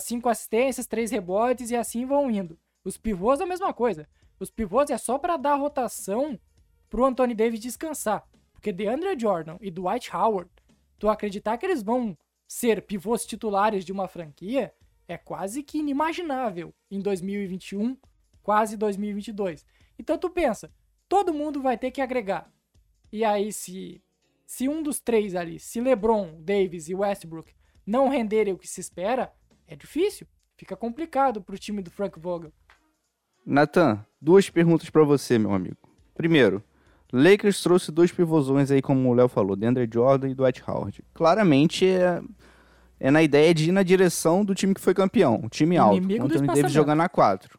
5 0.00 0.28
assistências, 0.28 0.86
3 0.86 1.10
rebotes 1.10 1.70
e 1.70 1.76
assim 1.76 2.06
vão 2.06 2.30
indo. 2.30 2.56
Os 2.84 2.96
pivôs 2.96 3.40
é 3.40 3.44
a 3.44 3.46
mesma 3.46 3.72
coisa. 3.72 4.06
Os 4.40 4.50
pivôs 4.50 4.88
é 4.88 4.96
só 4.96 5.18
para 5.18 5.36
dar 5.36 5.56
rotação 5.56 6.40
pro 6.88 7.04
Anthony 7.04 7.34
Davis 7.34 7.60
descansar. 7.60 8.26
Porque 8.54 8.72
DeAndre 8.72 9.18
Jordan 9.18 9.58
e 9.60 9.70
Dwight 9.70 10.14
Howard, 10.16 10.50
tu 10.98 11.08
acreditar 11.10 11.58
que 11.58 11.66
eles 11.66 11.82
vão 11.82 12.16
ser 12.48 12.82
pivôs 12.82 13.26
titulares 13.26 13.84
de 13.84 13.92
uma 13.92 14.08
franquia 14.08 14.74
é 15.06 15.18
quase 15.18 15.62
que 15.62 15.78
inimaginável 15.78 16.72
em 16.90 17.00
2021, 17.00 17.96
quase 18.42 18.76
2022. 18.76 19.66
Então 19.98 20.16
tu 20.16 20.30
pensa, 20.30 20.72
todo 21.08 21.34
mundo 21.34 21.60
vai 21.60 21.76
ter 21.76 21.90
que 21.90 22.00
agregar. 22.00 22.50
E 23.12 23.24
aí, 23.24 23.52
se, 23.52 24.02
se 24.46 24.68
um 24.68 24.82
dos 24.82 25.00
três 25.00 25.34
ali, 25.34 25.58
se 25.58 25.80
LeBron, 25.80 26.40
Davis 26.40 26.88
e 26.88 26.94
Westbrook 26.94 27.52
não 27.84 28.08
renderem 28.08 28.54
o 28.54 28.58
que 28.58 28.68
se 28.68 28.80
espera, 28.80 29.34
é 29.66 29.76
difícil. 29.76 30.26
Fica 30.56 30.76
complicado 30.76 31.42
pro 31.42 31.58
time 31.58 31.82
do 31.82 31.90
Frank 31.90 32.18
Vogel. 32.18 32.52
Nathan, 33.44 34.04
duas 34.20 34.48
perguntas 34.50 34.88
pra 34.90 35.02
você, 35.04 35.38
meu 35.38 35.52
amigo. 35.52 35.76
Primeiro, 36.14 36.62
Lakers 37.12 37.62
trouxe 37.62 37.90
dois 37.90 38.12
pivôzões 38.12 38.70
aí, 38.70 38.80
como 38.82 39.08
o 39.08 39.14
Léo 39.14 39.28
falou, 39.28 39.56
DeAndre 39.56 39.88
Jordan 39.92 40.28
e 40.28 40.34
Dwight 40.34 40.62
Howard. 40.66 41.02
Claramente 41.14 41.86
é, 41.86 42.20
é 43.00 43.10
na 43.10 43.22
ideia 43.22 43.52
de 43.54 43.68
ir 43.68 43.72
na 43.72 43.82
direção 43.82 44.44
do 44.44 44.54
time 44.54 44.74
que 44.74 44.80
foi 44.80 44.94
campeão, 44.94 45.40
o 45.44 45.48
time 45.48 45.76
alto, 45.76 45.96
Inimigo 45.96 46.22
com 46.22 46.28
do 46.28 46.34
Anthony 46.34 46.46
Davis 46.48 46.72
jogando 46.72 46.98
na 46.98 47.08
4. 47.08 47.58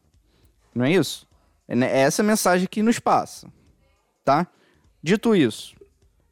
Não 0.74 0.86
é 0.86 0.92
isso? 0.92 1.28
É 1.68 1.76
ne- 1.76 1.86
é 1.86 2.00
essa 2.00 2.22
a 2.22 2.26
mensagem 2.26 2.68
que 2.68 2.82
nos 2.82 3.00
passa, 3.00 3.48
tá? 4.24 4.48
Dito 5.04 5.36
isso, 5.36 5.76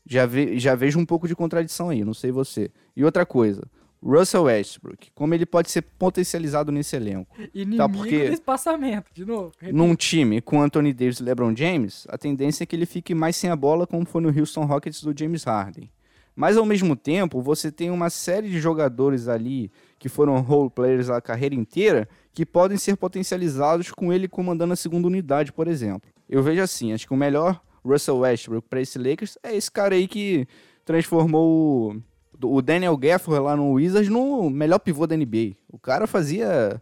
já, 0.06 0.26
ve- 0.26 0.58
já 0.60 0.76
vejo 0.76 1.00
um 1.00 1.06
pouco 1.06 1.28
de 1.28 1.36
contradição 1.36 1.90
aí, 1.90 2.06
não 2.06 2.14
sei 2.14 2.32
você. 2.32 2.72
E 2.96 3.04
outra 3.04 3.26
coisa, 3.26 3.64
Russell 4.02 4.44
Westbrook, 4.44 5.12
como 5.14 5.34
ele 5.34 5.46
pode 5.46 5.70
ser 5.70 5.82
potencializado 5.82 6.72
nesse 6.72 6.96
elenco? 6.96 7.36
Inimigo 7.54 7.90
porque- 7.90 8.28
do 8.28 8.34
espaçamento, 8.34 9.12
de 9.14 9.26
novo. 9.26 9.52
Num 9.74 9.94
time 9.96 10.40
com 10.42 10.62
Anthony 10.62 10.94
Davis 10.94 11.20
e 11.20 11.24
LeBron 11.24 11.54
James, 11.56 12.06
a 12.10 12.18
tendência 12.18 12.64
é 12.64 12.66
que 12.66 12.76
ele 12.76 12.86
fique 12.86 13.14
mais 13.14 13.36
sem 13.36 13.50
a 13.50 13.56
bola, 13.56 13.86
como 13.86 14.06
foi 14.06 14.22
no 14.22 14.30
Houston 14.30 14.66
Rockets 14.66 15.04
do 15.04 15.14
James 15.18 15.44
Harden. 15.44 15.92
Mas 16.36 16.56
ao 16.56 16.66
mesmo 16.66 16.96
tempo, 16.96 17.42
você 17.42 17.70
tem 17.70 17.92
uma 17.92 18.10
série 18.10 18.50
de 18.50 18.62
jogadores 18.62 19.28
ali 19.28 19.70
que 19.98 20.08
foram 20.08 20.40
role 20.40 20.70
players 20.70 21.10
a 21.10 21.20
carreira 21.20 21.54
inteira, 21.54 22.08
que 22.32 22.46
podem 22.46 22.78
ser 22.78 22.96
potencializados 22.96 23.92
com 23.92 24.14
ele 24.14 24.30
comandando 24.30 24.72
a 24.72 24.78
segunda 24.78 25.08
unidade, 25.08 25.52
por 25.52 25.68
exemplo. 25.68 26.10
Eu 26.30 26.42
vejo 26.42 26.62
assim, 26.62 26.94
acho 26.94 27.06
que 27.06 27.14
o 27.14 27.18
melhor 27.18 27.62
Russell 27.84 28.20
Westbrook 28.20 28.70
para 28.70 28.80
esse 28.80 28.98
Lakers 28.98 29.38
é 29.44 29.54
esse 29.54 29.70
cara 29.70 29.96
aí 29.96 30.08
que 30.08 30.48
transformou 30.86 31.96
o 32.42 32.62
Daniel 32.62 32.96
Gafford 32.98 33.42
lá 33.44 33.56
no 33.56 33.72
Wizards 33.74 34.10
no 34.10 34.50
melhor 34.50 34.80
pivô 34.80 35.06
da 35.06 35.16
NBA. 35.16 35.56
O 35.68 35.78
cara 35.78 36.08
fazia 36.08 36.82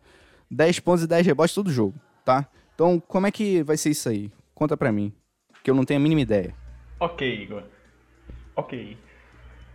10 0.49 0.79
pontos 0.79 1.03
e 1.03 1.07
10 1.07 1.25
rebotes 1.25 1.55
todo 1.55 1.71
jogo, 1.71 1.95
tá? 2.23 2.47
Então, 2.75 3.01
como 3.07 3.27
é 3.27 3.31
que 3.31 3.63
vai 3.63 3.77
ser 3.77 3.89
isso 3.89 4.07
aí? 4.07 4.31
Conta 4.53 4.77
pra 4.77 4.91
mim, 4.91 5.11
que 5.63 5.69
eu 5.69 5.75
não 5.75 5.83
tenho 5.83 5.99
a 5.99 6.03
mínima 6.03 6.21
ideia. 6.21 6.53
Ok, 6.99 7.43
Igor. 7.43 7.63
Ok. 8.55 8.97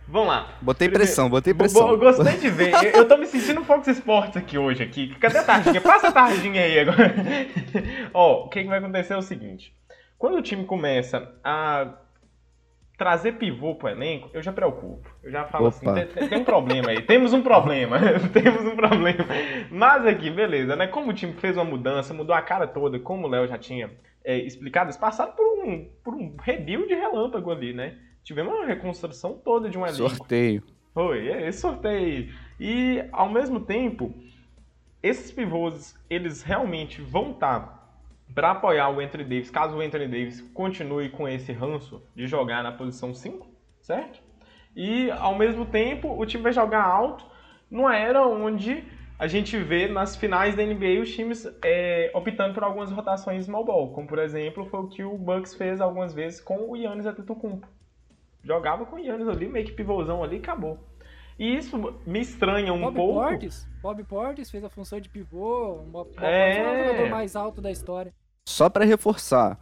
Vamos 0.07 0.27
lá. 0.27 0.57
Botei 0.61 0.89
pressão, 0.89 1.29
botei 1.29 1.53
pressão. 1.53 1.89
Eu 1.89 1.97
gostei 1.97 2.37
de 2.37 2.49
ver. 2.49 2.73
Eu, 2.73 2.91
eu 2.91 3.07
tô 3.07 3.15
me 3.17 3.25
sentindo 3.25 3.63
Fox 3.63 3.87
Sports 3.87 4.35
aqui 4.35 4.57
hoje. 4.57 4.83
aqui. 4.83 5.15
Cadê 5.15 5.37
a 5.37 5.43
tardinha? 5.43 5.79
Passa 5.79 6.09
a 6.09 6.11
tardinha 6.11 6.61
aí 6.61 6.79
agora. 6.79 7.15
Ó, 8.13 8.45
o 8.45 8.49
que, 8.49 8.63
que 8.63 8.67
vai 8.67 8.79
acontecer 8.79 9.13
é 9.13 9.17
o 9.17 9.21
seguinte. 9.21 9.73
Quando 10.17 10.37
o 10.37 10.41
time 10.41 10.65
começa 10.65 11.33
a 11.43 11.93
trazer 12.97 13.33
pivô 13.33 13.75
pro 13.75 13.89
elenco, 13.89 14.29
eu 14.33 14.41
já 14.41 14.51
preocupo. 14.51 15.09
Eu 15.23 15.31
já 15.31 15.45
falo 15.45 15.67
assim, 15.67 15.87
Opa. 15.87 15.99
assim, 15.99 16.13
tem, 16.13 16.29
tem, 16.29 16.39
um 16.39 16.43
problema 16.43 16.89
aí. 16.89 17.01
Temos 17.01 17.33
um 17.33 17.41
problema. 17.41 17.97
Temos 18.31 18.65
um 18.65 18.75
problema. 18.75 19.25
Mas 19.71 20.05
aqui, 20.05 20.29
beleza, 20.29 20.75
né? 20.75 20.87
Como 20.87 21.11
o 21.11 21.13
time 21.13 21.33
fez 21.33 21.57
uma 21.57 21.65
mudança, 21.65 22.13
mudou 22.13 22.35
a 22.35 22.41
cara 22.41 22.67
toda, 22.67 22.99
como 22.99 23.27
o 23.27 23.29
Léo 23.29 23.47
já 23.47 23.57
tinha 23.57 23.91
é, 24.23 24.37
explicado, 24.37 24.85
eles 24.85 24.97
passaram 24.97 25.33
por 25.33 25.65
um, 25.65 25.89
por 26.03 26.13
um 26.13 26.35
rebuild 26.41 26.93
relâmpago 26.93 27.51
ali, 27.51 27.73
né? 27.73 27.97
tivemos 28.23 28.53
uma 28.53 28.65
reconstrução 28.65 29.33
toda 29.33 29.69
de 29.69 29.77
um 29.77 29.85
elenco. 29.85 30.09
Sorteio. 30.09 30.63
Foi, 30.93 31.27
é 31.27 31.47
esse 31.47 31.59
sorteio. 31.59 32.33
E, 32.59 33.03
ao 33.11 33.29
mesmo 33.29 33.59
tempo, 33.59 34.13
esses 35.01 35.31
pivôs, 35.31 35.95
eles 36.09 36.41
realmente 36.41 37.01
vão 37.01 37.31
estar 37.31 37.59
tá 37.59 37.82
para 38.33 38.51
apoiar 38.51 38.89
o 38.89 38.99
Anthony 38.99 39.23
Davis, 39.23 39.49
caso 39.49 39.77
o 39.77 39.81
Anthony 39.81 40.07
Davis 40.07 40.41
continue 40.53 41.09
com 41.09 41.27
esse 41.27 41.51
ranço 41.51 42.01
de 42.15 42.27
jogar 42.27 42.63
na 42.63 42.71
posição 42.71 43.13
5, 43.13 43.47
certo? 43.81 44.21
E, 44.75 45.11
ao 45.11 45.35
mesmo 45.35 45.65
tempo, 45.65 46.19
o 46.19 46.25
time 46.25 46.43
vai 46.43 46.53
jogar 46.53 46.83
alto 46.83 47.25
numa 47.69 47.95
era 47.95 48.25
onde 48.25 48.83
a 49.19 49.27
gente 49.27 49.57
vê 49.57 49.87
nas 49.87 50.15
finais 50.15 50.55
da 50.55 50.63
NBA 50.63 51.01
os 51.01 51.13
times 51.13 51.47
é, 51.63 52.11
optando 52.13 52.53
por 52.53 52.63
algumas 52.63 52.91
rotações 52.91 53.45
small 53.45 53.63
ball, 53.63 53.93
como, 53.93 54.07
por 54.07 54.19
exemplo, 54.19 54.65
foi 54.65 54.79
o 54.79 54.87
que 54.87 55.03
o 55.03 55.17
Bucks 55.17 55.53
fez 55.53 55.79
algumas 55.79 56.13
vezes 56.13 56.41
com 56.41 56.69
o 56.69 56.75
Yannis 56.75 57.05
Antetokounmpo 57.05 57.67
jogava 58.43 58.85
com 58.85 58.97
o 58.97 58.99
Yannis 58.99 59.27
ali, 59.27 59.47
meio 59.47 59.65
que 59.65 59.71
pivôzão 59.71 60.23
ali 60.23 60.35
e 60.35 60.39
acabou. 60.39 60.77
E 61.39 61.55
isso 61.55 61.77
me 62.05 62.19
estranha 62.19 62.71
um 62.73 62.81
Bob 62.81 62.95
pouco. 62.95 63.13
Portis, 63.21 63.67
Bob 63.81 64.03
Portis 64.03 64.51
fez 64.51 64.63
a 64.63 64.69
função 64.69 64.99
de 64.99 65.09
pivô, 65.09 65.79
o 65.79 65.83
Bob 65.83 66.11
é... 66.19 66.57
é 66.57 66.61
o 66.61 66.85
jogador 66.85 67.09
mais 67.09 67.35
alto 67.35 67.59
da 67.59 67.71
história. 67.71 68.13
Só 68.45 68.69
para 68.69 68.85
reforçar, 68.85 69.57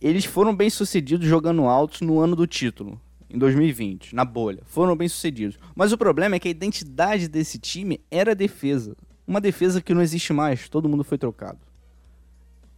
eles 0.00 0.24
foram 0.24 0.54
bem 0.54 0.68
sucedidos 0.68 1.26
jogando 1.26 1.64
altos 1.64 2.00
no 2.00 2.18
ano 2.18 2.34
do 2.34 2.46
título, 2.46 3.00
em 3.30 3.38
2020, 3.38 4.14
na 4.14 4.24
bolha. 4.24 4.62
Foram 4.66 4.96
bem 4.96 5.08
sucedidos. 5.08 5.58
Mas 5.74 5.92
o 5.92 5.98
problema 5.98 6.36
é 6.36 6.38
que 6.38 6.48
a 6.48 6.50
identidade 6.50 7.28
desse 7.28 7.58
time 7.58 8.00
era 8.10 8.32
a 8.32 8.34
defesa. 8.34 8.96
Uma 9.26 9.40
defesa 9.40 9.80
que 9.80 9.94
não 9.94 10.02
existe 10.02 10.32
mais, 10.32 10.68
todo 10.68 10.88
mundo 10.88 11.04
foi 11.04 11.18
trocado. 11.18 11.58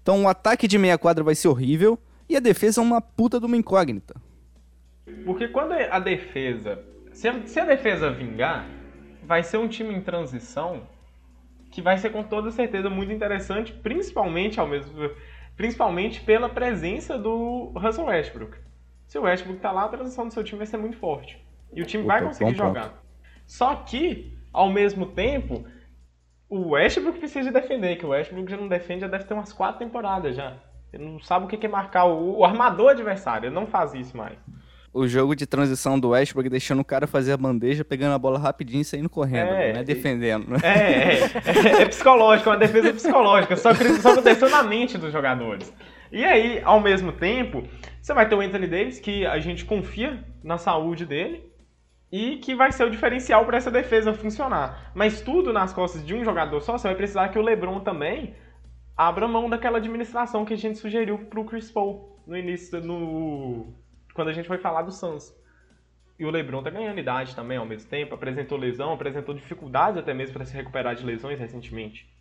Então 0.02 0.22
o 0.22 0.28
ataque 0.28 0.68
de 0.68 0.78
meia 0.78 0.98
quadra 0.98 1.24
vai 1.24 1.34
ser 1.34 1.48
horrível 1.48 1.98
e 2.28 2.36
a 2.36 2.40
defesa 2.40 2.80
é 2.80 2.84
uma 2.84 3.00
puta 3.00 3.40
de 3.40 3.46
uma 3.46 3.56
incógnita. 3.56 4.14
Porque 5.24 5.48
quando 5.48 5.72
a 5.72 5.98
defesa. 5.98 6.82
Se 7.12 7.26
a, 7.26 7.46
se 7.46 7.58
a 7.58 7.64
defesa 7.64 8.10
vingar, 8.10 8.68
vai 9.24 9.42
ser 9.42 9.56
um 9.56 9.66
time 9.66 9.94
em 9.94 10.00
transição 10.00 10.82
que 11.70 11.82
vai 11.82 11.98
ser 11.98 12.10
com 12.10 12.22
toda 12.22 12.50
certeza 12.50 12.88
muito 12.88 13.12
interessante, 13.12 13.72
principalmente 13.72 14.58
ao 14.60 14.66
mesmo 14.66 15.10
principalmente 15.58 16.20
pela 16.20 16.48
presença 16.48 17.18
do 17.18 17.72
Russell 17.74 18.06
Westbrook. 18.06 18.56
Se 19.08 19.18
o 19.18 19.22
Westbrook 19.22 19.60
tá 19.60 19.72
lá, 19.72 19.84
a 19.84 19.88
transição 19.88 20.28
do 20.28 20.32
seu 20.32 20.44
time 20.44 20.58
vai 20.58 20.66
ser 20.66 20.76
muito 20.76 20.96
forte. 20.96 21.44
E 21.74 21.82
o 21.82 21.84
time 21.84 22.04
Opa, 22.04 22.12
vai 22.14 22.24
conseguir 22.24 22.54
jogar. 22.54 23.02
Só 23.44 23.74
que, 23.74 24.38
ao 24.52 24.70
mesmo 24.70 25.06
tempo, 25.06 25.64
o 26.48 26.70
Westbrook 26.70 27.18
precisa 27.18 27.50
defender, 27.50 27.96
que 27.96 28.06
o 28.06 28.10
Westbrook 28.10 28.48
já 28.48 28.56
não 28.56 28.68
defende, 28.68 29.00
já 29.00 29.08
deve 29.08 29.24
ter 29.24 29.34
umas 29.34 29.52
quatro 29.52 29.80
temporadas 29.80 30.36
já. 30.36 30.56
Ele 30.92 31.04
não 31.04 31.18
sabe 31.18 31.46
o 31.46 31.48
que 31.48 31.66
é 31.66 31.68
marcar 31.68 32.04
o, 32.04 32.38
o 32.38 32.44
armador 32.44 32.90
adversário, 32.90 33.48
ele 33.48 33.54
não 33.54 33.66
faz 33.66 33.94
isso 33.94 34.16
mais 34.16 34.38
o 34.98 35.06
jogo 35.06 35.36
de 35.36 35.46
transição 35.46 35.98
do 35.98 36.10
Westbrook 36.10 36.48
deixando 36.48 36.80
o 36.80 36.84
cara 36.84 37.06
fazer 37.06 37.32
a 37.32 37.36
bandeja, 37.36 37.84
pegando 37.84 38.14
a 38.14 38.18
bola 38.18 38.38
rapidinho 38.38 38.82
e 38.82 38.84
saindo 38.84 39.08
correndo, 39.08 39.52
é, 39.52 39.72
não 39.72 39.80
é 39.80 39.84
defendendo. 39.84 40.48
Né? 40.48 40.58
É, 40.62 40.68
é, 40.68 41.78
é, 41.78 41.82
é 41.82 41.86
psicológico, 41.86 42.48
é 42.48 42.52
uma 42.52 42.58
defesa 42.58 42.92
psicológica, 42.92 43.56
só 43.56 43.72
que 43.72 43.84
só 43.94 44.12
aconteceu 44.12 44.50
na 44.50 44.62
mente 44.62 44.98
dos 44.98 45.12
jogadores. 45.12 45.72
E 46.10 46.24
aí, 46.24 46.60
ao 46.64 46.80
mesmo 46.80 47.12
tempo, 47.12 47.62
você 48.00 48.12
vai 48.12 48.28
ter 48.28 48.34
o 48.34 48.40
Anthony 48.40 48.66
Davis, 48.66 48.98
que 48.98 49.24
a 49.26 49.38
gente 49.38 49.64
confia 49.64 50.24
na 50.42 50.58
saúde 50.58 51.04
dele, 51.04 51.48
e 52.10 52.38
que 52.38 52.54
vai 52.54 52.72
ser 52.72 52.84
o 52.84 52.90
diferencial 52.90 53.44
para 53.44 53.58
essa 53.58 53.70
defesa 53.70 54.14
funcionar. 54.14 54.90
Mas 54.94 55.20
tudo 55.20 55.52
nas 55.52 55.72
costas 55.72 56.04
de 56.04 56.14
um 56.14 56.24
jogador 56.24 56.60
só, 56.60 56.78
você 56.78 56.88
vai 56.88 56.96
precisar 56.96 57.28
que 57.28 57.38
o 57.38 57.42
LeBron 57.42 57.80
também 57.80 58.34
abra 58.96 59.28
mão 59.28 59.48
daquela 59.48 59.78
administração 59.78 60.44
que 60.44 60.54
a 60.54 60.56
gente 60.56 60.78
sugeriu 60.78 61.18
para 61.18 61.38
o 61.38 61.44
Chris 61.44 61.70
Paul 61.70 62.22
no 62.26 62.36
início, 62.36 62.80
no 62.80 63.74
quando 64.18 64.30
a 64.30 64.32
gente 64.32 64.48
foi 64.48 64.58
falar 64.58 64.82
do 64.82 64.90
Suns. 64.90 65.32
E 66.18 66.24
o 66.26 66.30
LeBron 66.30 66.60
tá 66.60 66.70
ganhando 66.70 66.98
idade 66.98 67.36
também 67.36 67.56
ao 67.56 67.64
mesmo 67.64 67.88
tempo, 67.88 68.16
apresentou 68.16 68.58
lesão, 68.58 68.92
apresentou 68.92 69.32
dificuldades 69.32 69.96
até 69.96 70.12
mesmo 70.12 70.34
para 70.34 70.44
se 70.44 70.56
recuperar 70.56 70.96
de 70.96 71.06
lesões 71.06 71.38
recentemente. 71.38 72.12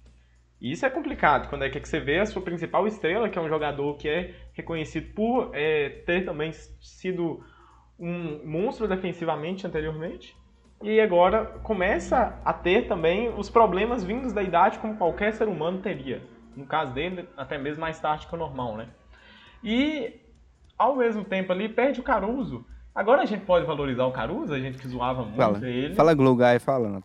E 0.62 0.72
isso 0.72 0.86
é 0.86 0.92
complicado, 0.92 1.50
quando 1.50 1.64
é 1.64 1.70
que 1.72 1.84
você 1.84 2.00
vê 2.00 2.20
a 2.20 2.26
sua 2.28 2.44
principal 2.44 2.86
estrela, 2.86 3.30
que 3.30 3.40
é 3.40 3.42
um 3.42 3.50
jogador 3.50 3.98
que 3.98 4.08
é 4.08 4.36
reconhecido 4.54 5.12
por 5.16 5.50
é, 5.56 5.90
ter 6.06 6.24
também 6.24 6.52
sido 6.54 7.44
um 8.00 8.46
monstro 8.46 8.88
defensivamente 8.88 9.66
anteriormente, 9.66 10.38
e 10.84 11.02
agora 11.02 11.46
começa 11.64 12.40
a 12.46 12.54
ter 12.54 12.88
também 12.88 13.30
os 13.30 13.50
problemas 13.50 14.04
vindos 14.04 14.34
da 14.34 14.44
idade 14.44 14.78
como 14.78 14.98
qualquer 14.98 15.34
ser 15.34 15.48
humano 15.48 15.80
teria. 15.80 16.22
No 16.56 16.68
caso 16.68 16.94
dele, 16.94 17.28
até 17.36 17.58
mesmo 17.58 17.82
mais 17.82 18.00
tarde 18.00 18.28
que 18.28 18.36
o 18.36 18.38
normal, 18.38 18.78
né? 18.78 18.88
E 19.64 20.27
ao 20.78 20.96
mesmo 20.96 21.24
tempo 21.24 21.52
ali 21.52 21.70
perde 21.70 22.00
o 22.00 22.04
Caruso. 22.04 22.66
Agora 22.94 23.22
a 23.22 23.26
gente 23.26 23.46
pode 23.46 23.66
valorizar 23.66 24.06
o 24.06 24.12
Caruso, 24.12 24.54
a 24.54 24.60
gente 24.60 24.78
que 24.80 24.88
zoava 24.88 25.22
muito 25.22 25.36
fala, 25.36 25.68
ele. 25.68 25.94
Fala 25.94 26.14
Glue 26.16 26.36
Guy, 26.36 26.60
fala. 26.60 27.02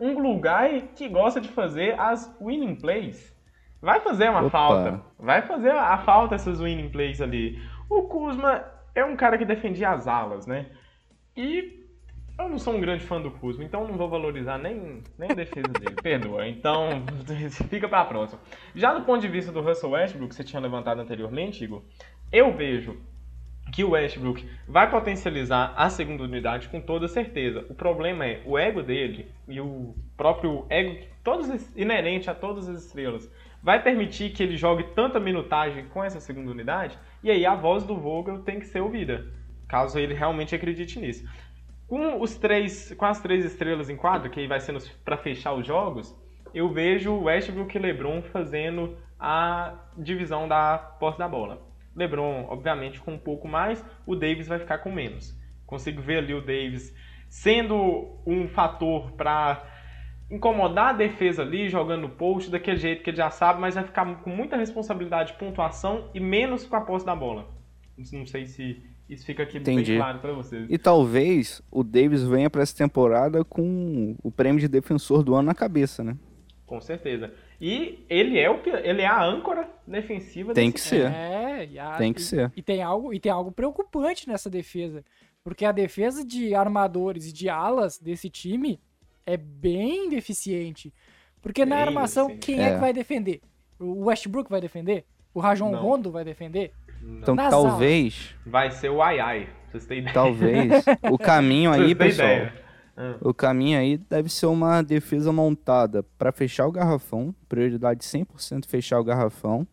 Um 0.00 0.14
Glue 0.14 0.40
Guy 0.40 0.88
que 0.96 1.08
gosta 1.08 1.40
de 1.40 1.48
fazer 1.48 1.98
as 2.00 2.34
winning 2.40 2.76
plays. 2.76 3.36
Vai 3.82 4.00
fazer 4.00 4.30
uma 4.30 4.40
Opa. 4.40 4.50
falta. 4.50 5.02
Vai 5.18 5.42
fazer 5.42 5.70
a 5.70 5.98
falta 5.98 6.34
essas 6.34 6.60
winning 6.60 6.88
plays 6.90 7.20
ali. 7.20 7.58
O 7.88 8.04
Kuzma 8.04 8.64
é 8.94 9.04
um 9.04 9.16
cara 9.16 9.36
que 9.36 9.44
defendia 9.44 9.90
as 9.90 10.06
alas, 10.06 10.46
né? 10.46 10.66
E 11.36 11.80
eu 12.38 12.48
não 12.48 12.58
sou 12.58 12.74
um 12.74 12.80
grande 12.80 13.04
fã 13.04 13.20
do 13.20 13.30
Kuzma, 13.30 13.64
então 13.64 13.86
não 13.86 13.96
vou 13.96 14.08
valorizar 14.08 14.56
nem, 14.56 15.02
nem 15.18 15.30
a 15.30 15.34
defesa 15.34 15.68
dele. 15.68 15.96
Perdoa. 16.02 16.48
Então, 16.48 17.04
fica 17.68 17.88
pra 17.88 18.04
próxima. 18.04 18.40
Já 18.74 18.94
do 18.94 19.04
ponto 19.04 19.20
de 19.20 19.28
vista 19.28 19.52
do 19.52 19.60
Russell 19.60 19.90
Westbrook, 19.90 20.30
que 20.30 20.34
você 20.34 20.44
tinha 20.44 20.60
levantado 20.60 21.00
anteriormente, 21.00 21.62
Igor, 21.62 21.82
eu 22.32 22.52
vejo 22.56 22.96
que 23.72 23.84
o 23.84 23.90
Westbrook 23.90 24.48
vai 24.66 24.90
potencializar 24.90 25.72
a 25.76 25.88
segunda 25.88 26.24
unidade 26.24 26.68
com 26.68 26.80
toda 26.80 27.08
certeza. 27.08 27.64
O 27.68 27.74
problema 27.74 28.26
é 28.26 28.42
o 28.44 28.58
ego 28.58 28.82
dele 28.82 29.30
e 29.48 29.60
o 29.60 29.94
próprio 30.16 30.66
ego, 30.68 31.06
todos 31.22 31.48
inerente 31.76 32.28
a 32.28 32.34
todas 32.34 32.68
as 32.68 32.84
estrelas, 32.84 33.30
vai 33.62 33.82
permitir 33.82 34.30
que 34.30 34.42
ele 34.42 34.56
jogue 34.56 34.84
tanta 34.94 35.20
minutagem 35.20 35.86
com 35.86 36.02
essa 36.02 36.20
segunda 36.20 36.50
unidade. 36.50 36.98
E 37.22 37.30
aí 37.30 37.44
a 37.46 37.54
voz 37.54 37.84
do 37.84 37.96
Vogel 37.96 38.40
tem 38.40 38.58
que 38.58 38.66
ser 38.66 38.80
ouvida, 38.80 39.26
caso 39.68 39.98
ele 39.98 40.14
realmente 40.14 40.54
acredite 40.54 40.98
nisso. 40.98 41.28
Com 41.86 42.20
os 42.20 42.36
três, 42.36 42.94
com 42.94 43.04
as 43.04 43.20
três 43.20 43.44
estrelas 43.44 43.90
em 43.90 43.96
quadro, 43.96 44.30
que 44.30 44.40
aí 44.40 44.46
vai 44.46 44.60
sendo 44.60 44.80
para 45.04 45.16
fechar 45.16 45.52
os 45.54 45.66
jogos, 45.66 46.16
eu 46.54 46.68
vejo 46.68 47.22
Westbrook 47.22 47.76
e 47.76 47.80
LeBron 47.80 48.22
fazendo 48.22 48.96
a 49.18 49.74
divisão 49.96 50.48
da 50.48 50.78
posse 50.78 51.18
da 51.18 51.28
bola. 51.28 51.69
LeBron, 52.00 52.46
obviamente, 52.48 53.00
com 53.00 53.12
um 53.12 53.18
pouco 53.18 53.46
mais, 53.46 53.84
o 54.06 54.16
Davis 54.16 54.48
vai 54.48 54.58
ficar 54.58 54.78
com 54.78 54.90
menos. 54.90 55.38
Consigo 55.66 56.00
ver 56.00 56.18
ali 56.18 56.34
o 56.34 56.40
Davis 56.40 56.94
sendo 57.28 58.18
um 58.26 58.48
fator 58.48 59.12
para 59.12 59.64
incomodar 60.30 60.90
a 60.90 60.92
defesa 60.92 61.42
ali, 61.42 61.68
jogando 61.68 62.08
post 62.08 62.50
daquele 62.50 62.76
jeito 62.76 63.02
que 63.02 63.10
ele 63.10 63.16
já 63.16 63.30
sabe, 63.30 63.60
mas 63.60 63.74
vai 63.74 63.84
ficar 63.84 64.22
com 64.22 64.30
muita 64.30 64.56
responsabilidade 64.56 65.32
de 65.32 65.38
pontuação 65.38 66.10
e 66.14 66.20
menos 66.20 66.66
com 66.66 66.76
a 66.76 66.80
posse 66.80 67.04
da 67.04 67.14
bola. 67.14 67.48
Não 68.12 68.26
sei 68.26 68.46
se 68.46 68.82
isso 69.08 69.26
fica 69.26 69.42
aqui 69.42 69.58
Entendi. 69.58 69.92
bem 69.92 70.00
claro 70.00 70.20
para 70.20 70.32
vocês. 70.32 70.66
E 70.70 70.78
talvez 70.78 71.60
o 71.70 71.82
Davis 71.82 72.22
venha 72.22 72.48
para 72.48 72.62
essa 72.62 72.76
temporada 72.76 73.44
com 73.44 74.14
o 74.22 74.30
prêmio 74.30 74.60
de 74.60 74.68
defensor 74.68 75.24
do 75.24 75.34
ano 75.34 75.46
na 75.46 75.54
cabeça, 75.54 76.04
né? 76.04 76.16
Com 76.64 76.80
certeza. 76.80 77.32
E 77.60 78.04
ele 78.08 78.38
é, 78.38 78.50
o, 78.50 78.58
ele 78.82 79.02
é 79.02 79.06
a 79.06 79.22
âncora 79.22 79.68
defensiva 79.86 80.54
Tem 80.54 80.72
que 80.72 80.80
ser. 80.80 81.10
É, 81.12 81.68
a, 81.78 81.96
tem 81.96 82.12
que 82.12 82.20
e, 82.20 82.24
ser. 82.24 82.52
E 82.56 82.62
tem, 82.62 82.82
algo, 82.82 83.12
e 83.12 83.20
tem 83.20 83.30
algo 83.30 83.52
preocupante 83.52 84.26
nessa 84.26 84.48
defesa. 84.48 85.04
Porque 85.44 85.64
a 85.64 85.72
defesa 85.72 86.24
de 86.24 86.54
armadores 86.54 87.26
e 87.28 87.32
de 87.32 87.48
alas 87.48 87.98
desse 87.98 88.30
time 88.30 88.80
é 89.26 89.36
bem 89.36 90.08
deficiente. 90.08 90.92
Porque 91.42 91.64
na 91.64 91.76
Bem 91.76 91.84
armação, 91.86 92.28
deficiente. 92.28 92.46
quem 92.46 92.64
é. 92.64 92.70
É. 92.70 92.74
que 92.74 92.80
vai 92.80 92.92
defender? 92.92 93.40
O 93.78 94.06
Westbrook 94.06 94.50
vai 94.50 94.60
defender? 94.60 95.04
O 95.32 95.40
Rajon 95.40 95.70
Não. 95.70 95.80
Rondo 95.80 96.10
vai 96.10 96.24
defender? 96.24 96.72
Então 97.02 97.34
Nas 97.34 97.50
talvez, 97.50 98.34
Vai 98.44 98.70
ser 98.70 98.90
o 98.90 99.00
ai 99.00 99.18
ai, 99.20 99.44
pra 99.44 99.70
vocês 99.70 99.86
terem 99.86 100.02
ideia. 100.02 100.12
talvez, 100.14 100.84
o 101.10 101.16
caminho 101.16 101.72
aí, 101.72 101.94
pessoal, 101.94 102.28
ideia. 102.28 102.52
Ah, 103.02 103.16
o 103.22 103.32
caminho 103.32 103.78
aí 103.78 103.96
deve 103.96 104.28
ser 104.28 104.44
uma 104.46 104.82
defesa 104.82 105.32
montada 105.32 106.02
pra 106.18 106.30
fechar 106.32 106.66
o 106.66 106.72
garrafão, 106.72 107.34
prioridade 107.48 108.04
100% 108.04 108.66
fechar 108.66 109.00
o 109.00 109.04
garrafão. 109.04 109.66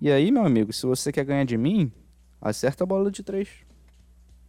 E 0.00 0.10
aí, 0.10 0.30
meu 0.30 0.44
amigo, 0.44 0.72
se 0.72 0.86
você 0.86 1.12
quer 1.12 1.24
ganhar 1.24 1.44
de 1.44 1.56
mim, 1.56 1.92
acerta 2.40 2.82
a 2.84 2.86
bola 2.86 3.10
de 3.10 3.22
três. 3.22 3.48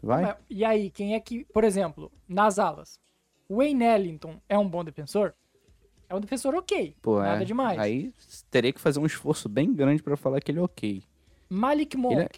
Vai? 0.01 0.23
Mas- 0.23 0.35
E 0.49 0.65
aí, 0.65 0.89
quem 0.89 1.13
é 1.13 1.19
que, 1.19 1.45
por 1.53 1.63
exemplo, 1.63 2.11
nas 2.27 2.57
alas, 2.57 2.97
o 3.47 3.57
Wayne 3.57 3.83
Ellington 3.85 4.41
é 4.49 4.57
um 4.57 4.67
bom 4.67 4.83
defensor? 4.83 5.33
É 6.09 6.15
um 6.15 6.19
defensor 6.19 6.55
ok, 6.55 6.95
Pô, 7.01 7.19
nada 7.21 7.43
é. 7.43 7.45
demais. 7.45 7.79
Aí 7.79 8.11
teria 8.49 8.73
que 8.73 8.81
fazer 8.81 8.99
um 8.99 9.05
esforço 9.05 9.47
bem 9.47 9.71
grande 9.73 10.01
pra 10.01 10.17
falar 10.17 10.41
que 10.41 10.51
ele 10.51 10.59
é 10.59 10.63
ok. 10.63 11.03
Malik 11.49 11.95
Monk 11.95 12.15
Ele 12.15 12.23
é- 12.23 12.29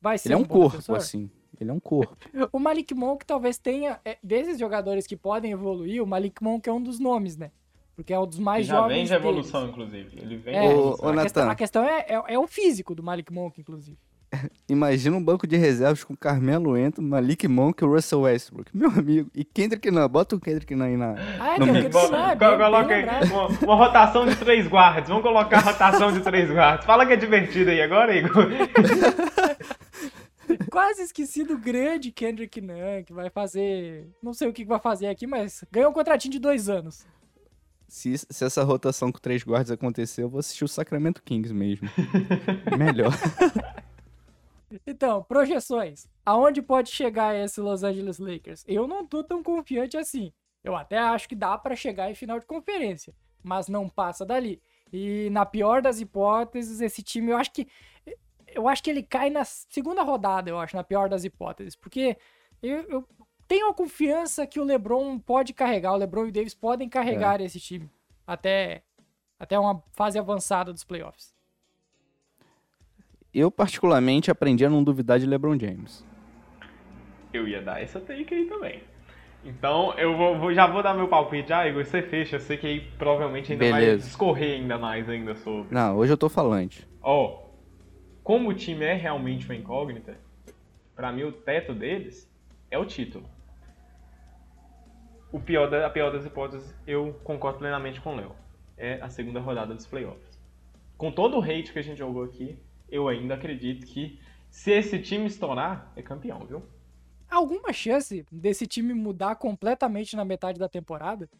vai 0.00 0.18
ser 0.18 0.28
Ele 0.28 0.34
é 0.34 0.36
um 0.36 0.42
bom 0.42 0.48
corpo, 0.54 0.70
defensor? 0.76 0.96
assim. 0.96 1.30
Ele 1.60 1.70
é 1.70 1.72
um 1.72 1.80
corpo. 1.80 2.16
O 2.52 2.58
Malik 2.58 2.94
Monk 2.94 3.24
talvez 3.26 3.58
tenha, 3.58 3.98
é, 4.04 4.16
desses 4.22 4.58
jogadores 4.58 5.06
que 5.06 5.16
podem 5.16 5.52
evoluir, 5.52 6.02
o 6.02 6.06
Malik 6.06 6.42
Monk 6.42 6.68
é 6.68 6.72
um 6.72 6.82
dos 6.82 6.98
nomes, 6.98 7.36
né? 7.36 7.50
Porque 7.96 8.12
é 8.12 8.18
um 8.18 8.26
dos 8.26 8.38
mais 8.38 8.64
já 8.66 8.76
jovens 8.76 8.94
vem 8.94 9.04
de 9.04 9.08
deles. 9.10 9.24
evolução, 9.24 9.68
inclusive. 9.68 10.18
Ele 10.20 10.36
vem 10.36 10.54
É, 10.54 10.60
de 10.60 10.66
Ô, 10.68 10.70
evolução. 10.70 11.08
ô, 11.08 11.18
a, 11.18 11.22
questão, 11.22 11.50
a 11.50 11.54
questão 11.56 11.84
é, 11.84 12.06
é, 12.08 12.22
é 12.34 12.38
o 12.38 12.46
físico 12.46 12.94
do 12.94 13.02
Malik 13.02 13.32
Monk, 13.32 13.60
inclusive. 13.60 13.98
Imagina 14.68 15.16
um 15.16 15.24
banco 15.24 15.46
de 15.46 15.56
reservas 15.56 16.04
com 16.04 16.14
Carmelo 16.14 16.76
Ento, 16.76 17.00
Malik 17.02 17.48
Monk 17.48 17.82
e 17.82 17.86
o 17.86 17.90
Russell 17.92 18.20
Westbrook. 18.20 18.70
Meu 18.76 18.90
amigo. 18.90 19.30
E 19.34 19.42
Kendrick 19.42 19.90
Nunn. 19.90 20.06
Bota 20.06 20.36
o 20.36 20.40
Kendrick 20.40 20.74
Nunn 20.76 20.84
aí 20.86 20.96
na... 20.96 21.14
Ah, 21.40 21.54
é, 21.54 21.58
No 21.58 21.64
o. 21.64 21.72
Kendrick 21.72 21.94
Nunn, 21.94 22.14
é 22.14 22.36
bem 22.36 22.48
Coloca 22.58 22.94
aí 22.94 23.04
uma, 23.32 23.46
uma 23.48 23.74
rotação 23.74 24.26
de 24.26 24.36
três 24.36 24.68
guardas. 24.68 25.08
Vamos 25.08 25.22
colocar 25.24 25.56
a 25.58 25.60
rotação 25.62 26.12
de 26.12 26.20
três 26.20 26.48
guardas. 26.50 26.84
Fala 26.84 27.04
que 27.06 27.14
é 27.14 27.16
divertido 27.16 27.70
aí 27.70 27.80
agora, 27.80 28.14
Igor. 28.14 28.46
Quase 30.78 31.02
esqueci 31.02 31.42
do 31.42 31.58
grande 31.58 32.12
Kendrick 32.12 32.60
Nunn, 32.60 33.02
que 33.04 33.12
vai 33.12 33.28
fazer. 33.28 34.08
Não 34.22 34.32
sei 34.32 34.46
o 34.46 34.52
que 34.52 34.64
vai 34.64 34.78
fazer 34.78 35.08
aqui, 35.08 35.26
mas 35.26 35.64
ganhou 35.72 35.90
um 35.90 35.92
contratinho 35.92 36.30
de 36.30 36.38
dois 36.38 36.68
anos. 36.68 37.04
Se, 37.88 38.16
se 38.16 38.44
essa 38.44 38.62
rotação 38.62 39.10
com 39.10 39.18
três 39.18 39.42
guardas 39.42 39.72
acontecer, 39.72 40.22
eu 40.22 40.28
vou 40.28 40.38
assistir 40.38 40.62
o 40.62 40.68
Sacramento 40.68 41.20
Kings 41.20 41.52
mesmo. 41.52 41.88
Melhor. 42.78 43.12
Então, 44.86 45.22
projeções. 45.22 46.06
Aonde 46.26 46.60
pode 46.60 46.90
chegar 46.90 47.34
esse 47.34 47.58
Los 47.58 47.82
Angeles 47.82 48.18
Lakers? 48.18 48.64
Eu 48.68 48.86
não 48.86 49.06
tô 49.06 49.24
tão 49.24 49.42
confiante 49.42 49.96
assim. 49.96 50.30
Eu 50.62 50.76
até 50.76 50.98
acho 50.98 51.26
que 51.26 51.34
dá 51.34 51.56
pra 51.56 51.74
chegar 51.74 52.10
em 52.10 52.14
final 52.14 52.38
de 52.38 52.44
conferência, 52.44 53.14
mas 53.42 53.66
não 53.66 53.88
passa 53.88 54.26
dali. 54.26 54.60
E 54.92 55.30
na 55.30 55.46
pior 55.46 55.80
das 55.80 56.00
hipóteses, 56.00 56.82
esse 56.82 57.02
time, 57.02 57.30
eu 57.30 57.38
acho 57.38 57.50
que 57.50 57.66
eu 58.54 58.68
acho 58.68 58.82
que 58.82 58.90
ele 58.90 59.02
cai 59.02 59.30
na 59.30 59.44
segunda 59.44 60.02
rodada, 60.02 60.50
eu 60.50 60.58
acho, 60.58 60.76
na 60.76 60.84
pior 60.84 61.08
das 61.08 61.24
hipóteses, 61.24 61.74
porque 61.76 62.16
eu, 62.62 62.82
eu 62.88 63.04
tenho 63.46 63.68
a 63.70 63.74
confiança 63.74 64.46
que 64.46 64.60
o 64.60 64.64
LeBron 64.64 65.18
pode 65.18 65.52
carregar, 65.52 65.92
o 65.92 65.96
LeBron 65.96 66.26
e 66.26 66.28
o 66.28 66.32
Davis 66.32 66.54
podem 66.54 66.88
carregar 66.88 67.40
esse 67.40 67.58
time 67.60 67.88
até 68.26 68.82
até 69.40 69.58
uma 69.58 69.82
fase 69.92 70.18
avançada 70.18 70.72
dos 70.72 70.82
playoffs. 70.84 71.32
Eu, 73.32 73.50
particularmente, 73.50 74.30
aprendi 74.30 74.64
a 74.64 74.70
não 74.70 74.82
duvidar 74.82 75.18
de 75.18 75.26
LeBron 75.26 75.58
James. 75.58 76.04
Eu 77.32 77.46
ia 77.46 77.62
dar 77.62 77.80
essa 77.82 78.00
take 78.00 78.34
aí 78.34 78.46
também. 78.46 78.82
Então, 79.44 79.92
eu 79.94 80.16
vou, 80.16 80.38
vou- 80.38 80.52
já 80.54 80.66
vou 80.66 80.82
dar 80.82 80.94
meu 80.94 81.06
palpite. 81.08 81.52
Ah, 81.52 81.68
Igor, 81.68 81.84
você 81.84 82.02
fecha. 82.02 82.36
Eu 82.36 82.40
sei 82.40 82.56
que 82.56 82.66
aí 82.66 82.80
provavelmente 82.98 83.52
ainda 83.52 83.70
vai 83.70 83.80
Beleza. 83.80 84.06
discorrer 84.06 84.58
ainda 84.60 84.76
mais 84.76 85.08
ainda 85.08 85.36
sobre. 85.36 85.72
Não, 85.72 85.96
hoje 85.96 86.12
eu 86.12 86.16
tô 86.18 86.28
falante. 86.28 86.88
Ó, 87.00 87.42
como 88.28 88.50
o 88.50 88.54
time 88.54 88.84
é 88.84 88.92
realmente 88.92 89.46
uma 89.46 89.56
incógnita, 89.56 90.18
pra 90.94 91.10
mim 91.10 91.22
o 91.22 91.32
teto 91.32 91.72
deles 91.72 92.30
é 92.70 92.76
o 92.76 92.84
título. 92.84 93.26
O 95.32 95.40
pior 95.40 95.70
da, 95.70 95.86
a 95.86 95.88
pior 95.88 96.12
das 96.12 96.26
hipóteses, 96.26 96.74
eu 96.86 97.18
concordo 97.24 97.58
plenamente 97.58 98.02
com 98.02 98.12
o 98.12 98.16
Léo. 98.16 98.36
É 98.76 99.00
a 99.00 99.08
segunda 99.08 99.40
rodada 99.40 99.74
dos 99.74 99.86
playoffs. 99.86 100.38
Com 100.98 101.10
todo 101.10 101.38
o 101.38 101.42
hate 101.42 101.72
que 101.72 101.78
a 101.78 101.82
gente 101.82 101.96
jogou 101.96 102.22
aqui, 102.22 102.58
eu 102.90 103.08
ainda 103.08 103.32
acredito 103.32 103.86
que 103.86 104.20
se 104.50 104.72
esse 104.72 104.98
time 104.98 105.24
estourar, 105.24 105.90
é 105.96 106.02
campeão, 106.02 106.44
viu? 106.44 106.62
Alguma 107.30 107.72
chance 107.72 108.26
desse 108.30 108.66
time 108.66 108.92
mudar 108.92 109.36
completamente 109.36 110.14
na 110.14 110.24
metade 110.26 110.58
da 110.58 110.68
temporada? 110.68 111.30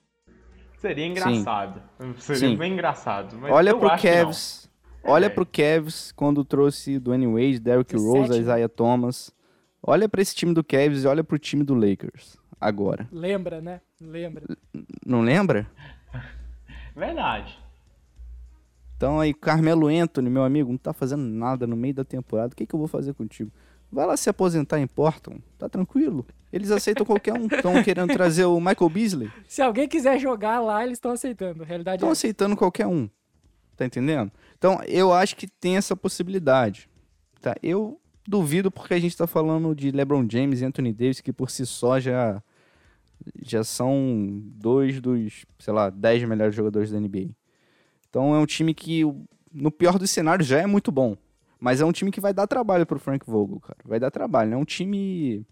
Seria 0.79 1.05
engraçado. 1.05 1.83
Seria 2.17 2.49
Sim. 2.49 2.57
bem 2.57 2.73
engraçado. 2.73 3.37
Mas 3.37 3.53
Olha 3.53 3.71
eu 3.73 3.79
pro 3.79 3.91
acho 3.91 4.01
que 4.01 4.09
não. 4.09 4.25
Cavs. 4.25 4.68
Olha 5.05 5.27
É. 5.27 5.29
pro 5.29 5.47
Cavs 5.47 6.13
quando 6.13 6.45
trouxe 6.45 6.99
Dwayne 6.99 7.27
Wade, 7.27 7.59
Derrick 7.61 7.93
17, 7.95 8.19
Rose, 8.19 8.31
né? 8.31 8.39
Isaiah 8.39 8.69
Thomas. 8.69 9.33
Olha 9.83 10.09
pra 10.09 10.21
esse 10.21 10.35
time 10.35 10.53
do 10.53 10.63
Cavs 10.65 11.05
e 11.05 11.07
olha 11.07 11.23
pro 11.25 11.39
time 11.39 11.63
do 11.65 11.75
Lakers. 11.75 12.37
Agora. 12.61 13.09
Lembra, 13.13 13.61
né? 13.61 13.81
Lembra. 14.01 14.43
Não 15.07 15.21
lembra? 15.23 15.67
Verdade. 16.95 17.57
Então 18.97 19.21
aí, 19.21 19.33
Carmelo 19.33 19.87
Anthony, 19.87 20.29
meu 20.29 20.43
amigo, 20.43 20.71
não 20.71 20.79
tá 20.79 20.93
fazendo 20.93 21.23
nada 21.23 21.67
no 21.67 21.77
meio 21.77 21.95
da 21.95 22.05
temporada. 22.05 22.53
O 22.53 22.57
que, 22.57 22.67
que 22.67 22.75
eu 22.75 22.79
vou 22.79 22.89
fazer 22.89 23.15
contigo? 23.15 23.51
Vai 23.91 24.05
lá 24.05 24.17
se 24.17 24.29
aposentar 24.29 24.81
em 24.81 24.87
Portland. 24.87 25.41
Tá 25.57 25.69
tranquilo. 25.69 26.27
Eles 26.53 26.71
aceitam 26.71 27.07
qualquer 27.07 27.33
um. 27.35 27.47
Estão 27.47 27.81
querendo 27.83 28.13
trazer 28.13 28.45
o 28.45 28.59
Michael 28.59 28.91
Beasley. 28.91 29.31
Se 29.47 29.63
alguém 29.63 29.87
quiser 29.89 30.19
jogar 30.19 30.61
lá, 30.61 30.83
eles 30.85 30.99
estão 30.99 31.13
aceitando. 31.13 31.63
A 31.63 31.67
realidade 31.67 31.97
Estão 31.99 32.09
é. 32.09 32.13
aceitando 32.13 32.57
qualquer 32.57 32.87
um. 32.87 33.09
Tá 33.79 33.87
entendendo? 33.87 34.33
Então, 34.59 34.83
eu 34.89 35.13
acho 35.13 35.37
que 35.37 35.47
tem 35.47 35.77
essa 35.77 35.95
possibilidade. 35.95 36.91
Tá? 37.41 37.55
Eu 37.63 38.01
duvido 38.27 38.73
porque 38.73 38.93
a 38.93 38.99
gente 38.99 39.17
tá 39.17 39.25
falando 39.25 39.73
de 39.73 39.93
LeBron 39.93 40.27
James 40.29 40.61
e 40.61 40.65
Anthony 40.65 40.93
Davis, 40.93 41.21
que 41.21 41.33
por 41.33 41.49
si 41.49 41.65
só 41.65 42.01
já, 42.01 42.43
já 43.41 43.63
são 43.63 44.43
dois 44.57 45.01
dos, 45.01 45.47
sei 45.61 45.73
lá, 45.73 45.91
dez 45.91 46.25
melhores 46.25 46.57
jogadores 46.57 46.91
da 46.91 46.99
NBA. 46.99 47.29
Então, 48.11 48.35
é 48.35 48.39
um 48.41 48.47
time 48.47 48.75
que, 48.75 49.03
no 49.53 49.71
pior 49.71 49.97
dos 49.97 50.11
cenários, 50.11 50.49
já 50.49 50.59
é 50.59 50.67
muito 50.67 50.91
bom. 50.91 51.17
Mas 51.61 51.81
é 51.81 51.85
um 51.85 51.93
time 51.93 52.11
que 52.11 52.21
vai 52.21 52.35
dar 52.35 52.49
trabalho 52.49 52.85
pro 52.85 52.99
Frank 52.99 53.25
Vogel, 53.25 53.61
cara. 53.61 53.79
Vai 53.85 54.01
dar 54.01 54.11
trabalho. 54.11 54.51
Não 54.51 54.59
é 54.59 54.61
um 54.61 54.65
time, 54.65 55.47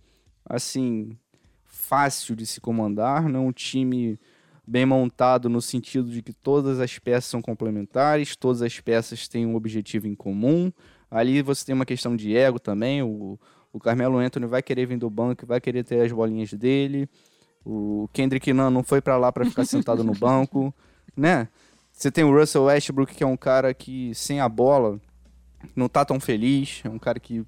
assim, 0.44 1.16
fácil 1.64 2.34
de 2.34 2.44
se 2.44 2.60
comandar. 2.60 3.28
Não 3.28 3.44
é 3.44 3.48
um 3.48 3.52
time 3.52 4.18
bem 4.66 4.84
montado 4.84 5.48
no 5.48 5.62
sentido 5.62 6.10
de 6.10 6.22
que 6.22 6.32
todas 6.32 6.80
as 6.80 6.98
peças 6.98 7.26
são 7.26 7.40
complementares, 7.40 8.34
todas 8.34 8.62
as 8.62 8.80
peças 8.80 9.28
têm 9.28 9.46
um 9.46 9.54
objetivo 9.54 10.08
em 10.08 10.14
comum. 10.14 10.72
Ali 11.10 11.40
você 11.40 11.64
tem 11.64 11.74
uma 11.74 11.86
questão 11.86 12.16
de 12.16 12.36
ego 12.36 12.58
também. 12.58 13.02
O, 13.02 13.38
o 13.72 13.78
Carmelo 13.78 14.18
Anthony 14.18 14.46
vai 14.46 14.62
querer 14.62 14.86
vir 14.86 14.98
do 14.98 15.08
banco, 15.08 15.46
vai 15.46 15.60
querer 15.60 15.84
ter 15.84 16.00
as 16.00 16.10
bolinhas 16.10 16.52
dele. 16.52 17.08
O 17.64 18.08
Kendrick 18.12 18.52
Nunn 18.52 18.70
não 18.70 18.82
foi 18.82 19.00
pra 19.00 19.16
lá 19.16 19.30
pra 19.30 19.44
ficar 19.44 19.64
sentado 19.64 20.02
no 20.02 20.12
banco, 20.12 20.74
né? 21.16 21.48
Você 21.92 22.10
tem 22.10 22.24
o 22.24 22.36
Russell 22.36 22.64
Westbrook, 22.64 23.14
que 23.14 23.24
é 23.24 23.26
um 23.26 23.36
cara 23.36 23.72
que 23.72 24.14
sem 24.14 24.40
a 24.40 24.48
bola 24.48 25.00
não 25.74 25.88
tá 25.88 26.04
tão 26.04 26.20
feliz, 26.20 26.82
é 26.84 26.88
um 26.88 26.98
cara 26.98 27.18
que 27.18 27.44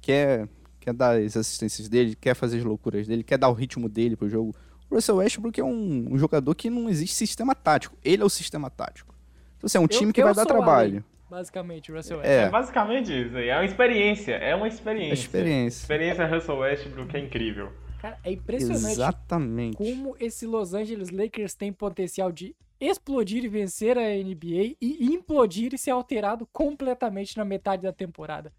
quer 0.00 0.48
quer 0.80 0.92
dar 0.92 1.16
as 1.16 1.36
assistências 1.36 1.88
dele, 1.88 2.16
quer 2.16 2.34
fazer 2.34 2.58
as 2.58 2.64
loucuras 2.64 3.06
dele, 3.06 3.22
quer 3.22 3.38
dar 3.38 3.48
o 3.48 3.52
ritmo 3.52 3.88
dele 3.88 4.16
pro 4.16 4.28
jogo. 4.28 4.52
O 4.92 4.94
Russell 4.96 5.16
Westbrook 5.16 5.58
é 5.58 5.64
um, 5.64 6.08
um 6.12 6.18
jogador 6.18 6.54
que 6.54 6.68
não 6.68 6.86
existe 6.86 7.14
sistema 7.16 7.54
tático. 7.54 7.96
Ele 8.04 8.22
é 8.22 8.24
o 8.26 8.28
sistema 8.28 8.68
tático. 8.68 9.14
Então, 9.56 9.66
assim, 9.66 9.78
é 9.78 9.80
um 9.80 9.86
time 9.86 10.12
que 10.12 10.20
eu 10.20 10.26
vai 10.26 10.34
dar 10.34 10.44
trabalho. 10.44 11.02
Basicamente, 11.30 11.90
o 11.90 11.96
Russell 11.96 12.18
É. 12.18 12.20
Westbrook. 12.20 12.46
É 12.46 12.50
basicamente 12.50 13.26
isso 13.26 13.36
aí. 13.38 13.48
É 13.48 13.56
uma 13.56 13.64
experiência. 13.64 14.32
É 14.34 14.54
uma 14.54 14.66
É 14.66 14.68
experiência. 14.68 15.14
experiência. 15.14 15.80
Experiência 15.80 16.26
Russell 16.26 16.58
Westbrook 16.58 17.16
é 17.16 17.20
incrível. 17.20 17.72
Cara, 18.02 18.18
é 18.22 18.32
impressionante 18.32 18.92
Exatamente. 18.92 19.76
como 19.78 20.14
esse 20.20 20.44
Los 20.44 20.74
Angeles 20.74 21.08
Lakers 21.08 21.54
tem 21.54 21.72
potencial 21.72 22.30
de 22.30 22.54
explodir 22.78 23.44
e 23.44 23.48
vencer 23.48 23.96
a 23.96 24.02
NBA 24.02 24.76
e 24.78 25.06
implodir 25.06 25.72
e 25.72 25.78
ser 25.78 25.92
alterado 25.92 26.46
completamente 26.52 27.38
na 27.38 27.46
metade 27.46 27.84
da 27.84 27.92
temporada. 27.94 28.52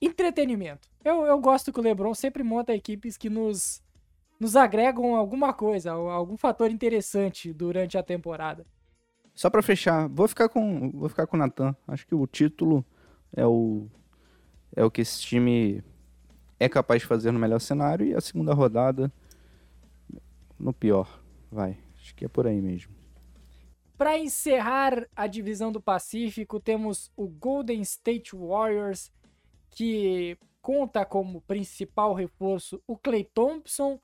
Entretenimento. 0.00 0.88
Eu, 1.04 1.26
eu 1.26 1.38
gosto 1.40 1.72
que 1.72 1.78
o 1.80 1.82
LeBron 1.82 2.14
sempre 2.14 2.42
monta 2.42 2.72
equipes 2.74 3.18
que 3.18 3.28
nos, 3.28 3.82
nos 4.38 4.56
agregam 4.56 5.16
alguma 5.16 5.52
coisa, 5.52 5.92
algum 5.92 6.36
fator 6.36 6.70
interessante 6.70 7.52
durante 7.52 7.98
a 7.98 8.02
temporada. 8.02 8.66
Só 9.34 9.48
pra 9.48 9.62
fechar, 9.62 10.08
vou 10.08 10.26
ficar 10.26 10.48
com, 10.48 10.90
vou 10.90 11.08
ficar 11.08 11.26
com 11.26 11.36
o 11.36 11.38
Natan. 11.38 11.76
Acho 11.86 12.06
que 12.06 12.14
o 12.14 12.26
título 12.26 12.84
é 13.32 13.46
o 13.46 13.86
é 14.74 14.84
o 14.84 14.90
que 14.90 15.00
esse 15.00 15.20
time 15.20 15.82
é 16.60 16.68
capaz 16.68 17.02
de 17.02 17.08
fazer 17.08 17.32
no 17.32 17.38
melhor 17.38 17.60
cenário 17.60 18.06
e 18.06 18.14
a 18.14 18.20
segunda 18.20 18.52
rodada 18.52 19.12
no 20.58 20.72
pior. 20.72 21.20
Vai. 21.50 21.78
Acho 21.96 22.14
que 22.14 22.24
é 22.24 22.28
por 22.28 22.46
aí 22.46 22.60
mesmo. 22.60 22.94
Para 23.96 24.16
encerrar 24.16 25.08
a 25.16 25.26
divisão 25.26 25.72
do 25.72 25.80
Pacífico, 25.80 26.60
temos 26.60 27.10
o 27.16 27.26
Golden 27.26 27.80
State 27.82 28.36
Warriors, 28.36 29.10
que 29.70 30.38
conta 30.60 31.04
como 31.04 31.40
principal 31.40 32.14
reforço 32.14 32.80
o 32.86 32.96
Clay 32.96 33.24
Thompson, 33.24 34.00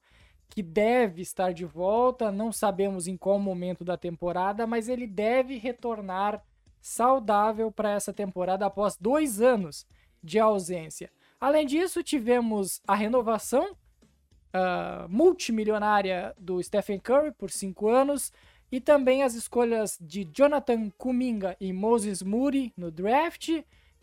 que 0.55 0.63
deve 0.63 1.21
estar 1.21 1.53
de 1.53 1.65
volta, 1.65 2.31
não 2.31 2.53
sabemos 2.53 3.09
em 3.09 3.17
qual 3.17 3.41
momento 3.41 3.85
da 3.85 3.97
temporada, 3.97 4.69
mas 4.69 4.89
ele 4.89 5.05
deve 5.05 5.59
retornar 5.59 6.41
saudável 6.81 7.73
para 7.73 7.91
essa 7.91 8.13
temporada 8.13 8.65
após 8.65 8.97
dois 8.97 9.41
anos 9.41 9.85
de 10.23 10.39
ausência. 10.39 11.11
Além 11.41 11.67
disso, 11.67 12.05
tivemos 12.05 12.81
a 12.87 12.95
renovação 12.95 13.73
uh, 13.73 15.09
multimilionária 15.09 16.33
do 16.39 16.63
Stephen 16.63 17.01
Curry 17.01 17.33
por 17.33 17.51
cinco 17.51 17.89
anos 17.89 18.33
e 18.71 18.81
também 18.81 19.25
as 19.25 19.35
escolhas 19.35 19.99
de 20.01 20.25
Jonathan 20.33 20.89
Kuminga 20.91 21.57
e 21.61 21.73
Moses 21.73 22.23
Moody 22.23 22.73
no 22.77 22.93
draft. 22.93 23.49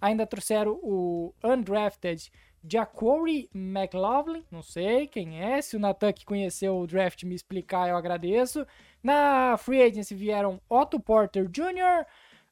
Ainda 0.01 0.27
trouxeram 0.27 0.77
o 0.83 1.33
undrafted 1.41 2.29
Jacqueline 2.63 3.49
McLaughlin, 3.53 4.45
não 4.51 4.61
sei 4.61 5.07
quem 5.07 5.41
é. 5.41 5.61
Se 5.61 5.75
o 5.75 5.79
Natan 5.79 6.13
que 6.13 6.25
conheceu 6.25 6.77
o 6.77 6.87
draft 6.87 7.23
me 7.23 7.35
explicar, 7.35 7.89
eu 7.89 7.95
agradeço. 7.95 8.65
Na 9.01 9.57
free 9.57 9.81
agency 9.81 10.13
vieram 10.13 10.61
Otto 10.69 10.99
Porter 10.99 11.47
Jr., 11.47 12.05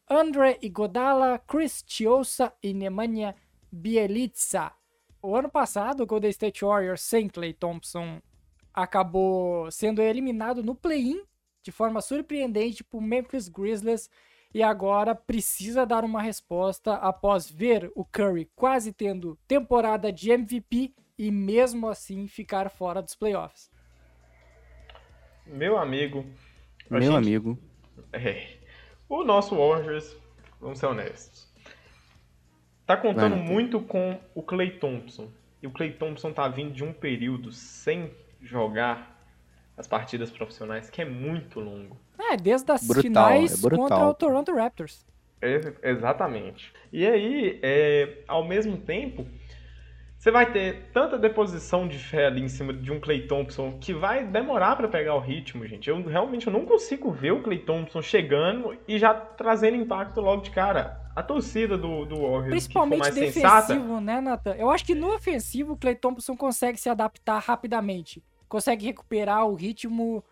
Andre 0.09 0.57
Igodala, 0.61 1.39
Chris 1.47 1.83
Chiosa 1.85 2.51
e 2.63 2.73
Nemanja 2.73 3.35
Bielitsa. 3.71 4.71
O 5.21 5.35
ano 5.35 5.49
passado, 5.49 6.01
o 6.01 6.05
Golden 6.07 6.31
State 6.31 6.65
Warriors 6.65 7.01
sem 7.01 7.27
Clay 7.27 7.53
Thompson 7.53 8.19
acabou 8.73 9.69
sendo 9.69 10.01
eliminado 10.01 10.63
no 10.63 10.73
play-in 10.73 11.21
de 11.61 11.71
forma 11.71 12.01
surpreendente 12.01 12.83
por 12.83 13.01
Memphis 13.01 13.47
Grizzlies 13.47 14.09
e 14.53 14.63
agora 14.63 15.13
precisa 15.13 15.85
dar 15.85 16.03
uma 16.03 16.21
resposta 16.21 16.95
após 16.95 17.49
ver 17.49 17.91
o 17.95 18.03
Curry 18.03 18.49
quase 18.55 18.91
tendo 18.91 19.37
temporada 19.47 20.11
de 20.11 20.31
MVP 20.31 20.93
e 21.17 21.31
mesmo 21.31 21.87
assim 21.87 22.27
ficar 22.27 22.69
fora 22.69 23.01
dos 23.01 23.15
playoffs. 23.15 23.69
Meu 25.45 25.77
amigo. 25.77 26.25
Meu 26.89 27.01
gente... 27.01 27.15
amigo. 27.15 27.57
É, 28.11 28.57
o 29.07 29.23
nosso 29.23 29.55
Warriors, 29.55 30.17
vamos 30.59 30.79
ser 30.79 30.87
honestos, 30.87 31.47
Tá 32.89 32.97
contando 32.97 33.35
Vai, 33.35 33.45
muito 33.45 33.79
com 33.79 34.19
o 34.33 34.41
Clay 34.41 34.71
Thompson. 34.79 35.29
E 35.61 35.67
o 35.67 35.71
Clay 35.71 35.93
Thompson 35.93 36.33
tá 36.33 36.47
vindo 36.47 36.73
de 36.73 36.83
um 36.83 36.91
período 36.91 37.51
sem 37.51 38.11
jogar 38.41 39.18
as 39.79 39.87
partidas 39.87 40.29
profissionais 40.29 40.89
que 40.89 41.01
é 41.01 41.05
muito 41.05 41.61
longo. 41.61 41.97
É, 42.19 42.35
desde 42.35 42.69
as 42.69 42.85
brutal, 42.85 43.01
finais 43.01 43.63
é 43.63 43.69
contra 43.69 44.07
o 44.09 44.13
Toronto 44.13 44.53
Raptors. 44.53 45.07
É, 45.41 45.73
exatamente. 45.83 46.73
E 46.91 47.07
aí, 47.07 47.59
é, 47.63 48.17
ao 48.27 48.45
mesmo 48.45 48.75
tempo, 48.75 49.25
você 50.17 50.31
vai 50.31 50.51
ter 50.51 50.89
tanta 50.91 51.17
deposição 51.17 51.87
de 51.87 51.97
fé 51.97 52.25
ali 52.25 52.41
em 52.41 52.49
cima 52.49 52.73
de 52.73 52.91
um 52.91 52.99
Clay 52.99 53.25
Thompson 53.25 53.77
que 53.79 53.93
vai 53.93 54.25
demorar 54.25 54.75
para 54.75 54.89
pegar 54.89 55.15
o 55.15 55.19
ritmo, 55.21 55.65
gente. 55.65 55.89
Eu 55.89 56.05
realmente 56.05 56.45
eu 56.45 56.51
não 56.51 56.65
consigo 56.65 57.09
ver 57.09 57.31
o 57.31 57.41
Clay 57.41 57.59
Thompson 57.59 58.01
chegando 58.01 58.77
e 58.85 58.99
já 58.99 59.13
trazendo 59.13 59.77
impacto 59.77 60.19
logo 60.19 60.41
de 60.41 60.51
cara. 60.51 60.99
A 61.15 61.23
torcida 61.23 61.77
do, 61.77 62.05
do 62.05 62.15
Warriors 62.21 62.49
Principalmente 62.49 62.99
mais 62.99 63.15
defensivo, 63.15 63.47
sensata, 63.47 64.01
né, 64.01 64.19
Nathan? 64.19 64.55
Eu 64.55 64.69
acho 64.69 64.85
que 64.85 64.93
no 64.93 65.13
ofensivo 65.13 65.73
o 65.73 65.77
Clay 65.77 65.95
Thompson 65.95 66.35
consegue 66.35 66.77
se 66.77 66.89
adaptar 66.89 67.39
rapidamente. 67.39 68.21
Consegue 68.49 68.87
recuperar 68.87 69.47
o 69.47 69.55
ritmo 69.55 70.23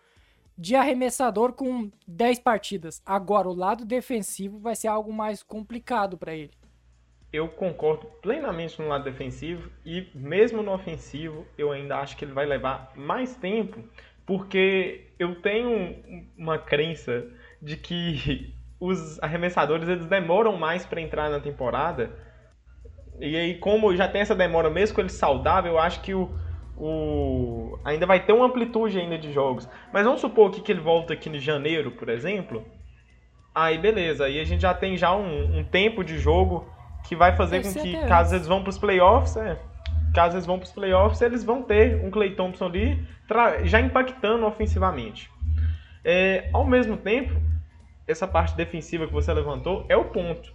de 0.58 0.74
arremessador 0.74 1.54
com 1.54 1.90
10 2.06 2.40
partidas. 2.40 3.00
Agora, 3.06 3.48
o 3.48 3.54
lado 3.54 3.84
defensivo 3.84 4.58
vai 4.58 4.74
ser 4.76 4.88
algo 4.88 5.12
mais 5.12 5.42
complicado 5.42 6.18
para 6.18 6.34
ele 6.34 6.50
eu 7.32 7.48
concordo 7.48 8.06
plenamente 8.22 8.80
no 8.80 8.88
lado 8.88 9.04
defensivo 9.04 9.70
e 9.84 10.08
mesmo 10.14 10.62
no 10.62 10.72
ofensivo 10.72 11.46
eu 11.58 11.70
ainda 11.70 11.98
acho 11.98 12.16
que 12.16 12.24
ele 12.24 12.32
vai 12.32 12.46
levar 12.46 12.92
mais 12.96 13.36
tempo 13.36 13.84
porque 14.24 15.12
eu 15.18 15.40
tenho 15.40 16.26
uma 16.36 16.58
crença 16.58 17.26
de 17.60 17.76
que 17.76 18.54
os 18.80 19.20
arremessadores 19.22 19.88
eles 19.88 20.06
demoram 20.06 20.56
mais 20.56 20.86
para 20.86 21.00
entrar 21.00 21.28
na 21.28 21.40
temporada 21.40 22.10
e 23.20 23.36
aí 23.36 23.58
como 23.58 23.94
já 23.94 24.08
tem 24.08 24.22
essa 24.22 24.34
demora 24.34 24.70
mesmo 24.70 24.94
com 24.94 25.00
ele 25.02 25.10
saudável 25.10 25.72
eu 25.72 25.78
acho 25.78 26.00
que 26.00 26.14
o, 26.14 26.30
o 26.80 27.78
ainda 27.84 28.06
vai 28.06 28.24
ter 28.24 28.32
uma 28.32 28.46
amplitude 28.46 28.98
ainda 28.98 29.18
de 29.18 29.32
jogos 29.32 29.68
mas 29.92 30.04
vamos 30.04 30.20
supor 30.20 30.50
que, 30.50 30.60
que 30.60 30.72
ele 30.72 30.80
volta 30.80 31.12
aqui 31.12 31.28
em 31.28 31.38
janeiro 31.38 31.90
por 31.90 32.08
exemplo 32.08 32.64
aí 33.54 33.78
beleza 33.78 34.26
aí 34.26 34.40
a 34.40 34.44
gente 34.44 34.62
já 34.62 34.72
tem 34.72 34.96
já 34.96 35.14
um, 35.14 35.58
um 35.58 35.64
tempo 35.64 36.04
de 36.04 36.18
jogo 36.18 36.66
que 37.08 37.16
vai 37.16 37.34
fazer 37.34 37.62
com 37.62 37.72
que, 37.72 38.06
caso 38.06 38.34
eles 38.34 38.46
vão 38.46 38.62
para 38.62 38.70
os 38.70 38.78
playoffs, 38.78 39.36
é, 39.36 39.58
caso 40.14 40.36
eles 40.36 40.46
vão 40.46 40.58
para 40.58 40.66
os 40.66 40.72
playoffs, 40.72 41.20
eles 41.22 41.42
vão 41.42 41.62
ter 41.62 42.04
um 42.04 42.10
Clay 42.10 42.34
Thompson 42.34 42.66
ali 42.66 43.02
já 43.64 43.80
impactando 43.80 44.46
ofensivamente. 44.46 45.30
É, 46.04 46.48
ao 46.52 46.66
mesmo 46.66 46.96
tempo, 46.96 47.40
essa 48.06 48.26
parte 48.26 48.56
defensiva 48.56 49.06
que 49.06 49.12
você 49.12 49.32
levantou 49.32 49.86
é 49.88 49.96
o 49.96 50.04
ponto. 50.04 50.54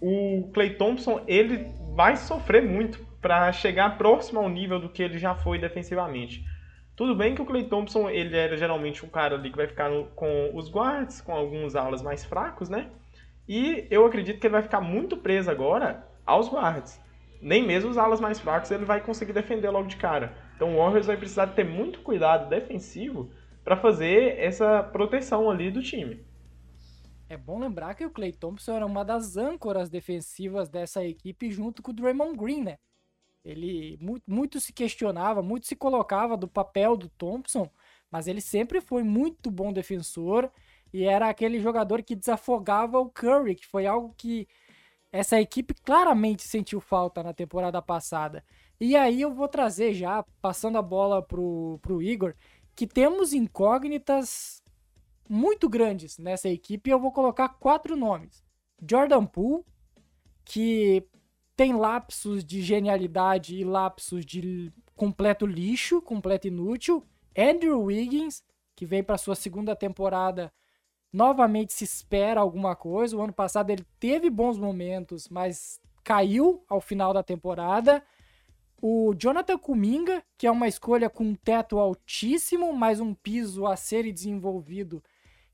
O 0.00 0.50
Clay 0.52 0.70
Thompson 0.74 1.22
ele 1.26 1.72
vai 1.94 2.16
sofrer 2.16 2.62
muito 2.62 3.04
para 3.24 3.50
chegar 3.52 3.96
próximo 3.96 4.38
ao 4.38 4.50
nível 4.50 4.78
do 4.78 4.90
que 4.90 5.02
ele 5.02 5.18
já 5.18 5.34
foi 5.34 5.58
defensivamente. 5.58 6.44
Tudo 6.94 7.14
bem 7.14 7.34
que 7.34 7.40
o 7.40 7.46
Clay 7.46 7.64
Thompson 7.64 8.10
ele 8.10 8.36
era 8.36 8.54
geralmente 8.54 9.02
um 9.02 9.08
cara 9.08 9.36
ali 9.36 9.48
que 9.50 9.56
vai 9.56 9.66
ficar 9.66 9.88
no, 9.88 10.08
com 10.08 10.50
os 10.52 10.70
guards, 10.70 11.22
com 11.22 11.32
alguns 11.32 11.74
alas 11.74 12.02
mais 12.02 12.22
fracos, 12.22 12.68
né? 12.68 12.90
E 13.48 13.86
eu 13.90 14.04
acredito 14.04 14.38
que 14.38 14.46
ele 14.46 14.52
vai 14.52 14.60
ficar 14.60 14.82
muito 14.82 15.16
preso 15.16 15.50
agora 15.50 16.06
aos 16.26 16.50
guards. 16.50 17.00
Nem 17.40 17.66
mesmo 17.66 17.88
os 17.88 17.96
alas 17.96 18.20
mais 18.20 18.38
fracos 18.38 18.70
ele 18.70 18.84
vai 18.84 19.00
conseguir 19.00 19.32
defender 19.32 19.70
logo 19.70 19.88
de 19.88 19.96
cara. 19.96 20.36
Então 20.54 20.74
o 20.74 20.76
Warriors 20.76 21.06
vai 21.06 21.16
precisar 21.16 21.46
ter 21.46 21.64
muito 21.64 22.00
cuidado 22.00 22.50
defensivo 22.50 23.30
para 23.64 23.74
fazer 23.74 24.38
essa 24.38 24.82
proteção 24.82 25.50
ali 25.50 25.70
do 25.70 25.82
time. 25.82 26.22
É 27.26 27.38
bom 27.38 27.58
lembrar 27.58 27.94
que 27.94 28.04
o 28.04 28.10
Clay 28.10 28.34
Thompson 28.34 28.76
era 28.76 28.84
uma 28.84 29.02
das 29.02 29.38
âncoras 29.38 29.88
defensivas 29.88 30.68
dessa 30.68 31.02
equipe 31.02 31.50
junto 31.50 31.80
com 31.80 31.90
o 31.90 31.94
Draymond 31.94 32.36
Green, 32.36 32.62
né? 32.62 32.76
Ele 33.44 33.98
muito, 34.00 34.24
muito 34.26 34.60
se 34.60 34.72
questionava, 34.72 35.42
muito 35.42 35.66
se 35.66 35.76
colocava 35.76 36.36
do 36.36 36.48
papel 36.48 36.96
do 36.96 37.08
Thompson, 37.10 37.70
mas 38.10 38.26
ele 38.26 38.40
sempre 38.40 38.80
foi 38.80 39.02
muito 39.02 39.50
bom 39.50 39.72
defensor 39.72 40.50
e 40.92 41.04
era 41.04 41.28
aquele 41.28 41.60
jogador 41.60 42.02
que 42.02 42.14
desafogava 42.14 42.98
o 42.98 43.10
Curry, 43.10 43.56
que 43.56 43.66
foi 43.66 43.86
algo 43.86 44.14
que 44.16 44.48
essa 45.12 45.40
equipe 45.40 45.74
claramente 45.74 46.42
sentiu 46.42 46.80
falta 46.80 47.22
na 47.22 47.32
temporada 47.32 47.80
passada. 47.82 48.44
E 48.80 48.96
aí 48.96 49.20
eu 49.20 49.32
vou 49.32 49.48
trazer 49.48 49.94
já, 49.94 50.24
passando 50.40 50.78
a 50.78 50.82
bola 50.82 51.22
pro, 51.22 51.78
pro 51.82 52.02
Igor, 52.02 52.34
que 52.74 52.86
temos 52.86 53.32
incógnitas 53.32 54.62
muito 55.28 55.68
grandes 55.68 56.18
nessa 56.18 56.48
equipe. 56.48 56.90
Eu 56.90 56.98
vou 56.98 57.12
colocar 57.12 57.48
quatro 57.48 57.96
nomes: 57.96 58.44
Jordan 58.88 59.24
Poole, 59.24 59.64
que 60.44 61.06
tem 61.56 61.74
lapsos 61.74 62.44
de 62.44 62.62
genialidade 62.62 63.56
e 63.56 63.64
lapsos 63.64 64.24
de 64.24 64.72
completo 64.94 65.46
lixo, 65.46 66.02
completo 66.02 66.48
inútil. 66.48 67.04
Andrew 67.36 67.82
Wiggins, 67.82 68.42
que 68.74 68.86
vem 68.86 69.02
para 69.02 69.18
sua 69.18 69.34
segunda 69.34 69.74
temporada 69.74 70.52
novamente 71.14 71.72
se 71.72 71.84
espera 71.84 72.40
alguma 72.40 72.74
coisa. 72.74 73.16
O 73.16 73.22
ano 73.22 73.32
passado 73.32 73.70
ele 73.70 73.86
teve 74.00 74.28
bons 74.28 74.58
momentos, 74.58 75.28
mas 75.28 75.80
caiu 76.02 76.64
ao 76.68 76.80
final 76.80 77.14
da 77.14 77.22
temporada. 77.22 78.02
O 78.82 79.14
Jonathan 79.16 79.56
Kuminga, 79.56 80.24
que 80.36 80.46
é 80.46 80.50
uma 80.50 80.66
escolha 80.66 81.08
com 81.08 81.22
um 81.22 81.34
teto 81.36 81.78
altíssimo, 81.78 82.72
mas 82.72 83.00
um 83.00 83.14
piso 83.14 83.64
a 83.64 83.76
ser 83.76 84.12
desenvolvido, 84.12 85.02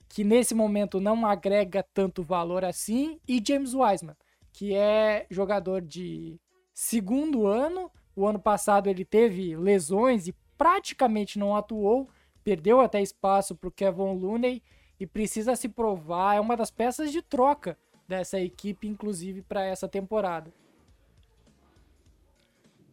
que 0.08 0.24
nesse 0.24 0.54
momento 0.54 0.98
não 0.98 1.26
agrega 1.26 1.84
tanto 1.94 2.22
valor 2.22 2.64
assim. 2.64 3.20
E 3.28 3.40
James 3.46 3.74
Wiseman, 3.74 4.16
que 4.52 4.74
é 4.74 5.26
jogador 5.30 5.80
de 5.80 6.40
segundo 6.72 7.46
ano. 7.46 7.90
O 8.14 8.26
ano 8.26 8.38
passado 8.38 8.88
ele 8.88 9.04
teve 9.04 9.56
lesões 9.56 10.26
e 10.26 10.34
praticamente 10.58 11.38
não 11.38 11.56
atuou, 11.56 12.08
perdeu 12.44 12.80
até 12.80 13.00
espaço 13.00 13.54
para 13.54 13.68
o 13.68 13.72
Kevin 13.72 14.18
Looney 14.18 14.62
e 14.98 15.06
precisa 15.06 15.56
se 15.56 15.68
provar. 15.68 16.36
É 16.36 16.40
uma 16.40 16.56
das 16.56 16.70
peças 16.70 17.10
de 17.10 17.22
troca 17.22 17.78
dessa 18.06 18.40
equipe, 18.40 18.86
inclusive 18.86 19.40
para 19.42 19.64
essa 19.64 19.88
temporada. 19.88 20.52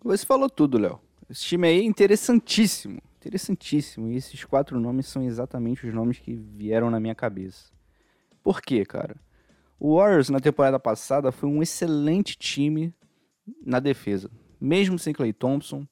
Você 0.03 0.25
falou 0.25 0.49
tudo, 0.49 0.77
Léo. 0.77 1.01
Esse 1.29 1.43
time 1.43 1.67
aí 1.67 1.79
é 1.79 1.83
interessantíssimo. 1.83 3.01
Interessantíssimo. 3.17 4.07
E 4.09 4.15
esses 4.15 4.45
quatro 4.45 4.79
nomes 4.79 5.07
são 5.07 5.23
exatamente 5.23 5.85
os 5.85 5.93
nomes 5.93 6.19
que 6.19 6.33
vieram 6.33 6.89
na 6.89 6.99
minha 6.99 7.15
cabeça. 7.15 7.71
Por 8.41 8.61
quê, 8.61 8.85
cara? 8.85 9.17
O 9.79 9.97
Warriors 9.97 10.29
na 10.29 10.39
temporada 10.39 10.79
passada 10.79 11.31
foi 11.31 11.47
um 11.47 11.61
excelente 11.61 12.37
time 12.37 12.93
na 13.63 13.79
defesa. 13.79 14.29
Mesmo 14.59 14.97
sem 14.97 15.13
Clay 15.13 15.31
Thompson, 15.31 15.87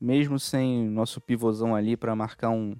mesmo 0.00 0.38
sem 0.38 0.88
nosso 0.88 1.20
pivôzão 1.20 1.74
ali 1.74 1.96
para 1.96 2.14
marcar 2.14 2.50
um 2.50 2.76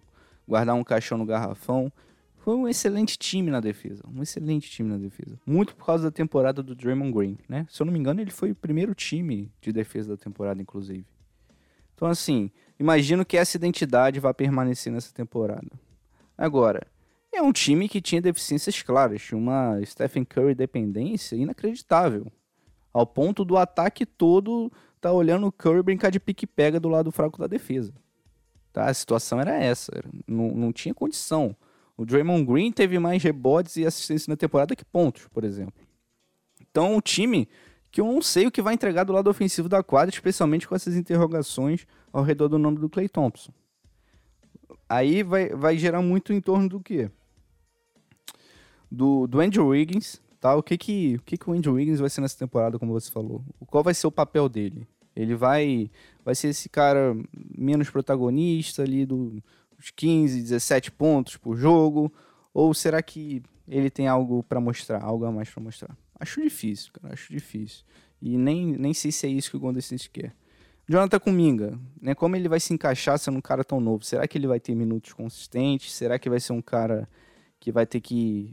guardar 0.46 0.74
um 0.74 0.82
caixão 0.82 1.16
no 1.16 1.24
garrafão, 1.24 1.92
foi 2.38 2.56
um 2.56 2.66
excelente 2.66 3.16
time 3.18 3.50
na 3.50 3.60
defesa. 3.60 4.02
Um 4.12 4.22
excelente 4.22 4.70
time 4.70 4.88
na 4.88 4.98
defesa. 4.98 5.38
Muito 5.46 5.76
por 5.76 5.86
causa 5.86 6.04
da 6.04 6.10
temporada 6.10 6.62
do 6.62 6.74
Draymond 6.74 7.12
Green, 7.12 7.38
né? 7.48 7.66
Se 7.70 7.80
eu 7.80 7.86
não 7.86 7.92
me 7.92 7.98
engano, 7.98 8.20
ele 8.20 8.30
foi 8.30 8.50
o 8.50 8.54
primeiro 8.54 8.94
time 8.94 9.52
de 9.60 9.72
defesa 9.72 10.10
da 10.10 10.16
temporada, 10.16 10.60
inclusive. 10.60 11.06
Então, 11.94 12.08
assim, 12.08 12.50
imagino 12.78 13.24
que 13.24 13.36
essa 13.36 13.56
identidade 13.56 14.18
vai 14.18 14.34
permanecer 14.34 14.92
nessa 14.92 15.12
temporada. 15.14 15.70
Agora, 16.36 16.86
é 17.32 17.42
um 17.42 17.52
time 17.52 17.88
que 17.88 18.00
tinha 18.00 18.20
deficiências 18.20 18.82
claras, 18.82 19.22
tinha 19.22 19.38
uma 19.38 19.80
Stephen 19.84 20.24
Curry 20.24 20.54
dependência 20.54 21.36
inacreditável. 21.36 22.26
Ao 22.92 23.06
ponto 23.06 23.44
do 23.44 23.56
ataque 23.56 24.04
todo 24.04 24.70
tá 25.00 25.12
olhando 25.12 25.46
o 25.46 25.52
Curry 25.52 25.82
brincar 25.82 26.10
de 26.10 26.20
pique-pega 26.20 26.78
do 26.78 26.88
lado 26.88 27.10
fraco 27.10 27.38
da 27.38 27.46
defesa. 27.46 27.94
Tá? 28.72 28.86
A 28.86 28.94
situação 28.94 29.40
era 29.40 29.56
essa, 29.56 29.92
não, 30.26 30.50
não 30.50 30.72
tinha 30.72 30.94
condição. 30.94 31.56
O 31.96 32.04
Draymond 32.04 32.44
Green 32.44 32.72
teve 32.72 32.98
mais 32.98 33.22
rebotes 33.22 33.76
e 33.76 33.86
assistências 33.86 34.26
na 34.26 34.36
temporada 34.36 34.74
que 34.74 34.84
pontos, 34.84 35.26
por 35.28 35.44
exemplo. 35.44 35.74
Então, 36.60 36.94
um 36.94 37.00
time 37.00 37.48
que 37.90 38.00
eu 38.00 38.06
não 38.06 38.22
sei 38.22 38.46
o 38.46 38.50
que 38.50 38.62
vai 38.62 38.74
entregar 38.74 39.04
do 39.04 39.12
lado 39.12 39.28
ofensivo 39.28 39.68
da 39.68 39.82
quadra, 39.82 40.14
especialmente 40.14 40.66
com 40.68 40.74
essas 40.74 40.94
interrogações 40.96 41.86
ao 42.12 42.22
redor 42.22 42.48
do 42.48 42.58
nome 42.58 42.78
do 42.78 42.88
Clay 42.88 43.08
Thompson. 43.08 43.52
Aí 44.88 45.22
vai, 45.22 45.48
vai 45.50 45.76
gerar 45.76 46.02
muito 46.02 46.32
em 46.32 46.40
torno 46.40 46.68
do 46.68 46.80
quê? 46.80 47.10
Do, 48.90 49.26
do 49.26 49.40
Andrew 49.40 49.68
Wiggins, 49.68 50.20
tá? 50.40 50.54
O 50.54 50.62
que 50.62 50.76
que, 50.76 51.16
o 51.16 51.22
que 51.22 51.36
que 51.36 51.48
o 51.48 51.52
Andrew 51.52 51.74
Wiggins 51.74 52.00
vai 52.00 52.10
ser 52.10 52.20
nessa 52.20 52.38
temporada, 52.38 52.78
como 52.78 52.92
você 52.92 53.10
falou? 53.10 53.42
Qual 53.66 53.84
vai 53.84 53.94
ser 53.94 54.06
o 54.06 54.12
papel 54.12 54.48
dele? 54.48 54.86
Ele 55.14 55.34
vai, 55.34 55.90
vai 56.24 56.34
ser 56.34 56.48
esse 56.48 56.68
cara 56.68 57.16
menos 57.56 57.90
protagonista 57.90 58.82
ali 58.82 59.04
do, 59.04 59.42
dos 59.76 59.90
15, 59.90 60.40
17 60.40 60.90
pontos 60.92 61.36
por 61.36 61.56
jogo? 61.56 62.12
Ou 62.54 62.72
será 62.74 63.02
que 63.02 63.42
ele 63.68 63.90
tem 63.90 64.08
algo 64.08 64.42
para 64.42 64.60
mostrar, 64.60 65.02
algo 65.02 65.24
a 65.24 65.32
mais 65.32 65.50
para 65.50 65.62
mostrar? 65.62 65.96
Acho 66.18 66.42
difícil, 66.42 66.90
cara, 66.92 67.14
acho 67.14 67.32
difícil. 67.32 67.84
E 68.20 68.36
nem, 68.36 68.66
nem 68.66 68.92
sei 68.92 69.12
se 69.12 69.26
é 69.26 69.30
isso 69.30 69.50
que 69.50 69.56
o 69.56 69.60
Golden 69.60 69.78
State 69.78 70.10
quer. 70.10 70.34
Jonathan 70.88 71.20
Kuminga, 71.20 71.78
né? 72.02 72.14
Como 72.14 72.34
ele 72.34 72.48
vai 72.48 72.58
se 72.58 72.74
encaixar 72.74 73.18
sendo 73.18 73.38
um 73.38 73.40
cara 73.40 73.62
tão 73.62 73.80
novo? 73.80 74.04
Será 74.04 74.26
que 74.26 74.36
ele 74.36 74.48
vai 74.48 74.58
ter 74.58 74.74
minutos 74.74 75.12
consistentes? 75.12 75.92
Será 75.92 76.18
que 76.18 76.28
vai 76.28 76.40
ser 76.40 76.52
um 76.52 76.60
cara 76.60 77.08
que 77.60 77.70
vai 77.70 77.86
ter 77.86 78.00
que 78.00 78.52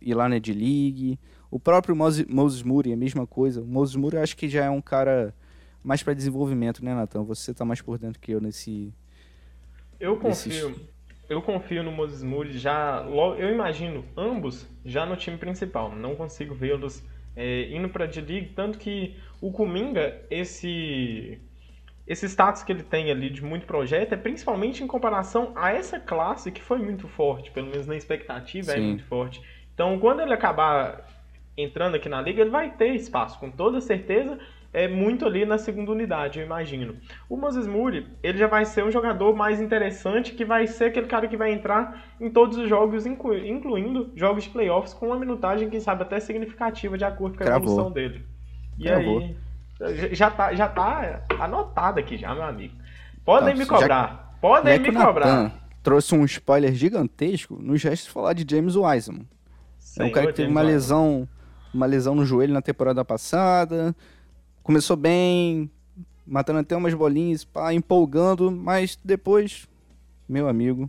ir 0.00 0.14
lá 0.14 0.28
na 0.28 0.38
D-League? 0.38 1.18
O 1.50 1.58
próprio 1.58 1.96
Moses, 1.96 2.26
Moses 2.26 2.62
Moody, 2.62 2.92
a 2.92 2.96
mesma 2.96 3.26
coisa. 3.26 3.60
O 3.60 3.66
Moses 3.66 3.96
Moody 3.96 4.16
eu 4.16 4.22
acho 4.22 4.36
que 4.36 4.48
já 4.48 4.64
é 4.64 4.70
um 4.70 4.80
cara 4.80 5.34
mais 5.82 6.02
para 6.02 6.14
desenvolvimento, 6.14 6.84
né, 6.84 6.94
Nathan? 6.94 7.22
Você 7.24 7.52
tá 7.52 7.64
mais 7.64 7.80
por 7.80 7.98
dentro 7.98 8.20
que 8.20 8.32
eu 8.32 8.40
nesse... 8.40 8.92
Eu 9.98 10.16
confio. 10.16 10.74
Eu 11.28 11.42
confio 11.42 11.82
no 11.82 11.92
Moses 11.92 12.22
Moody 12.22 12.58
já. 12.58 13.06
Eu 13.38 13.52
imagino 13.52 14.04
ambos 14.16 14.66
já 14.84 15.06
no 15.06 15.16
time 15.16 15.36
principal. 15.36 15.94
Não 15.94 16.16
consigo 16.16 16.54
vê-los 16.54 17.04
é, 17.36 17.70
indo 17.70 17.88
para 17.88 18.06
D-League. 18.06 18.52
Tanto 18.54 18.78
que 18.78 19.16
o 19.40 19.52
Kuminga, 19.52 20.22
esse, 20.30 21.40
esse 22.06 22.26
status 22.26 22.62
que 22.62 22.72
ele 22.72 22.82
tem 22.82 23.10
ali 23.10 23.30
de 23.30 23.44
muito 23.44 23.66
projeto, 23.66 24.12
é 24.12 24.16
principalmente 24.16 24.82
em 24.82 24.86
comparação 24.86 25.52
a 25.54 25.72
essa 25.72 26.00
classe 26.00 26.50
que 26.50 26.62
foi 26.62 26.78
muito 26.78 27.06
forte. 27.06 27.50
Pelo 27.50 27.68
menos 27.68 27.86
na 27.86 27.96
expectativa 27.96 28.72
é 28.72 28.74
Sim. 28.74 28.80
é 28.80 28.86
muito 28.86 29.04
forte. 29.04 29.40
Então, 29.80 29.98
quando 29.98 30.20
ele 30.20 30.34
acabar 30.34 31.06
entrando 31.56 31.94
aqui 31.94 32.06
na 32.06 32.20
liga, 32.20 32.42
ele 32.42 32.50
vai 32.50 32.70
ter 32.70 32.94
espaço, 32.94 33.38
com 33.38 33.50
toda 33.50 33.80
certeza 33.80 34.38
é 34.74 34.86
muito 34.86 35.24
ali 35.24 35.46
na 35.46 35.56
segunda 35.56 35.90
unidade, 35.90 36.38
eu 36.38 36.44
imagino. 36.44 36.96
O 37.30 37.34
Moses 37.34 37.66
Moody, 37.66 38.06
ele 38.22 38.36
já 38.36 38.46
vai 38.46 38.66
ser 38.66 38.84
um 38.84 38.90
jogador 38.90 39.34
mais 39.34 39.58
interessante, 39.58 40.34
que 40.34 40.44
vai 40.44 40.66
ser 40.66 40.84
aquele 40.84 41.06
cara 41.06 41.26
que 41.26 41.36
vai 41.36 41.50
entrar 41.50 42.12
em 42.20 42.28
todos 42.28 42.58
os 42.58 42.68
jogos, 42.68 43.06
inclu 43.06 43.34
incluindo 43.38 44.12
jogos 44.14 44.44
de 44.44 44.50
playoffs, 44.50 44.92
com 44.92 45.06
uma 45.06 45.18
minutagem, 45.18 45.70
quem 45.70 45.80
sabe, 45.80 46.02
até 46.02 46.20
significativa, 46.20 46.98
de 46.98 47.04
acordo 47.04 47.38
com 47.38 47.44
a 47.44 47.46
Cravou. 47.46 47.68
evolução 47.68 47.90
dele. 47.90 48.22
E 48.78 48.84
Cravou. 48.84 49.20
aí, 49.20 50.14
já 50.14 50.30
tá, 50.30 50.52
já 50.52 50.68
tá 50.68 51.24
anotado 51.38 51.98
aqui 51.98 52.18
já, 52.18 52.34
meu 52.34 52.44
amigo. 52.44 52.74
Podem 53.24 53.56
me 53.56 53.64
cobrar, 53.64 53.88
já, 53.88 54.38
podem 54.42 54.76
já 54.76 54.82
me 54.82 54.92
cobrar. 54.92 55.52
trouxe 55.82 56.14
um 56.14 56.24
spoiler 56.26 56.74
gigantesco, 56.74 57.58
nos 57.58 57.82
restos 57.82 58.12
falar 58.12 58.34
de 58.34 58.44
James 58.46 58.76
Wiseman. 58.76 59.26
Sim, 59.90 60.02
é 60.02 60.04
um 60.04 60.12
cara 60.12 60.28
que 60.28 60.34
teve 60.34 60.48
uma 60.48 60.62
lesão, 60.62 61.28
uma 61.74 61.84
lesão 61.84 62.14
no 62.14 62.24
joelho 62.24 62.54
na 62.54 62.62
temporada 62.62 63.04
passada, 63.04 63.94
começou 64.62 64.96
bem, 64.96 65.68
matando 66.24 66.60
até 66.60 66.76
umas 66.76 66.94
bolinhas, 66.94 67.44
pá, 67.44 67.74
empolgando, 67.74 68.52
mas 68.52 68.96
depois, 69.04 69.66
meu 70.28 70.48
amigo, 70.48 70.88